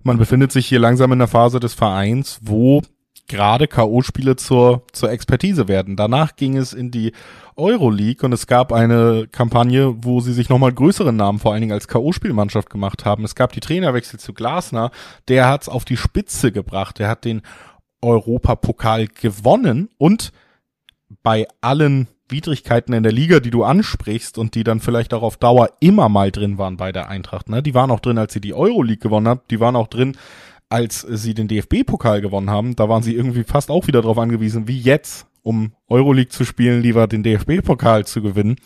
man 0.02 0.18
befindet 0.18 0.52
sich 0.52 0.66
hier 0.66 0.78
langsam 0.78 1.12
in 1.12 1.18
der 1.18 1.28
Phase 1.28 1.58
des 1.58 1.72
Vereins, 1.72 2.38
wo 2.42 2.82
gerade 3.26 3.66
K.O.-Spiele 3.68 4.36
zur, 4.36 4.82
zur 4.92 5.10
Expertise 5.10 5.68
werden. 5.68 5.96
Danach 5.96 6.36
ging 6.36 6.56
es 6.56 6.72
in 6.72 6.90
die 6.90 7.12
Euroleague 7.56 8.24
und 8.24 8.32
es 8.32 8.46
gab 8.46 8.72
eine 8.72 9.26
Kampagne, 9.30 9.96
wo 10.04 10.20
sie 10.20 10.32
sich 10.32 10.48
nochmal 10.48 10.72
größeren 10.72 11.16
Namen 11.16 11.38
vor 11.38 11.52
allen 11.52 11.62
Dingen 11.62 11.72
als 11.72 11.88
K.O.-Spielmannschaft 11.88 12.70
gemacht 12.70 13.04
haben. 13.04 13.24
Es 13.24 13.34
gab 13.34 13.52
die 13.52 13.60
Trainerwechsel 13.60 14.20
zu 14.20 14.32
Glasner, 14.32 14.90
der 15.28 15.48
hat 15.48 15.62
es 15.62 15.68
auf 15.68 15.84
die 15.84 15.96
Spitze 15.96 16.52
gebracht, 16.52 16.98
der 16.98 17.08
hat 17.08 17.24
den 17.24 17.42
Europapokal 18.02 19.08
gewonnen 19.08 19.88
und 19.98 20.32
bei 21.22 21.46
allen 21.60 22.08
Widrigkeiten 22.28 22.92
in 22.92 23.02
der 23.02 23.12
Liga, 23.12 23.40
die 23.40 23.50
du 23.50 23.64
ansprichst 23.64 24.38
und 24.38 24.54
die 24.54 24.64
dann 24.64 24.80
vielleicht 24.80 25.14
auch 25.14 25.22
auf 25.22 25.36
Dauer 25.36 25.70
immer 25.80 26.08
mal 26.08 26.32
drin 26.32 26.58
waren 26.58 26.76
bei 26.76 26.90
der 26.90 27.08
Eintracht, 27.08 27.48
ne? 27.48 27.62
Die 27.62 27.74
waren 27.74 27.90
auch 27.90 28.00
drin, 28.00 28.18
als 28.18 28.32
sie 28.32 28.40
die 28.40 28.54
Euroleague 28.54 28.98
gewonnen 28.98 29.28
hat, 29.28 29.50
die 29.50 29.60
waren 29.60 29.76
auch 29.76 29.86
drin, 29.86 30.16
als 30.68 31.00
sie 31.00 31.34
den 31.34 31.48
DFB-Pokal 31.48 32.20
gewonnen 32.20 32.50
haben, 32.50 32.76
da 32.76 32.88
waren 32.88 33.02
sie 33.02 33.14
irgendwie 33.14 33.44
fast 33.44 33.70
auch 33.70 33.86
wieder 33.86 34.02
darauf 34.02 34.18
angewiesen, 34.18 34.68
wie 34.68 34.80
jetzt, 34.80 35.26
um 35.42 35.72
Euroleague 35.88 36.30
zu 36.30 36.44
spielen, 36.44 36.82
lieber 36.82 37.06
den 37.06 37.22
DFB-Pokal 37.22 38.06
zu 38.06 38.22
gewinnen. 38.22 38.56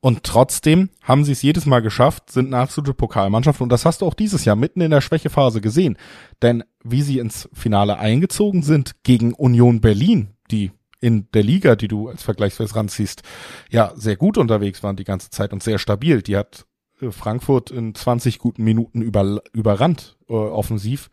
Und 0.00 0.22
trotzdem 0.22 0.90
haben 1.02 1.24
sie 1.24 1.32
es 1.32 1.40
jedes 1.40 1.64
Mal 1.64 1.80
geschafft, 1.80 2.30
sind 2.30 2.48
eine 2.48 2.58
absolute 2.58 2.92
Pokalmannschaft. 2.92 3.62
Und 3.62 3.70
das 3.70 3.86
hast 3.86 4.02
du 4.02 4.06
auch 4.06 4.12
dieses 4.12 4.44
Jahr 4.44 4.54
mitten 4.54 4.82
in 4.82 4.90
der 4.90 5.00
Schwächephase 5.00 5.62
gesehen. 5.62 5.96
Denn 6.42 6.62
wie 6.82 7.00
sie 7.00 7.18
ins 7.18 7.48
Finale 7.54 7.98
eingezogen 7.98 8.62
sind 8.62 9.02
gegen 9.02 9.32
Union 9.32 9.80
Berlin, 9.80 10.34
die 10.50 10.72
in 11.00 11.28
der 11.32 11.42
Liga, 11.42 11.74
die 11.74 11.88
du 11.88 12.08
als 12.08 12.22
Vergleichsweise 12.22 12.76
ranziehst, 12.76 13.22
ja, 13.70 13.92
sehr 13.96 14.16
gut 14.16 14.36
unterwegs 14.36 14.82
waren 14.82 14.96
die 14.96 15.04
ganze 15.04 15.30
Zeit 15.30 15.54
und 15.54 15.62
sehr 15.62 15.78
stabil. 15.78 16.20
Die 16.20 16.36
hat 16.36 16.66
Frankfurt 17.12 17.70
in 17.70 17.94
20 17.94 18.38
guten 18.38 18.64
Minuten 18.64 19.02
über, 19.02 19.42
überrannt, 19.52 20.16
äh, 20.28 20.32
offensiv. 20.32 21.10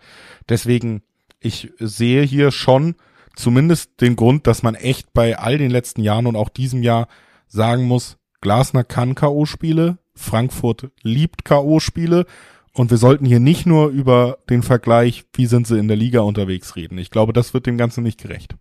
Deswegen, 0.50 1.04
ich 1.40 1.72
sehe 1.80 2.24
hier 2.24 2.52
schon 2.52 2.96
zumindest 3.36 4.02
den 4.02 4.16
Grund, 4.16 4.48
dass 4.48 4.64
man 4.64 4.76
echt 4.76 5.14
bei 5.14 5.38
all 5.38 5.58
den 5.58 5.72
letzten 5.72 6.02
Jahren 6.02 6.28
und 6.28 6.36
auch 6.36 6.50
diesem 6.50 6.84
Jahr 6.84 7.08
sagen 7.48 7.84
muss, 7.84 8.18
Glasner 8.42 8.84
kann 8.84 9.16
K.O.-Spiele, 9.16 9.98
Frankfurt 10.16 10.90
liebt 11.04 11.46
K.O.-Spiele 11.46 12.26
und 12.74 12.90
wir 12.90 12.98
sollten 12.98 13.26
hier 13.26 13.40
nicht 13.40 13.66
nur 13.66 13.90
über 13.90 14.40
den 14.50 14.64
Vergleich, 14.64 15.26
wie 15.34 15.46
sind 15.46 15.68
sie 15.68 15.78
in 15.78 15.88
der 15.88 15.98
Liga 15.98 16.22
unterwegs 16.22 16.76
reden. 16.76 16.98
Ich 16.98 17.12
glaube, 17.12 17.34
das 17.34 17.54
wird 17.54 17.66
dem 17.66 17.78
Ganzen 17.78 18.04
nicht 18.04 18.20
gerecht. 18.20 18.56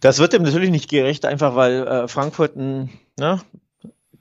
Das 0.00 0.18
wird 0.18 0.32
dem 0.32 0.42
natürlich 0.42 0.70
nicht 0.70 0.90
gerecht, 0.90 1.24
einfach 1.24 1.54
weil 1.54 1.86
äh, 1.86 2.08
Frankfurt 2.08 2.56
ein 2.56 2.90
ne, 3.18 3.40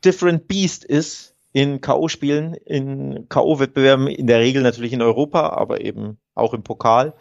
different 0.03 0.47
beast 0.47 0.83
ist 0.83 1.30
in 1.53 1.81
K.O.-Spielen, 1.81 2.53
in 2.53 3.27
K.O.-Wettbewerben, 3.29 4.07
in 4.07 4.27
der 4.27 4.39
Regel 4.39 4.61
natürlich 4.61 4.93
in 4.93 5.01
Europa, 5.01 5.49
aber 5.49 5.81
eben 5.81 6.17
auch 6.33 6.53
im 6.53 6.63
Pokal. 6.63 7.13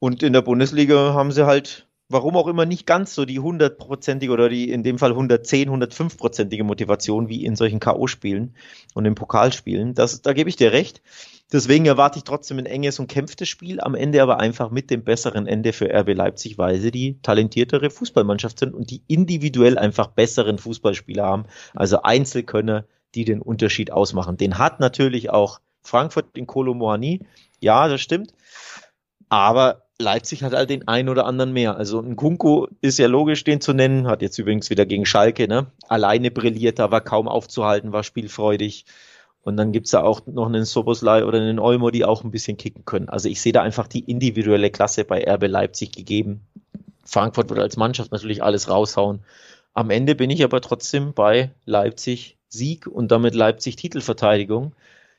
Und 0.00 0.22
in 0.22 0.32
der 0.32 0.42
Bundesliga 0.42 1.14
haben 1.14 1.32
sie 1.32 1.46
halt, 1.46 1.83
warum 2.08 2.36
auch 2.36 2.46
immer, 2.46 2.66
nicht 2.66 2.86
ganz 2.86 3.14
so 3.14 3.24
die 3.24 3.40
hundertprozentige 3.40 4.32
oder 4.32 4.48
die 4.48 4.70
in 4.70 4.82
dem 4.82 4.98
Fall 4.98 5.10
110, 5.10 5.70
105-prozentige 5.70 6.64
Motivation 6.64 7.28
wie 7.28 7.44
in 7.44 7.56
solchen 7.56 7.80
K.O.-Spielen 7.80 8.50
und 8.94 9.04
in 9.04 9.14
Pokalspielen. 9.14 9.94
Das, 9.94 10.22
da 10.22 10.32
gebe 10.32 10.50
ich 10.50 10.56
dir 10.56 10.72
recht. 10.72 11.02
Deswegen 11.52 11.86
erwarte 11.86 12.18
ich 12.18 12.24
trotzdem 12.24 12.58
ein 12.58 12.66
enges 12.66 12.98
und 12.98 13.06
kämpftes 13.06 13.48
Spiel, 13.48 13.80
am 13.80 13.94
Ende 13.94 14.22
aber 14.22 14.40
einfach 14.40 14.70
mit 14.70 14.90
dem 14.90 15.04
besseren 15.04 15.46
Ende 15.46 15.72
für 15.72 15.92
RB 15.92 16.14
Leipzig, 16.14 16.58
weil 16.58 16.78
sie 16.78 16.90
die 16.90 17.20
talentiertere 17.22 17.90
Fußballmannschaft 17.90 18.58
sind 18.58 18.74
und 18.74 18.90
die 18.90 19.02
individuell 19.06 19.78
einfach 19.78 20.08
besseren 20.08 20.58
Fußballspieler 20.58 21.24
haben, 21.24 21.44
also 21.74 22.02
Einzelkönner, 22.02 22.86
die 23.14 23.24
den 23.24 23.40
Unterschied 23.40 23.92
ausmachen. 23.92 24.36
Den 24.36 24.58
hat 24.58 24.80
natürlich 24.80 25.30
auch 25.30 25.60
Frankfurt 25.82 26.36
in 26.36 26.46
Kolomoani. 26.46 27.20
Ja, 27.60 27.88
das 27.88 28.00
stimmt. 28.00 28.32
Aber 29.28 29.83
Leipzig 30.00 30.42
hat 30.42 30.54
halt 30.54 30.70
den 30.70 30.88
einen 30.88 31.08
oder 31.08 31.24
anderen 31.24 31.52
mehr. 31.52 31.76
Also 31.76 32.00
ein 32.00 32.16
Kunku 32.16 32.66
ist 32.80 32.98
ja 32.98 33.06
logisch, 33.06 33.44
den 33.44 33.60
zu 33.60 33.72
nennen. 33.72 34.08
Hat 34.08 34.22
jetzt 34.22 34.38
übrigens 34.38 34.70
wieder 34.70 34.86
gegen 34.86 35.06
Schalke, 35.06 35.46
ne? 35.46 35.66
Alleine 35.88 36.30
brilliert, 36.30 36.78
da 36.78 36.90
war 36.90 37.00
kaum 37.00 37.28
aufzuhalten, 37.28 37.92
war 37.92 38.02
spielfreudig. 38.02 38.86
Und 39.42 39.56
dann 39.56 39.72
gibt's 39.72 39.90
da 39.90 40.02
auch 40.02 40.26
noch 40.26 40.46
einen 40.46 40.64
Soboslai 40.64 41.24
oder 41.24 41.38
einen 41.38 41.58
Olmo, 41.58 41.90
die 41.90 42.04
auch 42.04 42.24
ein 42.24 42.30
bisschen 42.30 42.56
kicken 42.56 42.84
können. 42.84 43.08
Also 43.08 43.28
ich 43.28 43.40
sehe 43.40 43.52
da 43.52 43.62
einfach 43.62 43.86
die 43.86 44.00
individuelle 44.00 44.70
Klasse 44.70 45.04
bei 45.04 45.22
RB 45.28 45.46
Leipzig 45.46 45.92
gegeben. 45.92 46.46
Frankfurt 47.04 47.50
wird 47.50 47.60
als 47.60 47.76
Mannschaft 47.76 48.10
natürlich 48.10 48.42
alles 48.42 48.68
raushauen. 48.68 49.20
Am 49.74 49.90
Ende 49.90 50.14
bin 50.14 50.30
ich 50.30 50.42
aber 50.42 50.60
trotzdem 50.60 51.12
bei 51.12 51.50
Leipzig 51.66 52.38
Sieg 52.48 52.86
und 52.86 53.12
damit 53.12 53.34
Leipzig 53.34 53.76
Titelverteidigung. 53.76 54.74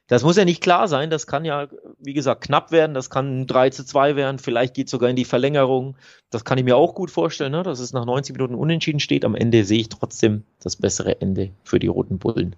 Das 0.07 0.23
muss 0.23 0.37
ja 0.37 0.45
nicht 0.45 0.61
klar 0.61 0.87
sein, 0.87 1.09
das 1.09 1.25
kann 1.25 1.45
ja, 1.45 1.67
wie 1.97 2.13
gesagt, 2.13 2.43
knapp 2.43 2.71
werden, 2.71 2.93
das 2.93 3.09
kann 3.09 3.47
3 3.47 3.71
zu 3.71 3.83
2 3.83 4.15
werden, 4.15 4.37
vielleicht 4.37 4.75
geht 4.75 4.87
sogar 4.87 5.09
in 5.09 5.15
die 5.15 5.25
Verlängerung. 5.25 5.97
Das 6.29 6.45
kann 6.45 6.59
ich 6.59 6.63
mir 6.63 6.77
auch 6.77 6.93
gut 6.93 7.09
vorstellen, 7.09 7.51
ne? 7.51 7.63
dass 7.63 7.79
es 7.79 7.91
nach 7.91 8.05
90 8.05 8.35
Minuten 8.35 8.53
unentschieden 8.53 8.99
steht. 8.99 9.25
Am 9.25 9.33
Ende 9.33 9.65
sehe 9.65 9.79
ich 9.79 9.89
trotzdem 9.89 10.43
das 10.61 10.75
bessere 10.75 11.21
Ende 11.21 11.51
für 11.63 11.79
die 11.79 11.87
Roten 11.87 12.19
Bullen. 12.19 12.55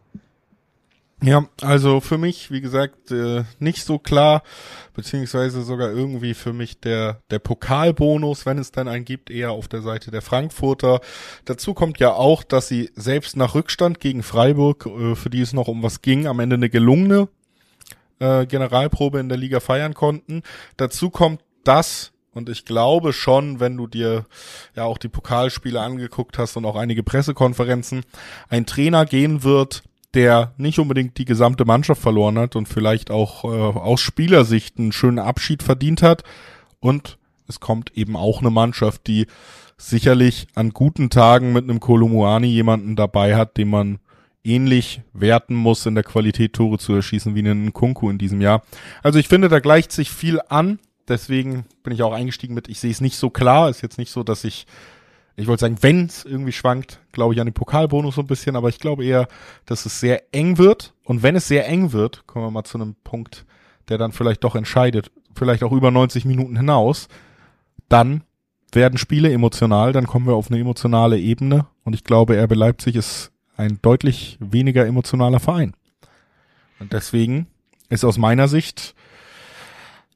Ja, 1.23 1.47
also 1.61 1.99
für 1.99 2.19
mich, 2.19 2.51
wie 2.51 2.61
gesagt, 2.61 3.09
äh, 3.11 3.43
nicht 3.57 3.83
so 3.83 3.97
klar, 3.97 4.43
beziehungsweise 4.93 5.63
sogar 5.63 5.89
irgendwie 5.89 6.35
für 6.35 6.53
mich 6.53 6.79
der, 6.79 7.21
der 7.31 7.39
Pokalbonus, 7.39 8.45
wenn 8.45 8.59
es 8.59 8.71
dann 8.71 8.87
einen 8.87 9.03
gibt, 9.03 9.31
eher 9.31 9.51
auf 9.51 9.67
der 9.67 9.81
Seite 9.81 10.11
der 10.11 10.21
Frankfurter. 10.21 10.99
Dazu 11.45 11.73
kommt 11.73 11.99
ja 11.99 12.13
auch, 12.13 12.43
dass 12.43 12.67
sie 12.67 12.91
selbst 12.93 13.35
nach 13.35 13.55
Rückstand 13.55 13.99
gegen 13.99 14.21
Freiburg, 14.21 14.85
äh, 14.85 15.15
für 15.15 15.31
die 15.31 15.41
es 15.41 15.53
noch 15.53 15.67
um 15.67 15.81
was 15.81 16.03
ging, 16.03 16.27
am 16.27 16.39
Ende 16.39 16.55
eine 16.55 16.69
gelungene 16.69 17.29
äh, 18.19 18.45
Generalprobe 18.45 19.19
in 19.19 19.29
der 19.29 19.37
Liga 19.37 19.59
feiern 19.59 19.93
konnten. 19.93 20.43
Dazu 20.77 21.09
kommt 21.09 21.41
das, 21.63 22.11
und 22.33 22.49
ich 22.49 22.65
glaube 22.65 23.13
schon, 23.13 23.59
wenn 23.59 23.77
du 23.77 23.87
dir 23.87 24.25
ja 24.75 24.83
auch 24.83 24.99
die 24.99 25.09
Pokalspiele 25.09 25.81
angeguckt 25.81 26.37
hast 26.37 26.55
und 26.55 26.65
auch 26.65 26.75
einige 26.75 27.03
Pressekonferenzen, 27.03 28.03
ein 28.49 28.65
Trainer 28.65 29.05
gehen 29.05 29.43
wird, 29.43 29.83
der 30.13 30.53
nicht 30.57 30.79
unbedingt 30.79 31.17
die 31.17 31.25
gesamte 31.25 31.65
Mannschaft 31.65 32.01
verloren 32.01 32.37
hat 32.37 32.55
und 32.55 32.67
vielleicht 32.67 33.11
auch 33.11 33.43
äh, 33.43 33.47
aus 33.47 34.01
Spielersicht 34.01 34.77
einen 34.77 34.91
schönen 34.91 35.19
Abschied 35.19 35.63
verdient 35.63 36.01
hat. 36.01 36.23
Und 36.79 37.17
es 37.47 37.59
kommt 37.59 37.97
eben 37.97 38.15
auch 38.15 38.41
eine 38.41 38.51
Mannschaft, 38.51 39.07
die 39.07 39.27
sicherlich 39.77 40.47
an 40.55 40.71
guten 40.71 41.09
Tagen 41.09 41.53
mit 41.53 41.63
einem 41.63 41.79
Kolumuani 41.79 42.47
jemanden 42.47 42.95
dabei 42.95 43.35
hat, 43.35 43.57
den 43.57 43.69
man 43.69 43.99
ähnlich 44.47 45.01
werten 45.13 45.55
muss 45.55 45.85
in 45.85 45.95
der 45.95 46.03
Qualität 46.03 46.53
Tore 46.53 46.77
zu 46.77 46.93
erschießen 46.93 47.35
wie 47.35 47.39
einen 47.39 47.73
Kunku 47.73 48.09
in 48.09 48.17
diesem 48.17 48.41
Jahr. 48.41 48.63
Also 49.03 49.19
ich 49.19 49.27
finde, 49.27 49.49
da 49.49 49.59
gleicht 49.59 49.91
sich 49.91 50.11
viel 50.11 50.39
an. 50.49 50.79
Deswegen 51.07 51.65
bin 51.83 51.93
ich 51.93 52.03
auch 52.03 52.13
eingestiegen 52.13 52.53
mit, 52.53 52.67
ich 52.67 52.79
sehe 52.79 52.91
es 52.91 53.01
nicht 53.01 53.15
so 53.15 53.29
klar. 53.29 53.69
Ist 53.69 53.81
jetzt 53.81 53.97
nicht 53.97 54.11
so, 54.11 54.23
dass 54.23 54.43
ich 54.43 54.67
ich 55.39 55.45
wollte 55.45 55.61
sagen, 55.61 55.77
wenn 55.81 56.07
es 56.07 56.25
irgendwie 56.25 56.51
schwankt, 56.51 56.99
glaube 57.11 57.35
ich 57.35 57.39
an 57.39 57.45
den 57.45 57.53
Pokalbonus 57.53 58.15
so 58.15 58.21
ein 58.21 58.27
bisschen, 58.27 58.55
aber 58.55 58.69
ich 58.69 58.79
glaube 58.79 59.05
eher, 59.05 59.27
dass 59.67 59.85
es 59.85 59.99
sehr 59.99 60.33
eng 60.33 60.57
wird. 60.57 60.95
Und 61.03 61.21
wenn 61.21 61.35
es 61.35 61.47
sehr 61.47 61.67
eng 61.67 61.93
wird, 61.93 62.25
kommen 62.25 62.45
wir 62.45 62.51
mal 62.51 62.63
zu 62.63 62.79
einem 62.79 62.95
Punkt, 63.03 63.45
der 63.87 63.99
dann 63.99 64.11
vielleicht 64.11 64.43
doch 64.43 64.55
entscheidet, 64.55 65.11
vielleicht 65.35 65.63
auch 65.63 65.71
über 65.71 65.91
90 65.91 66.25
Minuten 66.25 66.57
hinaus, 66.57 67.07
dann 67.87 68.23
werden 68.71 68.97
Spiele 68.97 69.31
emotional, 69.31 69.93
dann 69.93 70.07
kommen 70.07 70.25
wir 70.25 70.33
auf 70.33 70.49
eine 70.49 70.59
emotionale 70.59 71.19
Ebene. 71.19 71.67
Und 71.83 71.93
ich 71.93 72.03
glaube, 72.03 72.41
RB 72.43 72.55
Leipzig 72.55 72.95
ist 72.95 73.31
ein 73.57 73.79
deutlich 73.81 74.37
weniger 74.39 74.85
emotionaler 74.85 75.39
Verein. 75.39 75.73
Und 76.79 76.93
deswegen 76.93 77.47
ist 77.89 78.05
aus 78.05 78.17
meiner 78.17 78.47
Sicht 78.47 78.95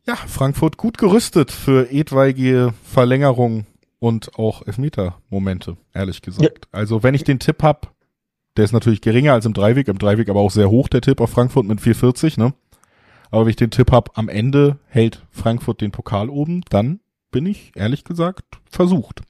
ja, 0.06 0.16
Frankfurt 0.16 0.78
gut 0.78 0.98
gerüstet 0.98 1.52
für 1.52 1.92
etwaige 1.92 2.74
Verlängerungen 2.84 3.68
und 4.00 4.38
auch 4.38 4.66
Elfmeter-Momente, 4.66 5.78
ehrlich 5.94 6.22
gesagt. 6.22 6.66
Ja. 6.66 6.80
Also 6.80 7.04
wenn 7.04 7.14
ich 7.14 7.24
den 7.24 7.40
Tipp 7.40 7.62
hab, 7.62 7.94
der 8.58 8.66
ist 8.66 8.72
natürlich 8.72 9.02
geringer 9.02 9.34
als 9.34 9.46
im 9.46 9.54
Dreiweg, 9.54 9.88
im 9.88 10.00
Dreiweg 10.00 10.30
aber 10.30 10.40
auch 10.40 10.52
sehr 10.52 10.70
hoch, 10.70 10.88
der 10.88 11.02
Tipp 11.02 11.22
auf 11.22 11.30
Frankfurt 11.30 11.66
mit 11.66 11.82
440, 11.82 12.38
ne? 12.38 12.54
Aber 13.30 13.46
wenn 13.46 13.52
ich 13.52 13.56
den 13.56 13.72
Tipp 13.72 13.92
hab, 13.92 14.18
am 14.18 14.28
Ende 14.28 14.78
hält 14.88 15.26
Frankfurt 15.32 15.80
den 15.80 15.92
Pokal 15.92 16.30
oben, 16.30 16.64
dann 16.70 17.00
bin 17.32 17.46
ich, 17.46 17.72
ehrlich 17.76 18.04
gesagt, 18.04 18.44
versucht. 18.70 19.22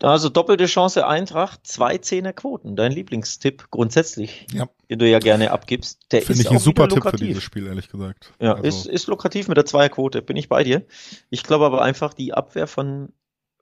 Also 0.00 0.28
doppelte 0.28 0.66
Chance 0.66 1.06
Eintracht, 1.06 1.66
zwei 1.66 1.98
Zehnerquoten, 1.98 2.76
dein 2.76 2.92
Lieblingstipp 2.92 3.70
grundsätzlich, 3.70 4.46
ja. 4.52 4.68
den 4.88 5.00
du 5.00 5.08
ja 5.08 5.18
gerne 5.18 5.50
abgibst. 5.50 5.98
Der 6.12 6.22
Finde 6.22 6.42
ich 6.42 6.50
ein 6.50 6.58
super 6.60 6.88
Tipp 6.88 7.02
für 7.02 7.16
dieses 7.16 7.42
Spiel, 7.42 7.66
ehrlich 7.66 7.90
gesagt. 7.90 8.32
Ja, 8.40 8.54
also. 8.54 8.62
ist, 8.62 8.86
ist 8.86 9.06
lukrativ 9.08 9.48
mit 9.48 9.56
der 9.56 9.66
Zweierquote, 9.66 10.22
bin 10.22 10.36
ich 10.36 10.48
bei 10.48 10.62
dir. 10.62 10.84
Ich 11.30 11.42
glaube 11.42 11.66
aber 11.66 11.82
einfach, 11.82 12.14
die 12.14 12.32
Abwehr 12.32 12.68
von 12.68 13.12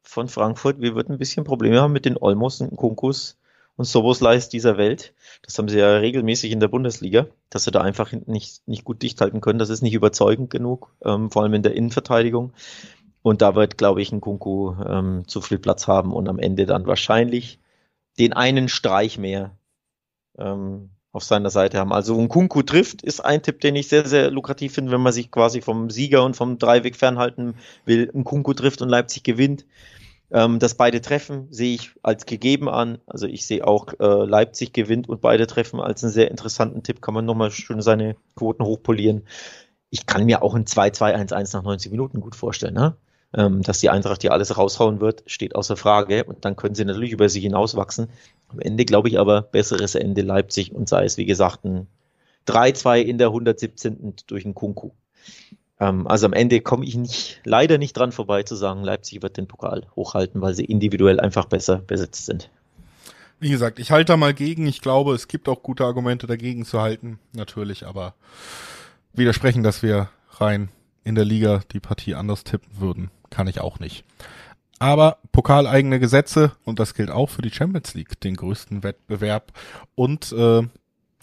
von 0.07 0.29
Frankfurt, 0.29 0.81
wir 0.81 0.95
würden 0.95 1.13
ein 1.13 1.19
bisschen 1.19 1.45
Probleme 1.45 1.81
haben 1.81 1.93
mit 1.93 2.05
den 2.05 2.17
Olmos 2.17 2.61
und 2.61 2.77
Kunkus 2.77 3.39
und 3.77 3.85
Sobosleis 3.85 4.49
dieser 4.49 4.79
Welt. 4.79 5.15
Das 5.43 5.59
haben 5.59 5.69
sie 5.69 5.79
ja 5.79 5.97
regelmäßig 5.97 6.53
in 6.53 6.61
der 6.61 6.69
Bundesliga, 6.69 7.27
dass 7.51 7.65
sie 7.65 7.73
da 7.73 7.83
einfach 7.83 8.13
nicht, 8.13 8.67
nicht 8.67 8.85
gut 8.85 9.03
dicht 9.03 9.21
halten 9.21 9.41
können. 9.41 9.59
Das 9.59 9.69
ist 9.69 9.83
nicht 9.83 9.95
überzeugend 9.95 10.49
genug, 10.51 10.95
ähm, 11.05 11.31
vor 11.31 11.43
allem 11.43 11.55
in 11.55 11.63
der 11.63 11.75
Innenverteidigung. 11.75 12.53
Und 13.27 13.43
da 13.43 13.57
wird, 13.57 13.77
glaube 13.77 14.01
ich, 14.01 14.13
ein 14.13 14.21
Kunku 14.21 14.77
ähm, 14.89 15.25
zu 15.27 15.41
viel 15.41 15.59
Platz 15.59 15.89
haben 15.89 16.13
und 16.13 16.29
am 16.29 16.39
Ende 16.39 16.65
dann 16.65 16.87
wahrscheinlich 16.87 17.59
den 18.21 18.33
einen 18.33 18.69
Streich 18.69 19.19
mehr 19.19 19.59
ähm, 20.39 20.91
auf 21.11 21.25
seiner 21.25 21.51
Seite 21.51 21.81
haben. 21.81 21.93
Also 21.93 22.17
ein 22.21 22.29
Kunku 22.29 22.63
trifft, 22.63 23.03
ist 23.03 23.19
ein 23.19 23.43
Tipp, 23.43 23.61
den 23.61 23.75
ich 23.75 23.89
sehr, 23.89 24.07
sehr 24.07 24.31
lukrativ 24.31 24.75
finde, 24.75 24.93
wenn 24.93 25.01
man 25.01 25.13
sich 25.13 25.33
quasi 25.33 25.61
vom 25.61 25.91
Sieger 25.91 26.23
und 26.23 26.37
vom 26.37 26.61
Dreiweg 26.61 26.95
fernhalten 26.95 27.57
will. 27.85 28.09
Ein 28.15 28.23
Kunku 28.23 28.55
trifft 28.55 28.81
und 28.81 28.91
Leipzig 28.91 29.25
gewinnt. 29.25 29.67
Ähm, 30.31 30.61
dass 30.61 30.77
beide 30.77 31.01
treffen, 31.01 31.49
sehe 31.51 31.75
ich 31.75 31.91
als 32.05 32.27
gegeben 32.27 32.69
an. 32.69 32.99
Also 33.09 33.27
ich 33.27 33.45
sehe 33.45 33.67
auch 33.67 33.89
äh, 33.99 34.25
Leipzig 34.25 34.73
gewinnt 34.73 35.09
und 35.09 35.21
beide 35.21 35.49
treffen 35.49 35.81
als 35.81 36.05
einen 36.05 36.13
sehr 36.13 36.31
interessanten 36.31 36.85
Tipp. 36.85 37.03
Kann 37.03 37.15
man 37.15 37.25
nochmal 37.25 37.51
schön 37.51 37.83
seine 37.83 38.15
Quoten 38.37 38.63
hochpolieren. 38.63 39.27
Ich 39.91 40.07
kann 40.07 40.27
mir 40.27 40.45
auch 40.45 40.55
ein 40.55 40.65
2-2-1-1 40.65 41.57
nach 41.57 41.65
90 41.65 41.91
Minuten 41.91 42.21
gut 42.21 42.37
vorstellen. 42.37 42.75
Ne? 42.75 42.97
Ähm, 43.37 43.63
dass 43.63 43.81
die 43.81 43.91
Eintracht 43.91 44.23
hier 44.23 44.33
alles 44.33 44.57
raushauen 44.57 45.01
wird, 45.01 45.23
steht 45.27 45.55
außer 45.55 45.77
Frage. 45.77 46.25
Und 46.25 46.45
dann 46.47 46.57
können 46.57 46.75
sie 46.75 46.87
natürlich 46.87 47.13
über 47.13 47.29
sich 47.29 47.43
hinauswachsen. 47.43 48.09
Am 48.49 48.59
Ende 48.61 48.87
glaube 48.87 49.09
ich 49.09 49.19
aber 49.19 49.43
besseres 49.43 49.95
Ende 49.95 50.23
Leipzig 50.23 50.73
und 50.73 50.89
sei 50.89 51.05
es, 51.05 51.19
wie 51.19 51.27
gesagt, 51.27 51.65
ein 51.65 51.87
3-2 52.47 53.03
in 53.03 53.19
der 53.19 53.29
117. 53.29 54.15
durch 54.27 54.45
einen 54.45 54.55
Kunku. 54.55 54.91
Ähm, 55.79 56.07
also 56.07 56.27
am 56.27 56.33
Ende 56.33 56.61
komme 56.61 56.87
ich 56.87 56.97
nicht, 56.97 57.41
leider 57.45 57.79
nicht 57.79 57.97
dran 57.97 58.13
vorbei 58.13 58.43
zu 58.43 58.55
sagen, 58.55 58.83
Leipzig 58.83 59.23
wird 59.23 59.37
den 59.37 59.49
Pokal 59.49 59.87
hochhalten, 59.95 60.41
weil 60.41 60.55
sie 60.55 60.65
individuell 60.65 61.21
einfach 61.21 61.45
besser 61.45 61.77
besetzt 61.77 62.27
sind. 62.27 62.51
Wie 63.39 63.51
gesagt, 63.51 63.79
ich 63.79 63.91
halte 63.91 64.13
da 64.13 64.17
mal 64.17 64.33
gegen. 64.33 64.67
Ich 64.67 64.81
glaube, 64.81 65.15
es 65.15 65.29
gibt 65.29 65.49
auch 65.49 65.63
gute 65.63 65.85
Argumente 65.85 66.27
dagegen 66.27 66.65
zu 66.65 66.81
halten, 66.81 67.19
natürlich, 67.35 67.85
aber 67.87 68.15
widersprechen, 69.13 69.63
dass 69.63 69.83
wir 69.83 70.09
rein 70.39 70.71
in 71.05 71.15
der 71.15 71.25
Liga 71.25 71.61
die 71.73 71.81
Partie 71.81 72.15
anders 72.15 72.45
tippen 72.45 72.81
würden, 72.81 73.11
kann 73.31 73.47
ich 73.47 73.61
auch 73.61 73.79
nicht. 73.79 74.05
Aber 74.79 75.19
pokaleigene 75.33 75.99
Gesetze 75.99 76.53
und 76.65 76.79
das 76.79 76.95
gilt 76.95 77.11
auch 77.11 77.31
für 77.31 77.43
die 77.43 77.51
Champions 77.51 77.95
League, 77.95 78.21
den 78.21 78.37
größten 78.37 78.83
Wettbewerb 78.83 79.53
und 79.95 80.33
äh, 80.33 80.63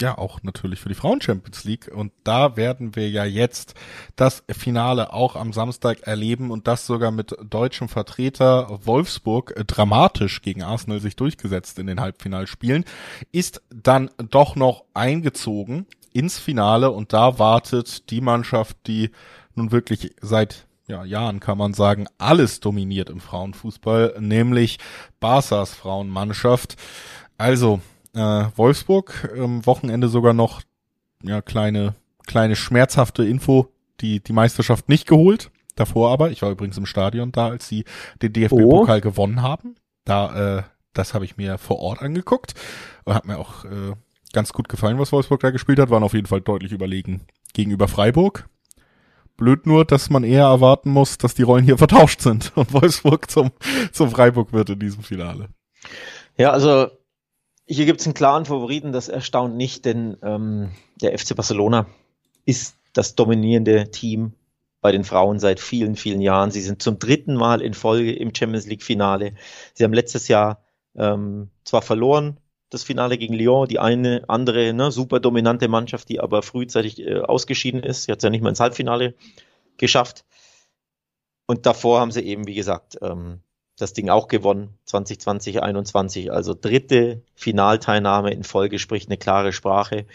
ja 0.01 0.17
auch 0.17 0.41
natürlich 0.41 0.79
für 0.79 0.89
die 0.89 0.95
Frauen 0.95 1.21
Champions 1.21 1.63
League 1.63 1.91
und 1.93 2.11
da 2.23 2.57
werden 2.57 2.95
wir 2.95 3.09
ja 3.09 3.25
jetzt 3.25 3.75
das 4.15 4.43
Finale 4.49 5.13
auch 5.13 5.35
am 5.35 5.53
Samstag 5.53 6.01
erleben 6.01 6.49
und 6.49 6.67
das 6.67 6.87
sogar 6.87 7.11
mit 7.11 7.35
deutschem 7.47 7.89
Vertreter 7.89 8.79
Wolfsburg 8.85 9.53
äh, 9.55 9.65
dramatisch 9.65 10.41
gegen 10.41 10.63
Arsenal 10.63 10.99
sich 10.99 11.15
durchgesetzt 11.15 11.77
in 11.77 11.87
den 11.87 12.01
Halbfinalspielen 12.01 12.85
ist 13.31 13.61
dann 13.69 14.09
doch 14.17 14.55
noch 14.55 14.83
eingezogen 14.95 15.85
ins 16.11 16.39
Finale 16.39 16.91
und 16.91 17.13
da 17.13 17.39
wartet 17.39 18.09
die 18.09 18.21
Mannschaft, 18.21 18.77
die 18.87 19.11
nun 19.55 19.71
wirklich 19.71 20.15
seit 20.21 20.67
ja, 20.87 21.03
Jahren 21.05 21.39
kann 21.39 21.57
man 21.57 21.73
sagen, 21.73 22.07
alles 22.17 22.59
dominiert 22.59 23.09
im 23.09 23.19
Frauenfußball, 23.19 24.15
nämlich 24.19 24.79
Barca's 25.19 25.73
Frauenmannschaft. 25.73 26.75
Also, 27.37 27.81
äh, 28.13 28.45
Wolfsburg, 28.55 29.33
ähm, 29.35 29.65
Wochenende 29.65 30.07
sogar 30.07 30.33
noch, 30.33 30.61
ja, 31.23 31.41
kleine, 31.41 31.95
kleine 32.25 32.55
schmerzhafte 32.55 33.23
Info, 33.23 33.69
die, 34.01 34.21
die 34.21 34.33
Meisterschaft 34.33 34.89
nicht 34.89 35.07
geholt. 35.07 35.51
Davor 35.75 36.11
aber, 36.11 36.29
ich 36.29 36.41
war 36.41 36.51
übrigens 36.51 36.77
im 36.77 36.85
Stadion 36.85 37.31
da, 37.31 37.47
als 37.47 37.67
sie 37.67 37.85
den 38.21 38.33
DFB-Pokal 38.33 38.99
oh. 38.99 39.01
gewonnen 39.01 39.41
haben. 39.41 39.75
Da, 40.05 40.57
äh, 40.57 40.63
das 40.93 41.13
habe 41.13 41.25
ich 41.25 41.37
mir 41.37 41.57
vor 41.57 41.79
Ort 41.79 42.01
angeguckt 42.01 42.53
und 43.05 43.15
hat 43.15 43.25
mir 43.25 43.39
auch 43.39 43.65
äh, 43.65 43.93
ganz 44.33 44.53
gut 44.53 44.69
gefallen, 44.69 44.99
was 44.99 45.11
Wolfsburg 45.11 45.39
da 45.39 45.49
gespielt 45.49 45.79
hat. 45.79 45.89
Waren 45.89 46.03
auf 46.03 46.13
jeden 46.13 46.27
Fall 46.27 46.41
deutlich 46.41 46.71
überlegen 46.71 47.21
gegenüber 47.53 47.87
Freiburg. 47.87 48.47
Blöd 49.37 49.65
nur, 49.65 49.85
dass 49.85 50.09
man 50.09 50.23
eher 50.23 50.43
erwarten 50.43 50.89
muss, 50.89 51.17
dass 51.17 51.33
die 51.33 51.43
Rollen 51.43 51.65
hier 51.65 51.77
vertauscht 51.79 52.21
sind 52.21 52.51
und 52.55 52.73
Wolfsburg 52.73 53.29
zum, 53.29 53.51
zum 53.91 54.09
Freiburg 54.11 54.53
wird 54.53 54.69
in 54.69 54.79
diesem 54.79 55.03
Finale. 55.03 55.49
Ja, 56.37 56.51
also 56.51 56.87
hier 57.65 57.85
gibt 57.85 58.01
es 58.01 58.07
einen 58.07 58.13
klaren 58.13 58.45
Favoriten, 58.45 58.91
das 58.91 59.09
erstaunt 59.09 59.55
nicht, 59.55 59.85
denn 59.85 60.17
ähm, 60.21 60.71
der 61.01 61.17
FC 61.17 61.35
Barcelona 61.35 61.87
ist 62.45 62.75
das 62.93 63.15
dominierende 63.15 63.89
Team 63.91 64.33
bei 64.81 64.91
den 64.91 65.05
Frauen 65.05 65.39
seit 65.39 65.59
vielen, 65.59 65.95
vielen 65.95 66.21
Jahren. 66.21 66.51
Sie 66.51 66.61
sind 66.61 66.81
zum 66.81 66.99
dritten 66.99 67.35
Mal 67.35 67.61
in 67.61 67.73
Folge 67.73 68.13
im 68.13 68.35
Champions 68.35 68.67
League 68.67 68.83
Finale. 68.83 69.33
Sie 69.73 69.83
haben 69.83 69.93
letztes 69.93 70.27
Jahr 70.27 70.61
ähm, 70.95 71.49
zwar 71.63 71.81
verloren, 71.81 72.37
das 72.73 72.83
Finale 72.83 73.17
gegen 73.17 73.33
Lyon, 73.33 73.67
die 73.67 73.79
eine 73.79 74.23
andere 74.27 74.73
ne, 74.73 74.91
super 74.91 75.19
dominante 75.19 75.67
Mannschaft, 75.67 76.09
die 76.09 76.19
aber 76.19 76.41
frühzeitig 76.41 76.99
äh, 76.99 77.19
ausgeschieden 77.19 77.83
ist. 77.83 78.03
Sie 78.03 78.11
hat 78.11 78.19
es 78.19 78.23
ja 78.23 78.29
nicht 78.29 78.41
mal 78.41 78.49
ins 78.49 78.59
Halbfinale 78.59 79.13
geschafft. 79.77 80.25
Und 81.45 81.65
davor 81.65 81.99
haben 81.99 82.11
sie 82.11 82.21
eben, 82.21 82.47
wie 82.47 82.55
gesagt, 82.55 82.97
ähm, 83.01 83.41
das 83.77 83.93
Ding 83.93 84.09
auch 84.09 84.27
gewonnen, 84.27 84.77
2020, 84.85 85.61
21. 85.61 86.31
Also 86.31 86.53
dritte 86.53 87.21
Finalteilnahme 87.35 88.31
in 88.31 88.43
Folge 88.43 88.79
spricht 88.79 89.09
eine 89.09 89.17
klare 89.17 89.51
Sprache. 89.51 90.05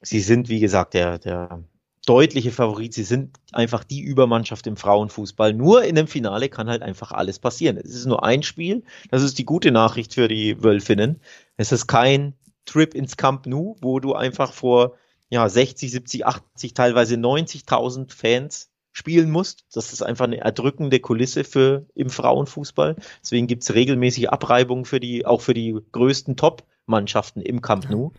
Sie 0.00 0.20
sind, 0.20 0.48
wie 0.48 0.60
gesagt, 0.60 0.94
der, 0.94 1.18
der 1.18 1.64
deutliche 2.08 2.50
Favorit. 2.52 2.94
Sie 2.94 3.04
sind 3.04 3.36
einfach 3.52 3.84
die 3.84 4.00
Übermannschaft 4.00 4.66
im 4.66 4.76
Frauenfußball. 4.76 5.52
Nur 5.52 5.84
in 5.84 5.94
dem 5.94 6.06
Finale 6.06 6.48
kann 6.48 6.68
halt 6.68 6.82
einfach 6.82 7.12
alles 7.12 7.38
passieren. 7.38 7.76
Es 7.76 7.94
ist 7.94 8.06
nur 8.06 8.24
ein 8.24 8.42
Spiel. 8.42 8.82
Das 9.10 9.22
ist 9.22 9.38
die 9.38 9.44
gute 9.44 9.72
Nachricht 9.72 10.14
für 10.14 10.26
die 10.26 10.62
Wölfinnen. 10.62 11.20
Es 11.56 11.70
ist 11.70 11.86
kein 11.86 12.34
Trip 12.64 12.94
ins 12.94 13.16
Camp 13.16 13.46
Nou, 13.46 13.76
wo 13.82 14.00
du 14.00 14.14
einfach 14.14 14.52
vor 14.52 14.96
ja, 15.28 15.46
60, 15.48 15.90
70, 15.90 16.26
80, 16.26 16.74
teilweise 16.74 17.16
90.000 17.16 18.14
Fans 18.14 18.70
spielen 18.92 19.30
musst. 19.30 19.66
Das 19.74 19.92
ist 19.92 20.02
einfach 20.02 20.24
eine 20.24 20.38
erdrückende 20.38 21.00
Kulisse 21.00 21.44
für 21.44 21.86
im 21.94 22.08
Frauenfußball. 22.08 22.96
Deswegen 23.22 23.46
gibt's 23.46 23.74
regelmäßig 23.74 24.30
Abreibungen 24.30 24.86
für 24.86 24.98
die, 24.98 25.26
auch 25.26 25.42
für 25.42 25.54
die 25.54 25.76
größten 25.92 26.36
Top-Mannschaften 26.36 27.42
im 27.42 27.60
Camp 27.60 27.90
Nou. 27.90 28.12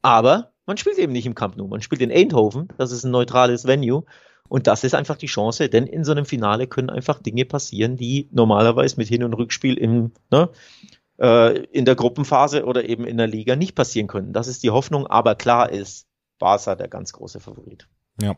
Aber 0.00 0.52
man 0.66 0.76
spielt 0.76 0.98
eben 0.98 1.12
nicht 1.12 1.26
im 1.26 1.34
Camp 1.34 1.56
Nou. 1.56 1.68
Man 1.68 1.80
spielt 1.80 2.02
in 2.02 2.12
Eindhoven. 2.12 2.68
Das 2.76 2.92
ist 2.92 3.04
ein 3.04 3.10
neutrales 3.10 3.66
Venue. 3.66 4.04
Und 4.48 4.66
das 4.66 4.84
ist 4.84 4.94
einfach 4.94 5.16
die 5.16 5.26
Chance, 5.26 5.68
denn 5.68 5.86
in 5.86 6.04
so 6.04 6.12
einem 6.12 6.24
Finale 6.24 6.66
können 6.66 6.90
einfach 6.90 7.20
Dinge 7.20 7.44
passieren, 7.44 7.96
die 7.96 8.28
normalerweise 8.30 8.96
mit 8.96 9.08
Hin- 9.08 9.24
und 9.24 9.34
Rückspiel 9.34 9.76
im, 9.76 10.12
ne, 10.30 10.50
äh, 11.18 11.64
in 11.66 11.84
der 11.84 11.96
Gruppenphase 11.96 12.64
oder 12.64 12.88
eben 12.88 13.04
in 13.06 13.16
der 13.16 13.26
Liga 13.26 13.56
nicht 13.56 13.74
passieren 13.74 14.06
können. 14.06 14.32
Das 14.32 14.46
ist 14.46 14.62
die 14.62 14.70
Hoffnung, 14.70 15.06
aber 15.06 15.34
klar 15.34 15.70
ist, 15.70 16.06
Barca 16.38 16.74
der 16.74 16.88
ganz 16.88 17.12
große 17.12 17.40
Favorit. 17.40 17.88
Ja. 18.20 18.36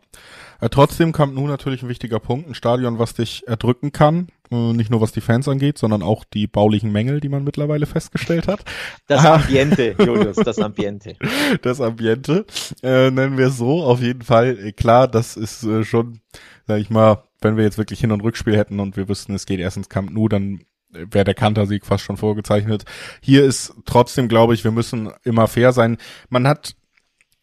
Äh, 0.60 0.68
trotzdem 0.70 1.12
kam 1.12 1.34
nun 1.34 1.48
natürlich 1.48 1.82
ein 1.82 1.88
wichtiger 1.88 2.18
Punkt, 2.18 2.48
ein 2.48 2.54
Stadion, 2.54 2.98
was 2.98 3.14
dich 3.14 3.46
erdrücken 3.46 3.92
kann, 3.92 4.28
äh, 4.50 4.72
nicht 4.72 4.90
nur 4.90 5.00
was 5.00 5.12
die 5.12 5.20
Fans 5.20 5.46
angeht, 5.46 5.78
sondern 5.78 6.02
auch 6.02 6.24
die 6.24 6.46
baulichen 6.46 6.90
Mängel, 6.90 7.20
die 7.20 7.28
man 7.28 7.44
mittlerweile 7.44 7.86
festgestellt 7.86 8.48
hat. 8.48 8.64
Das 9.06 9.24
ah. 9.24 9.36
Ambiente, 9.36 9.94
Julius, 9.98 10.36
das 10.36 10.58
Ambiente. 10.58 11.16
Das 11.62 11.80
Ambiente, 11.80 12.44
äh, 12.82 13.10
nennen 13.10 13.38
wir 13.38 13.48
es 13.48 13.56
so, 13.56 13.82
auf 13.82 14.00
jeden 14.00 14.22
Fall. 14.22 14.58
Äh, 14.58 14.72
klar, 14.72 15.08
das 15.08 15.36
ist 15.36 15.62
äh, 15.62 15.84
schon, 15.84 16.20
sag 16.66 16.80
ich 16.80 16.90
mal, 16.90 17.24
wenn 17.40 17.56
wir 17.56 17.64
jetzt 17.64 17.78
wirklich 17.78 18.00
Hin- 18.00 18.12
und 18.12 18.22
Rückspiel 18.22 18.56
hätten 18.56 18.80
und 18.80 18.96
wir 18.96 19.08
wüssten, 19.08 19.34
es 19.34 19.46
geht 19.46 19.60
erst 19.60 19.76
ins 19.76 19.88
Camp 19.88 20.10
Nou, 20.10 20.28
dann 20.28 20.60
wäre 20.90 21.24
der 21.24 21.34
Kantersieg 21.34 21.86
fast 21.86 22.04
schon 22.04 22.16
vorgezeichnet. 22.16 22.84
Hier 23.20 23.44
ist 23.44 23.74
trotzdem, 23.84 24.28
glaube 24.28 24.54
ich, 24.54 24.64
wir 24.64 24.70
müssen 24.70 25.10
immer 25.24 25.46
fair 25.46 25.72
sein. 25.72 25.98
Man 26.30 26.48
hat 26.48 26.74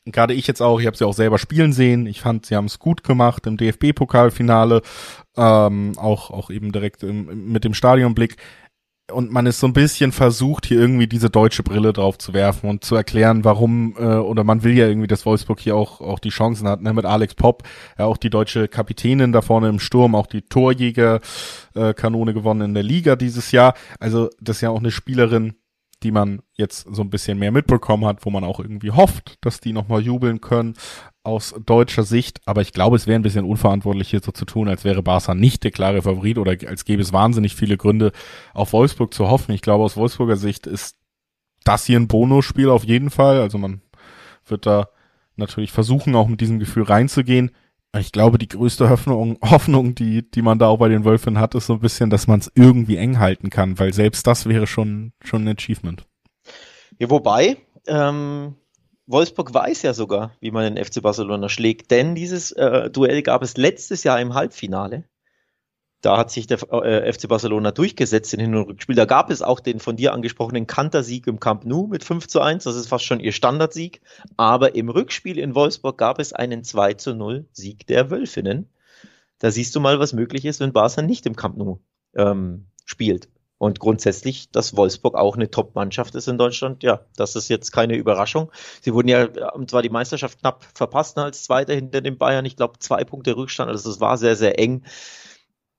gerade 0.05 0.33
ich 0.33 0.47
jetzt 0.47 0.61
auch, 0.61 0.79
ich 0.79 0.87
habe 0.87 0.97
sie 0.97 1.05
auch 1.05 1.13
selber 1.13 1.37
spielen 1.37 1.73
sehen. 1.73 2.05
Ich 2.05 2.21
fand, 2.21 2.45
sie 2.45 2.55
haben 2.55 2.65
es 2.65 2.79
gut 2.79 3.03
gemacht 3.03 3.47
im 3.47 3.57
DFB-Pokalfinale, 3.57 4.81
ähm, 5.35 5.93
auch 5.97 6.31
auch 6.31 6.49
eben 6.49 6.71
direkt 6.71 7.03
im, 7.03 7.51
mit 7.51 7.63
dem 7.63 7.73
Stadionblick. 7.73 8.37
Und 9.11 9.31
man 9.31 9.45
ist 9.45 9.59
so 9.59 9.67
ein 9.67 9.73
bisschen 9.73 10.11
versucht, 10.11 10.65
hier 10.65 10.79
irgendwie 10.79 11.05
diese 11.05 11.29
deutsche 11.29 11.61
Brille 11.61 11.93
drauf 11.93 12.17
zu 12.17 12.33
werfen 12.33 12.67
und 12.71 12.83
zu 12.83 12.95
erklären, 12.95 13.43
warum, 13.43 13.95
äh, 13.99 14.03
oder 14.03 14.43
man 14.43 14.63
will 14.63 14.75
ja 14.75 14.87
irgendwie, 14.87 15.05
dass 15.07 15.27
Wolfsburg 15.27 15.59
hier 15.59 15.75
auch, 15.75 16.01
auch 16.01 16.17
die 16.17 16.29
Chancen 16.29 16.67
hat, 16.67 16.81
ne, 16.81 16.91
mit 16.91 17.05
Alex 17.05 17.35
Popp, 17.35 17.61
ja 17.99 18.05
auch 18.05 18.17
die 18.17 18.31
deutsche 18.31 18.67
Kapitänin 18.67 19.31
da 19.31 19.41
vorne 19.41 19.69
im 19.69 19.79
Sturm, 19.79 20.15
auch 20.15 20.25
die 20.25 20.41
Torjäger-Kanone 20.41 22.31
äh, 22.31 22.33
gewonnen 22.33 22.61
in 22.61 22.73
der 22.73 22.81
Liga 22.81 23.15
dieses 23.15 23.51
Jahr. 23.51 23.75
Also 23.99 24.31
das 24.41 24.57
ist 24.57 24.61
ja 24.61 24.71
auch 24.71 24.79
eine 24.79 24.89
Spielerin, 24.89 25.53
die 26.05 26.11
man 26.11 26.43
jetzt 26.53 26.85
so 26.91 27.01
ein 27.01 27.09
bisschen 27.09 27.39
mehr 27.39 27.51
mitbekommen 27.51 28.05
hat, 28.05 28.27
wo 28.27 28.29
man 28.29 28.43
auch 28.43 28.59
irgendwie 28.59 28.91
hofft, 28.91 29.37
dass 29.41 29.59
die 29.59 29.73
nochmal 29.73 30.01
jubeln 30.01 30.39
können 30.39 30.75
aus 31.23 31.55
deutscher 31.65 32.03
Sicht. 32.03 32.41
Aber 32.45 32.61
ich 32.61 32.73
glaube, 32.73 32.95
es 32.95 33.07
wäre 33.07 33.19
ein 33.19 33.23
bisschen 33.23 33.43
unverantwortlich 33.43 34.11
hier 34.11 34.21
so 34.23 34.31
zu 34.31 34.45
tun, 34.45 34.69
als 34.69 34.83
wäre 34.83 35.01
Barca 35.01 35.33
nicht 35.33 35.63
der 35.63 35.71
klare 35.71 36.03
Favorit 36.03 36.37
oder 36.37 36.55
als 36.67 36.85
gäbe 36.85 37.01
es 37.01 37.11
wahnsinnig 37.11 37.55
viele 37.55 37.75
Gründe, 37.75 38.11
auf 38.53 38.71
Wolfsburg 38.71 39.15
zu 39.15 39.27
hoffen. 39.27 39.51
Ich 39.53 39.63
glaube, 39.63 39.83
aus 39.83 39.97
Wolfsburger 39.97 40.37
Sicht 40.37 40.67
ist 40.67 40.95
das 41.63 41.85
hier 41.85 41.99
ein 41.99 42.07
Bonusspiel 42.07 42.69
auf 42.69 42.83
jeden 42.83 43.09
Fall. 43.09 43.41
Also 43.41 43.57
man 43.57 43.81
wird 44.45 44.67
da 44.67 44.89
natürlich 45.37 45.71
versuchen, 45.71 46.13
auch 46.13 46.27
mit 46.27 46.39
diesem 46.39 46.59
Gefühl 46.59 46.83
reinzugehen. 46.83 47.49
Ich 47.97 48.11
glaube, 48.11 48.37
die 48.37 48.47
größte 48.47 48.89
Hoffnung, 48.89 49.37
Hoffnung, 49.43 49.95
die, 49.95 50.29
die 50.29 50.41
man 50.41 50.59
da 50.59 50.67
auch 50.67 50.77
bei 50.77 50.89
den 50.89 51.05
Wölfen 51.05 51.39
hat, 51.39 51.55
ist 51.55 51.67
so 51.67 51.73
ein 51.73 51.79
bisschen, 51.79 52.09
dass 52.09 52.27
man 52.27 52.39
es 52.39 52.51
irgendwie 52.55 52.97
eng 52.97 53.19
halten 53.19 53.49
kann, 53.49 53.79
weil 53.79 53.93
selbst 53.93 54.27
das 54.27 54.47
wäre 54.47 54.67
schon, 54.67 55.13
schon 55.23 55.45
ein 55.45 55.55
Achievement. 55.57 56.05
Ja, 56.99 57.09
wobei, 57.09 57.57
ähm, 57.87 58.55
Wolfsburg 59.07 59.53
weiß 59.53 59.83
ja 59.83 59.93
sogar, 59.93 60.31
wie 60.39 60.51
man 60.51 60.73
den 60.73 60.83
FC 60.83 61.01
Barcelona 61.01 61.47
schlägt, 61.49 61.91
denn 61.91 62.15
dieses 62.15 62.51
äh, 62.51 62.89
Duell 62.89 63.21
gab 63.21 63.43
es 63.43 63.55
letztes 63.55 64.03
Jahr 64.03 64.19
im 64.19 64.33
Halbfinale. 64.33 65.03
Da 66.05 66.17
hat 66.17 66.29
sich 66.29 66.45
der 66.45 66.61
äh, 66.71 67.11
FC 67.11 67.27
Barcelona 67.27 67.71
durchgesetzt 67.71 68.31
in 68.35 68.39
Hin- 68.39 68.53
und 68.53 68.67
Rückspiel. 68.69 68.95
Da 68.95 69.05
gab 69.05 69.31
es 69.31 69.41
auch 69.41 69.59
den 69.59 69.79
von 69.79 69.95
dir 69.95 70.13
angesprochenen 70.13 70.67
Kantersieg 70.67 71.25
im 71.25 71.39
Camp 71.39 71.65
Nou 71.65 71.87
mit 71.87 72.03
5 72.03 72.27
zu 72.27 72.41
1. 72.41 72.63
Das 72.63 72.75
ist 72.75 72.89
fast 72.89 73.05
schon 73.05 73.19
ihr 73.19 73.31
Standardsieg. 73.31 74.01
Aber 74.37 74.75
im 74.75 74.89
Rückspiel 74.89 75.39
in 75.39 75.55
Wolfsburg 75.55 75.97
gab 75.97 76.19
es 76.19 76.31
einen 76.31 76.63
2 76.63 76.93
zu 76.93 77.15
0 77.15 77.47
Sieg 77.53 77.87
der 77.87 78.11
Wölfinnen. 78.11 78.69
Da 79.39 79.49
siehst 79.49 79.75
du 79.75 79.79
mal, 79.79 79.99
was 79.99 80.13
möglich 80.13 80.45
ist, 80.45 80.59
wenn 80.59 80.73
Barca 80.73 81.01
nicht 81.01 81.25
im 81.25 81.35
Camp 81.35 81.57
Nou 81.57 81.79
ähm, 82.15 82.67
spielt. 82.85 83.27
Und 83.57 83.79
grundsätzlich, 83.79 84.51
dass 84.51 84.77
Wolfsburg 84.77 85.15
auch 85.15 85.35
eine 85.35 85.49
Top-Mannschaft 85.49 86.13
ist 86.13 86.27
in 86.27 86.37
Deutschland, 86.37 86.83
ja, 86.83 87.01
das 87.15 87.35
ist 87.35 87.49
jetzt 87.49 87.71
keine 87.71 87.95
Überraschung. 87.95 88.51
Sie 88.81 88.93
wurden 88.93 89.07
ja 89.07 89.27
zwar 89.65 89.81
die 89.81 89.89
Meisterschaft 89.89 90.41
knapp 90.41 90.67
verpasst 90.75 91.17
als 91.17 91.45
Zweiter 91.45 91.73
hinter 91.73 92.01
den 92.01 92.19
Bayern. 92.19 92.45
Ich 92.45 92.57
glaube, 92.57 92.77
zwei 92.77 93.03
Punkte 93.05 93.35
Rückstand. 93.35 93.71
Also 93.71 93.89
es 93.89 93.99
war 93.99 94.19
sehr, 94.19 94.35
sehr 94.35 94.59
eng. 94.59 94.83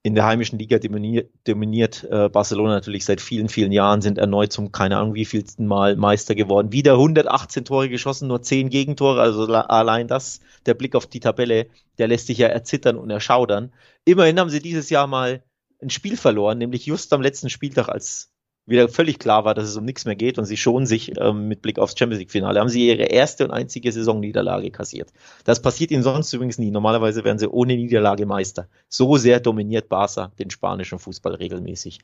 In 0.07 0.15
der 0.15 0.25
heimischen 0.25 0.57
Liga 0.61 0.79
dominiert, 0.79 1.33
dominiert 1.49 2.05
äh, 2.05 2.29
Barcelona 2.29 2.75
natürlich 2.75 3.05
seit 3.05 3.21
vielen, 3.21 3.49
vielen 3.49 3.73
Jahren, 3.73 4.03
sind 4.03 4.19
erneut 4.19 4.53
zum, 4.53 4.71
keine 4.71 4.99
Ahnung, 4.99 5.15
wievielsten 5.17 5.67
Mal 5.67 5.97
Meister 5.97 6.37
geworden. 6.37 6.71
Wieder 6.71 6.93
118 6.93 7.65
Tore 7.65 7.89
geschossen, 7.89 8.29
nur 8.29 8.41
10 8.41 8.71
Gegentore. 8.71 9.21
Also 9.21 9.47
allein 9.53 10.07
das, 10.07 10.39
der 10.65 10.75
Blick 10.75 10.95
auf 10.95 11.09
die 11.09 11.19
Tabelle, 11.19 11.67
der 11.99 12.07
lässt 12.07 12.29
sich 12.29 12.39
ja 12.39 12.47
erzittern 12.47 12.99
und 12.99 13.11
erschaudern. 13.11 13.73
Immerhin 14.05 14.39
haben 14.39 14.49
sie 14.49 14.63
dieses 14.63 14.91
Jahr 14.91 15.09
mal 15.09 15.43
ein 15.83 15.91
Spiel 15.91 16.17
verloren, 16.17 16.59
nämlich 16.59 16.87
just 16.87 17.13
am 17.13 17.21
letzten 17.21 17.51
Spieltag, 17.51 17.89
als 17.89 18.31
wieder 18.67 18.89
völlig 18.89 19.21
klar 19.21 19.45
war, 19.45 19.55
dass 19.55 19.69
es 19.69 19.77
um 19.77 19.85
nichts 19.85 20.05
mehr 20.05 20.17
geht 20.17 20.39
und 20.39 20.45
sie 20.45 20.57
schonen 20.57 20.87
sich 20.87 21.19
ähm, 21.21 21.47
mit 21.47 21.63
Blick 21.63 21.79
aufs 21.79 21.97
Champions 21.97 22.19
League 22.19 22.33
Finale, 22.33 22.59
haben 22.59 22.69
sie 22.69 22.89
ihre 22.89 23.05
erste 23.05 23.45
und 23.45 23.53
einzige 23.53 23.93
Saisonniederlage 23.93 24.73
kassiert. 24.73 25.13
Das 25.45 25.63
passiert 25.63 25.93
ihnen 25.93 26.03
sonst 26.03 26.33
übrigens 26.33 26.59
nie. 26.59 26.73
Normalerweise 26.73 27.23
werden 27.23 27.39
sie 27.39 27.49
ohne 27.49 27.77
Niederlage 27.77 28.27
Meister. 28.27 28.69
So 28.89 29.17
sehr 29.17 29.39
dominiert 29.39 29.89
Barca 29.89 30.33
den 30.39 30.51
spanischen 30.51 30.99
Fußball 30.99 31.37
regelmäßig. 31.37 32.01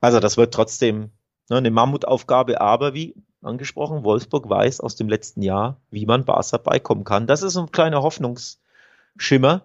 Also 0.00 0.18
das 0.18 0.36
wird 0.36 0.52
trotzdem 0.52 1.10
ne, 1.48 1.56
eine 1.56 1.70
Mammutaufgabe, 1.70 2.60
aber 2.60 2.92
wie 2.92 3.14
angesprochen, 3.40 4.02
Wolfsburg 4.02 4.50
weiß 4.50 4.80
aus 4.80 4.96
dem 4.96 5.08
letzten 5.08 5.42
Jahr, 5.42 5.80
wie 5.90 6.04
man 6.04 6.24
Barca 6.24 6.58
beikommen 6.58 7.04
kann. 7.04 7.28
Das 7.28 7.42
ist 7.42 7.56
ein 7.56 7.70
kleiner 7.70 8.02
Hoffnungsschimmer. 8.02 9.64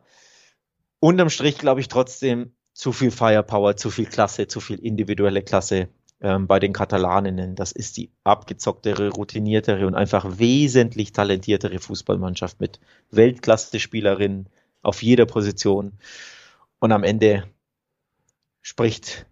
Unterm 1.00 1.32
Strich 1.32 1.58
glaube 1.58 1.82
ich 1.82 1.88
trotzdem, 1.88 2.54
zu 2.74 2.94
viel 2.94 3.12
Firepower, 3.12 3.76
zu 3.76 3.90
viel 3.90 4.06
Klasse, 4.06 4.48
zu 4.48 4.60
viel 4.60 4.80
individuelle 4.80 5.44
Klasse 5.44 5.90
ähm, 6.22 6.48
bei 6.48 6.60
den 6.60 6.74
Katalaninnen. 6.74 7.56
Das 7.56 7.72
ist 7.72 7.98
die 7.98 8.12
abgezocktere, 8.24 9.10
routiniertere 9.10 9.88
und 9.88 9.96
einfach 9.96 10.38
wesentlich 10.38 11.14
talentiertere 11.14 11.80
Fußballmannschaft 11.80 12.60
mit 12.60 12.80
Weltklasse-Spielerinnen 13.10 14.48
auf 14.84 15.02
jeder 15.02 15.26
Position. 15.26 15.94
Und 16.80 16.92
am 16.92 17.04
Ende 17.04 17.44
spricht, 18.62 19.26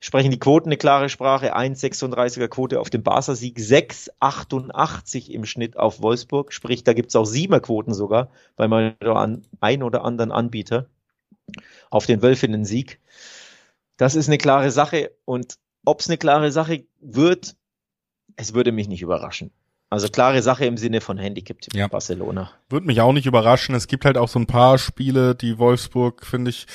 sprechen 0.00 0.30
die 0.30 0.38
Quoten 0.38 0.68
eine 0.68 0.76
klare 0.76 1.08
Sprache. 1.08 1.56
1,36er 1.56 2.48
Quote 2.48 2.80
auf 2.80 2.90
den 2.90 3.02
Barca-Sieg, 3.02 3.58
6,88 3.58 5.30
im 5.30 5.46
Schnitt 5.46 5.76
auf 5.76 6.02
Wolfsburg. 6.02 6.52
Sprich, 6.52 6.84
da 6.84 6.92
gibt's 6.92 7.16
auch 7.16 7.24
Siemerquoten 7.24 7.94
sogar 7.94 8.30
bei 8.56 8.68
meinem 8.68 9.42
ein 9.60 9.82
oder 9.82 10.04
anderen 10.04 10.32
Anbieter 10.32 10.86
auf 11.90 12.06
den 12.06 12.22
Wölfinnen-Sieg. 12.22 13.00
Das 13.96 14.14
ist 14.14 14.28
eine 14.28 14.38
klare 14.38 14.70
Sache 14.70 15.12
und 15.24 15.58
ob 15.86 16.00
es 16.00 16.08
eine 16.08 16.18
klare 16.18 16.52
Sache 16.52 16.84
wird, 17.00 17.56
es 18.36 18.52
würde 18.52 18.72
mich 18.72 18.88
nicht 18.88 19.00
überraschen. 19.00 19.50
Also 19.88 20.08
klare 20.08 20.42
Sache 20.42 20.66
im 20.66 20.76
Sinne 20.76 21.00
von 21.00 21.16
Handicap 21.16 21.58
ja. 21.72 21.86
Barcelona. 21.86 22.50
Würde 22.68 22.88
mich 22.88 23.00
auch 23.00 23.12
nicht 23.12 23.26
überraschen. 23.26 23.76
Es 23.76 23.86
gibt 23.86 24.04
halt 24.04 24.18
auch 24.18 24.26
so 24.26 24.40
ein 24.40 24.46
paar 24.46 24.76
Spiele, 24.78 25.36
die 25.36 25.56
Wolfsburg, 25.58 26.26
finde 26.26 26.50
ich, 26.50 26.66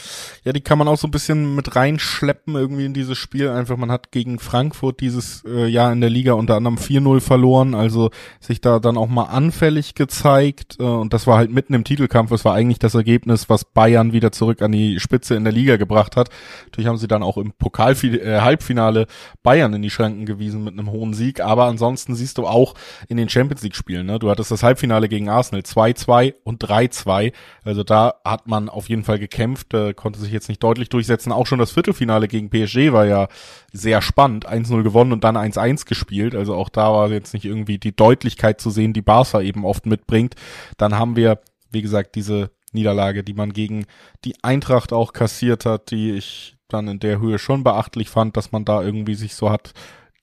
ja, 0.45 0.53
die 0.53 0.61
kann 0.61 0.77
man 0.77 0.87
auch 0.87 0.97
so 0.97 1.05
ein 1.05 1.11
bisschen 1.11 1.53
mit 1.53 1.75
reinschleppen 1.75 2.55
irgendwie 2.55 2.85
in 2.85 2.93
dieses 2.93 3.17
Spiel. 3.17 3.49
Einfach, 3.49 3.75
man 3.75 3.91
hat 3.91 4.09
gegen 4.11 4.39
Frankfurt 4.39 5.01
dieses 5.01 5.43
äh, 5.43 5.67
Jahr 5.67 5.91
in 5.91 5.99
der 5.99 6.09
Liga 6.09 6.31
unter 6.31 6.55
anderem 6.55 6.77
4-0 6.77 7.19
verloren, 7.19 7.75
also 7.75 8.09
sich 8.39 8.61
da 8.61 8.79
dann 8.79 8.95
auch 8.95 9.09
mal 9.09 9.25
anfällig 9.25 9.93
gezeigt. 9.93 10.77
Äh, 10.79 10.83
und 10.83 11.11
das 11.11 11.27
war 11.27 11.37
halt 11.37 11.51
mitten 11.51 11.73
im 11.73 11.83
Titelkampf. 11.83 12.31
Es 12.31 12.45
war 12.45 12.53
eigentlich 12.53 12.79
das 12.79 12.95
Ergebnis, 12.95 13.49
was 13.49 13.65
Bayern 13.65 14.13
wieder 14.13 14.31
zurück 14.31 14.61
an 14.61 14.71
die 14.71 14.97
Spitze 15.01 15.35
in 15.35 15.43
der 15.43 15.51
Liga 15.51 15.75
gebracht 15.75 16.15
hat. 16.15 16.29
Natürlich 16.67 16.87
haben 16.87 16.99
sie 16.99 17.09
dann 17.09 17.21
auch 17.21 17.35
im 17.37 17.51
Pokal-Halbfinale 17.51 19.01
äh, 19.01 19.07
Bayern 19.43 19.73
in 19.73 19.81
die 19.81 19.89
Schranken 19.89 20.25
gewiesen 20.25 20.63
mit 20.63 20.71
einem 20.71 20.89
hohen 20.89 21.13
Sieg. 21.13 21.41
Aber 21.41 21.65
ansonsten 21.65 22.15
siehst 22.15 22.37
du 22.37 22.47
auch, 22.47 22.75
in 23.09 23.17
den 23.17 23.27
Champions 23.27 23.61
League 23.61 23.75
Spielen. 23.75 24.05
Ne? 24.05 24.19
Du 24.19 24.29
hattest 24.29 24.51
das 24.51 24.63
Halbfinale 24.63 25.09
gegen 25.09 25.27
Arsenal 25.27 25.63
2-2 25.81 26.35
und 26.43 26.63
3-2. 26.63 27.33
Also 27.63 27.83
da 27.83 28.15
hat 28.23 28.47
man 28.47 28.69
auf 28.69 28.89
jeden 28.89 29.03
Fall 29.03 29.19
gekämpft, 29.19 29.73
äh, 29.73 29.93
konnte 29.93 30.19
sich 30.19 30.31
jetzt 30.31 30.49
nicht 30.49 30.63
deutlich 30.63 30.89
durchsetzen. 30.89 31.31
Auch 31.31 31.47
schon 31.47 31.59
das 31.59 31.71
Viertelfinale 31.71 32.27
gegen 32.27 32.49
PSG 32.49 32.91
war 32.91 33.05
ja 33.05 33.27
sehr 33.71 34.01
spannend. 34.01 34.47
1-0 34.47 34.83
gewonnen 34.83 35.13
und 35.13 35.23
dann 35.23 35.37
1-1 35.37 35.85
gespielt. 35.85 36.35
Also 36.35 36.55
auch 36.55 36.69
da 36.69 36.91
war 36.91 37.09
jetzt 37.09 37.33
nicht 37.33 37.45
irgendwie 37.45 37.77
die 37.77 37.95
Deutlichkeit 37.95 38.61
zu 38.61 38.69
sehen, 38.69 38.93
die 38.93 39.01
Barca 39.01 39.41
eben 39.41 39.65
oft 39.65 39.85
mitbringt. 39.85 40.35
Dann 40.77 40.97
haben 40.97 41.15
wir, 41.15 41.39
wie 41.71 41.81
gesagt, 41.81 42.15
diese 42.15 42.51
Niederlage, 42.71 43.23
die 43.23 43.33
man 43.33 43.53
gegen 43.53 43.85
die 44.23 44.35
Eintracht 44.43 44.93
auch 44.93 45.13
kassiert 45.13 45.65
hat, 45.65 45.91
die 45.91 46.11
ich 46.11 46.57
dann 46.67 46.87
in 46.87 46.99
der 46.99 47.19
Höhe 47.19 47.37
schon 47.37 47.63
beachtlich 47.63 48.09
fand, 48.09 48.37
dass 48.37 48.51
man 48.51 48.65
da 48.65 48.81
irgendwie 48.81 49.15
sich 49.15 49.35
so 49.35 49.49
hat 49.49 49.73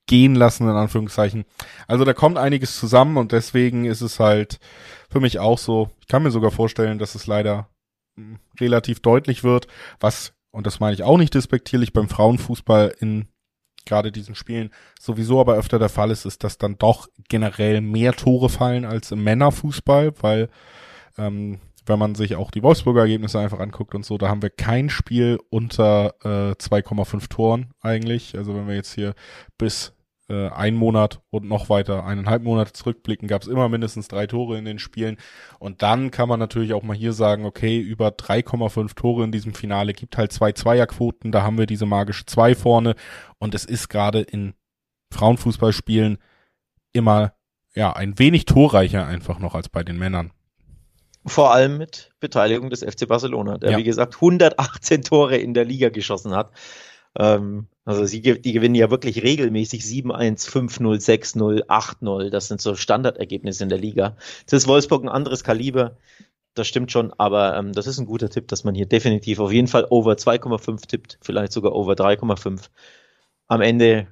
gehen 0.08 0.34
lassen, 0.34 0.68
in 0.68 0.74
Anführungszeichen. 0.74 1.44
Also 1.86 2.04
da 2.04 2.12
kommt 2.12 2.38
einiges 2.38 2.76
zusammen 2.76 3.16
und 3.16 3.30
deswegen 3.30 3.84
ist 3.84 4.00
es 4.00 4.18
halt 4.18 4.58
für 5.08 5.20
mich 5.20 5.38
auch 5.38 5.58
so, 5.58 5.90
ich 6.00 6.08
kann 6.08 6.24
mir 6.24 6.32
sogar 6.32 6.50
vorstellen, 6.50 6.98
dass 6.98 7.14
es 7.14 7.28
leider 7.28 7.68
hm, 8.16 8.38
relativ 8.60 9.00
deutlich 9.00 9.44
wird, 9.44 9.68
was, 10.00 10.32
und 10.50 10.66
das 10.66 10.80
meine 10.80 10.94
ich 10.94 11.04
auch 11.04 11.18
nicht 11.18 11.34
despektierlich, 11.34 11.92
beim 11.92 12.08
Frauenfußball 12.08 12.94
in 12.98 13.28
gerade 13.86 14.12
diesen 14.12 14.34
Spielen 14.34 14.70
sowieso 15.00 15.40
aber 15.40 15.54
öfter 15.54 15.78
der 15.78 15.88
Fall 15.88 16.10
ist, 16.10 16.26
ist, 16.26 16.44
dass 16.44 16.58
dann 16.58 16.76
doch 16.76 17.08
generell 17.28 17.80
mehr 17.80 18.12
Tore 18.12 18.50
fallen 18.50 18.84
als 18.84 19.12
im 19.12 19.24
Männerfußball, 19.24 20.12
weil 20.20 20.50
ähm, 21.16 21.58
wenn 21.86 21.98
man 21.98 22.14
sich 22.14 22.36
auch 22.36 22.50
die 22.50 22.62
Wolfsburger 22.62 23.00
Ergebnisse 23.00 23.38
einfach 23.38 23.60
anguckt 23.60 23.94
und 23.94 24.04
so, 24.04 24.18
da 24.18 24.28
haben 24.28 24.42
wir 24.42 24.50
kein 24.50 24.90
Spiel 24.90 25.40
unter 25.48 26.14
äh, 26.22 26.52
2,5 26.52 27.28
Toren 27.30 27.70
eigentlich. 27.80 28.36
Also 28.36 28.54
wenn 28.54 28.68
wir 28.68 28.74
jetzt 28.74 28.94
hier 28.94 29.14
bis 29.56 29.94
äh, 30.28 30.48
ein 30.48 30.74
Monat 30.74 31.20
und 31.30 31.48
noch 31.48 31.68
weiter 31.68 32.04
eineinhalb 32.04 32.42
Monate 32.42 32.72
zurückblicken, 32.72 33.28
gab 33.28 33.42
es 33.42 33.48
immer 33.48 33.68
mindestens 33.68 34.08
drei 34.08 34.26
Tore 34.26 34.58
in 34.58 34.64
den 34.64 34.78
Spielen. 34.78 35.16
Und 35.58 35.82
dann 35.82 36.10
kann 36.10 36.28
man 36.28 36.38
natürlich 36.38 36.74
auch 36.74 36.82
mal 36.82 36.96
hier 36.96 37.12
sagen, 37.12 37.44
okay, 37.44 37.78
über 37.78 38.08
3,5 38.08 38.94
Tore 38.94 39.24
in 39.24 39.32
diesem 39.32 39.54
Finale 39.54 39.92
gibt 39.92 40.16
halt 40.18 40.32
zwei 40.32 40.52
Zweierquoten, 40.52 41.32
da 41.32 41.42
haben 41.42 41.58
wir 41.58 41.66
diese 41.66 41.86
magische 41.86 42.26
zwei 42.26 42.54
vorne. 42.54 42.94
Und 43.38 43.54
es 43.54 43.64
ist 43.64 43.88
gerade 43.88 44.20
in 44.20 44.54
Frauenfußballspielen 45.12 46.18
immer 46.92 47.32
ja 47.74 47.92
ein 47.92 48.18
wenig 48.18 48.44
torreicher 48.44 49.06
einfach 49.06 49.38
noch 49.38 49.54
als 49.54 49.68
bei 49.68 49.82
den 49.82 49.98
Männern. 49.98 50.32
Vor 51.26 51.52
allem 51.52 51.78
mit 51.78 52.10
Beteiligung 52.20 52.70
des 52.70 52.82
FC 52.82 53.06
Barcelona, 53.06 53.58
der 53.58 53.72
ja. 53.72 53.78
wie 53.78 53.84
gesagt 53.84 54.16
118 54.16 55.02
Tore 55.02 55.36
in 55.36 55.54
der 55.54 55.64
Liga 55.64 55.90
geschossen 55.90 56.34
hat. 56.34 56.52
Ähm, 57.18 57.66
also 57.84 58.04
sie, 58.04 58.20
die 58.20 58.52
gewinnen 58.52 58.74
ja 58.74 58.90
wirklich 58.90 59.22
regelmäßig 59.22 59.82
7-1, 59.82 60.48
5-0, 60.48 61.36
6-0, 61.36 61.66
8-0. 61.66 62.30
Das 62.30 62.48
sind 62.48 62.60
so 62.60 62.74
Standardergebnisse 62.74 63.62
in 63.62 63.68
der 63.68 63.78
Liga. 63.78 64.16
Das 64.46 64.62
ist 64.62 64.68
Wolfsburg 64.68 65.04
ein 65.04 65.08
anderes 65.08 65.44
Kaliber. 65.44 65.96
Das 66.54 66.66
stimmt 66.66 66.90
schon, 66.90 67.12
aber 67.12 67.56
ähm, 67.56 67.72
das 67.72 67.86
ist 67.86 67.98
ein 67.98 68.06
guter 68.06 68.30
Tipp, 68.30 68.48
dass 68.48 68.64
man 68.64 68.74
hier 68.74 68.86
definitiv 68.86 69.38
auf 69.38 69.52
jeden 69.52 69.68
Fall 69.68 69.86
over 69.90 70.12
2,5 70.12 70.86
tippt, 70.86 71.18
vielleicht 71.22 71.52
sogar 71.52 71.74
over 71.74 71.92
3,5. 71.92 72.68
Am 73.46 73.60
Ende, 73.60 74.08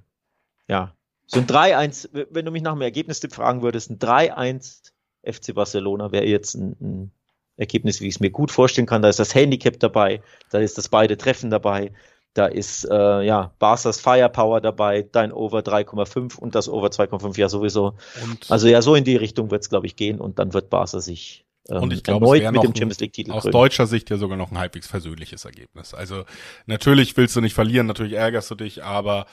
ja, 0.68 0.94
so 1.26 1.40
ein 1.40 1.46
3-1, 1.46 2.26
wenn 2.30 2.44
du 2.44 2.52
mich 2.52 2.62
nach 2.62 2.74
dem 2.74 2.82
Ergebnistipp 2.82 3.34
fragen 3.34 3.62
würdest, 3.62 3.90
ein 3.90 3.98
3-1 3.98 4.92
FC 5.24 5.54
Barcelona 5.54 6.12
wäre 6.12 6.24
jetzt 6.24 6.54
ein, 6.54 6.76
ein 6.80 7.11
Ergebnis, 7.57 8.00
wie 8.00 8.07
ich 8.07 8.14
es 8.16 8.20
mir 8.20 8.30
gut 8.30 8.52
vorstellen 8.52 8.86
kann. 8.86 9.02
Da 9.02 9.09
ist 9.09 9.18
das 9.18 9.34
Handicap 9.34 9.80
dabei, 9.80 10.22
da 10.50 10.59
ist 10.59 10.78
das 10.78 10.88
beide 10.88 11.16
Treffen 11.16 11.50
dabei. 11.50 11.92
Da 12.37 12.47
ist 12.47 12.84
äh, 12.84 13.22
ja 13.22 13.53
Barca's 13.59 13.99
Firepower 13.99 14.61
dabei, 14.61 15.07
dein 15.11 15.32
Over 15.32 15.61
3,5 15.61 16.39
und 16.39 16.55
das 16.55 16.68
Over 16.68 16.89
2,5 16.89 17.39
ja 17.39 17.49
sowieso. 17.49 17.95
Und 18.22 18.51
also 18.51 18.68
ja, 18.68 18.82
so 18.82 18.95
in 18.95 19.05
die 19.05 19.16
Richtung 19.16 19.51
wird 19.51 19.62
es, 19.62 19.70
glaube 19.70 19.87
ich, 19.87 19.97
gehen 19.97 20.20
und 20.20 20.39
dann 20.39 20.53
wird 20.53 20.68
Barca 20.68 21.01
sich 21.01 21.47
ähm, 21.70 21.84
und 21.84 21.93
ich 21.95 22.03
glaube, 22.03 22.26
erneut 22.26 22.53
mit 22.53 22.62
dem 22.62 22.76
Champions 22.76 23.01
League 23.01 23.14
Titel 23.14 23.32
aus 23.32 23.45
deutscher 23.45 23.87
Sicht 23.87 24.11
ja 24.11 24.18
sogar 24.18 24.37
noch 24.37 24.51
ein 24.51 24.59
halbwegs 24.59 24.87
versöhnliches 24.87 25.47
Ergebnis. 25.47 25.95
Also 25.95 26.24
natürlich 26.66 27.16
willst 27.16 27.34
du 27.37 27.41
nicht 27.41 27.55
verlieren, 27.55 27.87
natürlich 27.87 28.12
ärgerst 28.12 28.51
du 28.51 28.55
dich, 28.55 28.84
aber 28.84 29.26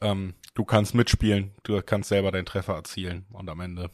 ähm, 0.00 0.32
du 0.54 0.64
kannst 0.64 0.94
mitspielen, 0.94 1.52
du 1.62 1.80
kannst 1.82 2.08
selber 2.08 2.32
deinen 2.32 2.46
Treffer 2.46 2.74
erzielen 2.74 3.26
und 3.32 3.50
am 3.50 3.60
Ende 3.60 3.90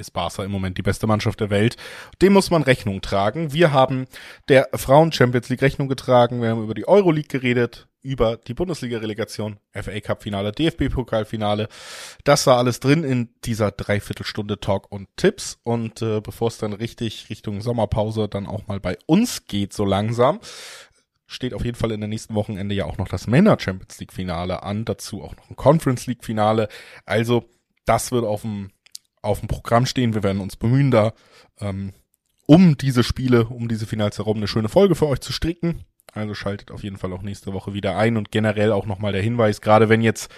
ist 0.00 0.12
Barca 0.12 0.44
im 0.44 0.50
Moment 0.50 0.78
die 0.78 0.82
beste 0.82 1.06
Mannschaft 1.06 1.40
der 1.40 1.50
Welt. 1.50 1.76
Dem 2.22 2.32
muss 2.32 2.50
man 2.50 2.62
Rechnung 2.62 3.00
tragen. 3.00 3.52
Wir 3.52 3.72
haben 3.72 4.06
der 4.48 4.68
Frauen 4.74 5.12
Champions 5.12 5.48
League 5.48 5.62
Rechnung 5.62 5.88
getragen. 5.88 6.42
Wir 6.42 6.50
haben 6.50 6.62
über 6.62 6.74
die 6.74 6.86
Euroleague 6.86 7.28
geredet, 7.28 7.88
über 8.02 8.36
die 8.36 8.54
Bundesliga-Relegation, 8.54 9.58
FA 9.72 10.00
Cup-Finale, 10.00 10.52
DFB-Pokalfinale. 10.52 11.68
Das 12.24 12.46
war 12.46 12.58
alles 12.58 12.80
drin 12.80 13.04
in 13.04 13.30
dieser 13.44 13.70
Dreiviertelstunde 13.70 14.60
Talk 14.60 14.90
und 14.90 15.08
Tipps. 15.16 15.58
Und 15.62 16.02
äh, 16.02 16.20
bevor 16.20 16.48
es 16.48 16.58
dann 16.58 16.72
richtig 16.72 17.28
Richtung 17.30 17.60
Sommerpause 17.60 18.28
dann 18.28 18.46
auch 18.46 18.66
mal 18.66 18.80
bei 18.80 18.96
uns 19.06 19.46
geht, 19.46 19.72
so 19.72 19.84
langsam, 19.84 20.40
steht 21.26 21.54
auf 21.54 21.64
jeden 21.64 21.76
Fall 21.76 21.92
in 21.92 22.00
der 22.00 22.08
nächsten 22.08 22.34
Wochenende 22.34 22.74
ja 22.74 22.86
auch 22.86 22.98
noch 22.98 23.08
das 23.08 23.26
Männer 23.26 23.58
Champions 23.60 24.00
League 24.00 24.12
Finale 24.12 24.62
an. 24.62 24.84
Dazu 24.84 25.22
auch 25.22 25.36
noch 25.36 25.50
ein 25.50 25.56
Conference 25.56 26.06
League 26.06 26.24
Finale. 26.24 26.68
Also 27.04 27.44
das 27.84 28.12
wird 28.12 28.24
auf 28.24 28.42
dem 28.42 28.70
auf 29.22 29.40
dem 29.40 29.48
Programm 29.48 29.86
stehen. 29.86 30.14
Wir 30.14 30.22
werden 30.22 30.40
uns 30.40 30.56
bemühen, 30.56 30.90
da 30.90 31.12
ähm, 31.60 31.92
um 32.46 32.78
diese 32.78 33.04
Spiele, 33.04 33.46
um 33.46 33.68
diese 33.68 33.86
Finals 33.86 34.18
herum 34.18 34.38
eine 34.38 34.48
schöne 34.48 34.68
Folge 34.68 34.94
für 34.94 35.08
euch 35.08 35.20
zu 35.20 35.32
stricken. 35.32 35.84
Also 36.12 36.34
schaltet 36.34 36.70
auf 36.70 36.82
jeden 36.82 36.96
Fall 36.96 37.12
auch 37.12 37.22
nächste 37.22 37.52
Woche 37.52 37.74
wieder 37.74 37.96
ein 37.96 38.16
und 38.16 38.30
generell 38.30 38.72
auch 38.72 38.86
nochmal 38.86 39.12
der 39.12 39.22
Hinweis, 39.22 39.60
gerade 39.60 39.88
wenn 39.88 40.00
jetzt 40.00 40.30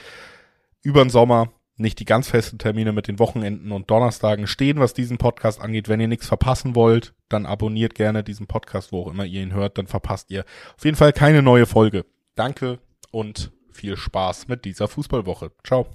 über 0.83 1.05
den 1.05 1.11
Sommer 1.11 1.53
nicht 1.77 1.99
die 1.99 2.05
ganz 2.05 2.29
festen 2.29 2.59
Termine 2.59 2.93
mit 2.93 3.09
den 3.09 3.19
Wochenenden 3.19 3.73
und 3.73 3.91
Donnerstagen 3.91 4.47
stehen, 4.47 4.81
was 4.81 4.93
diesen 4.93 5.19
Podcast 5.19 5.61
angeht. 5.61 5.89
Wenn 5.89 6.01
ihr 6.01 6.09
nichts 6.09 6.27
verpassen 6.27 6.75
wollt, 6.75 7.15
dann 7.29 7.47
abonniert 7.47 7.95
gerne 7.95 8.23
diesen 8.23 8.47
Podcast, 8.47 8.93
wo 8.93 9.03
auch 9.03 9.11
immer 9.11 9.25
ihr 9.25 9.43
ihn 9.43 9.55
hört, 9.55 9.79
dann 9.79 9.87
verpasst 9.87 10.31
ihr 10.31 10.45
auf 10.77 10.85
jeden 10.85 10.97
Fall 10.97 11.13
keine 11.13 11.43
neue 11.43 11.67
Folge. 11.67 12.05
Danke 12.35 12.79
und 13.11 13.51
viel 13.73 13.97
Spaß 13.97 14.49
mit 14.49 14.65
dieser 14.65 14.89
Fußballwoche. 14.89 15.53
Ciao. 15.65 15.87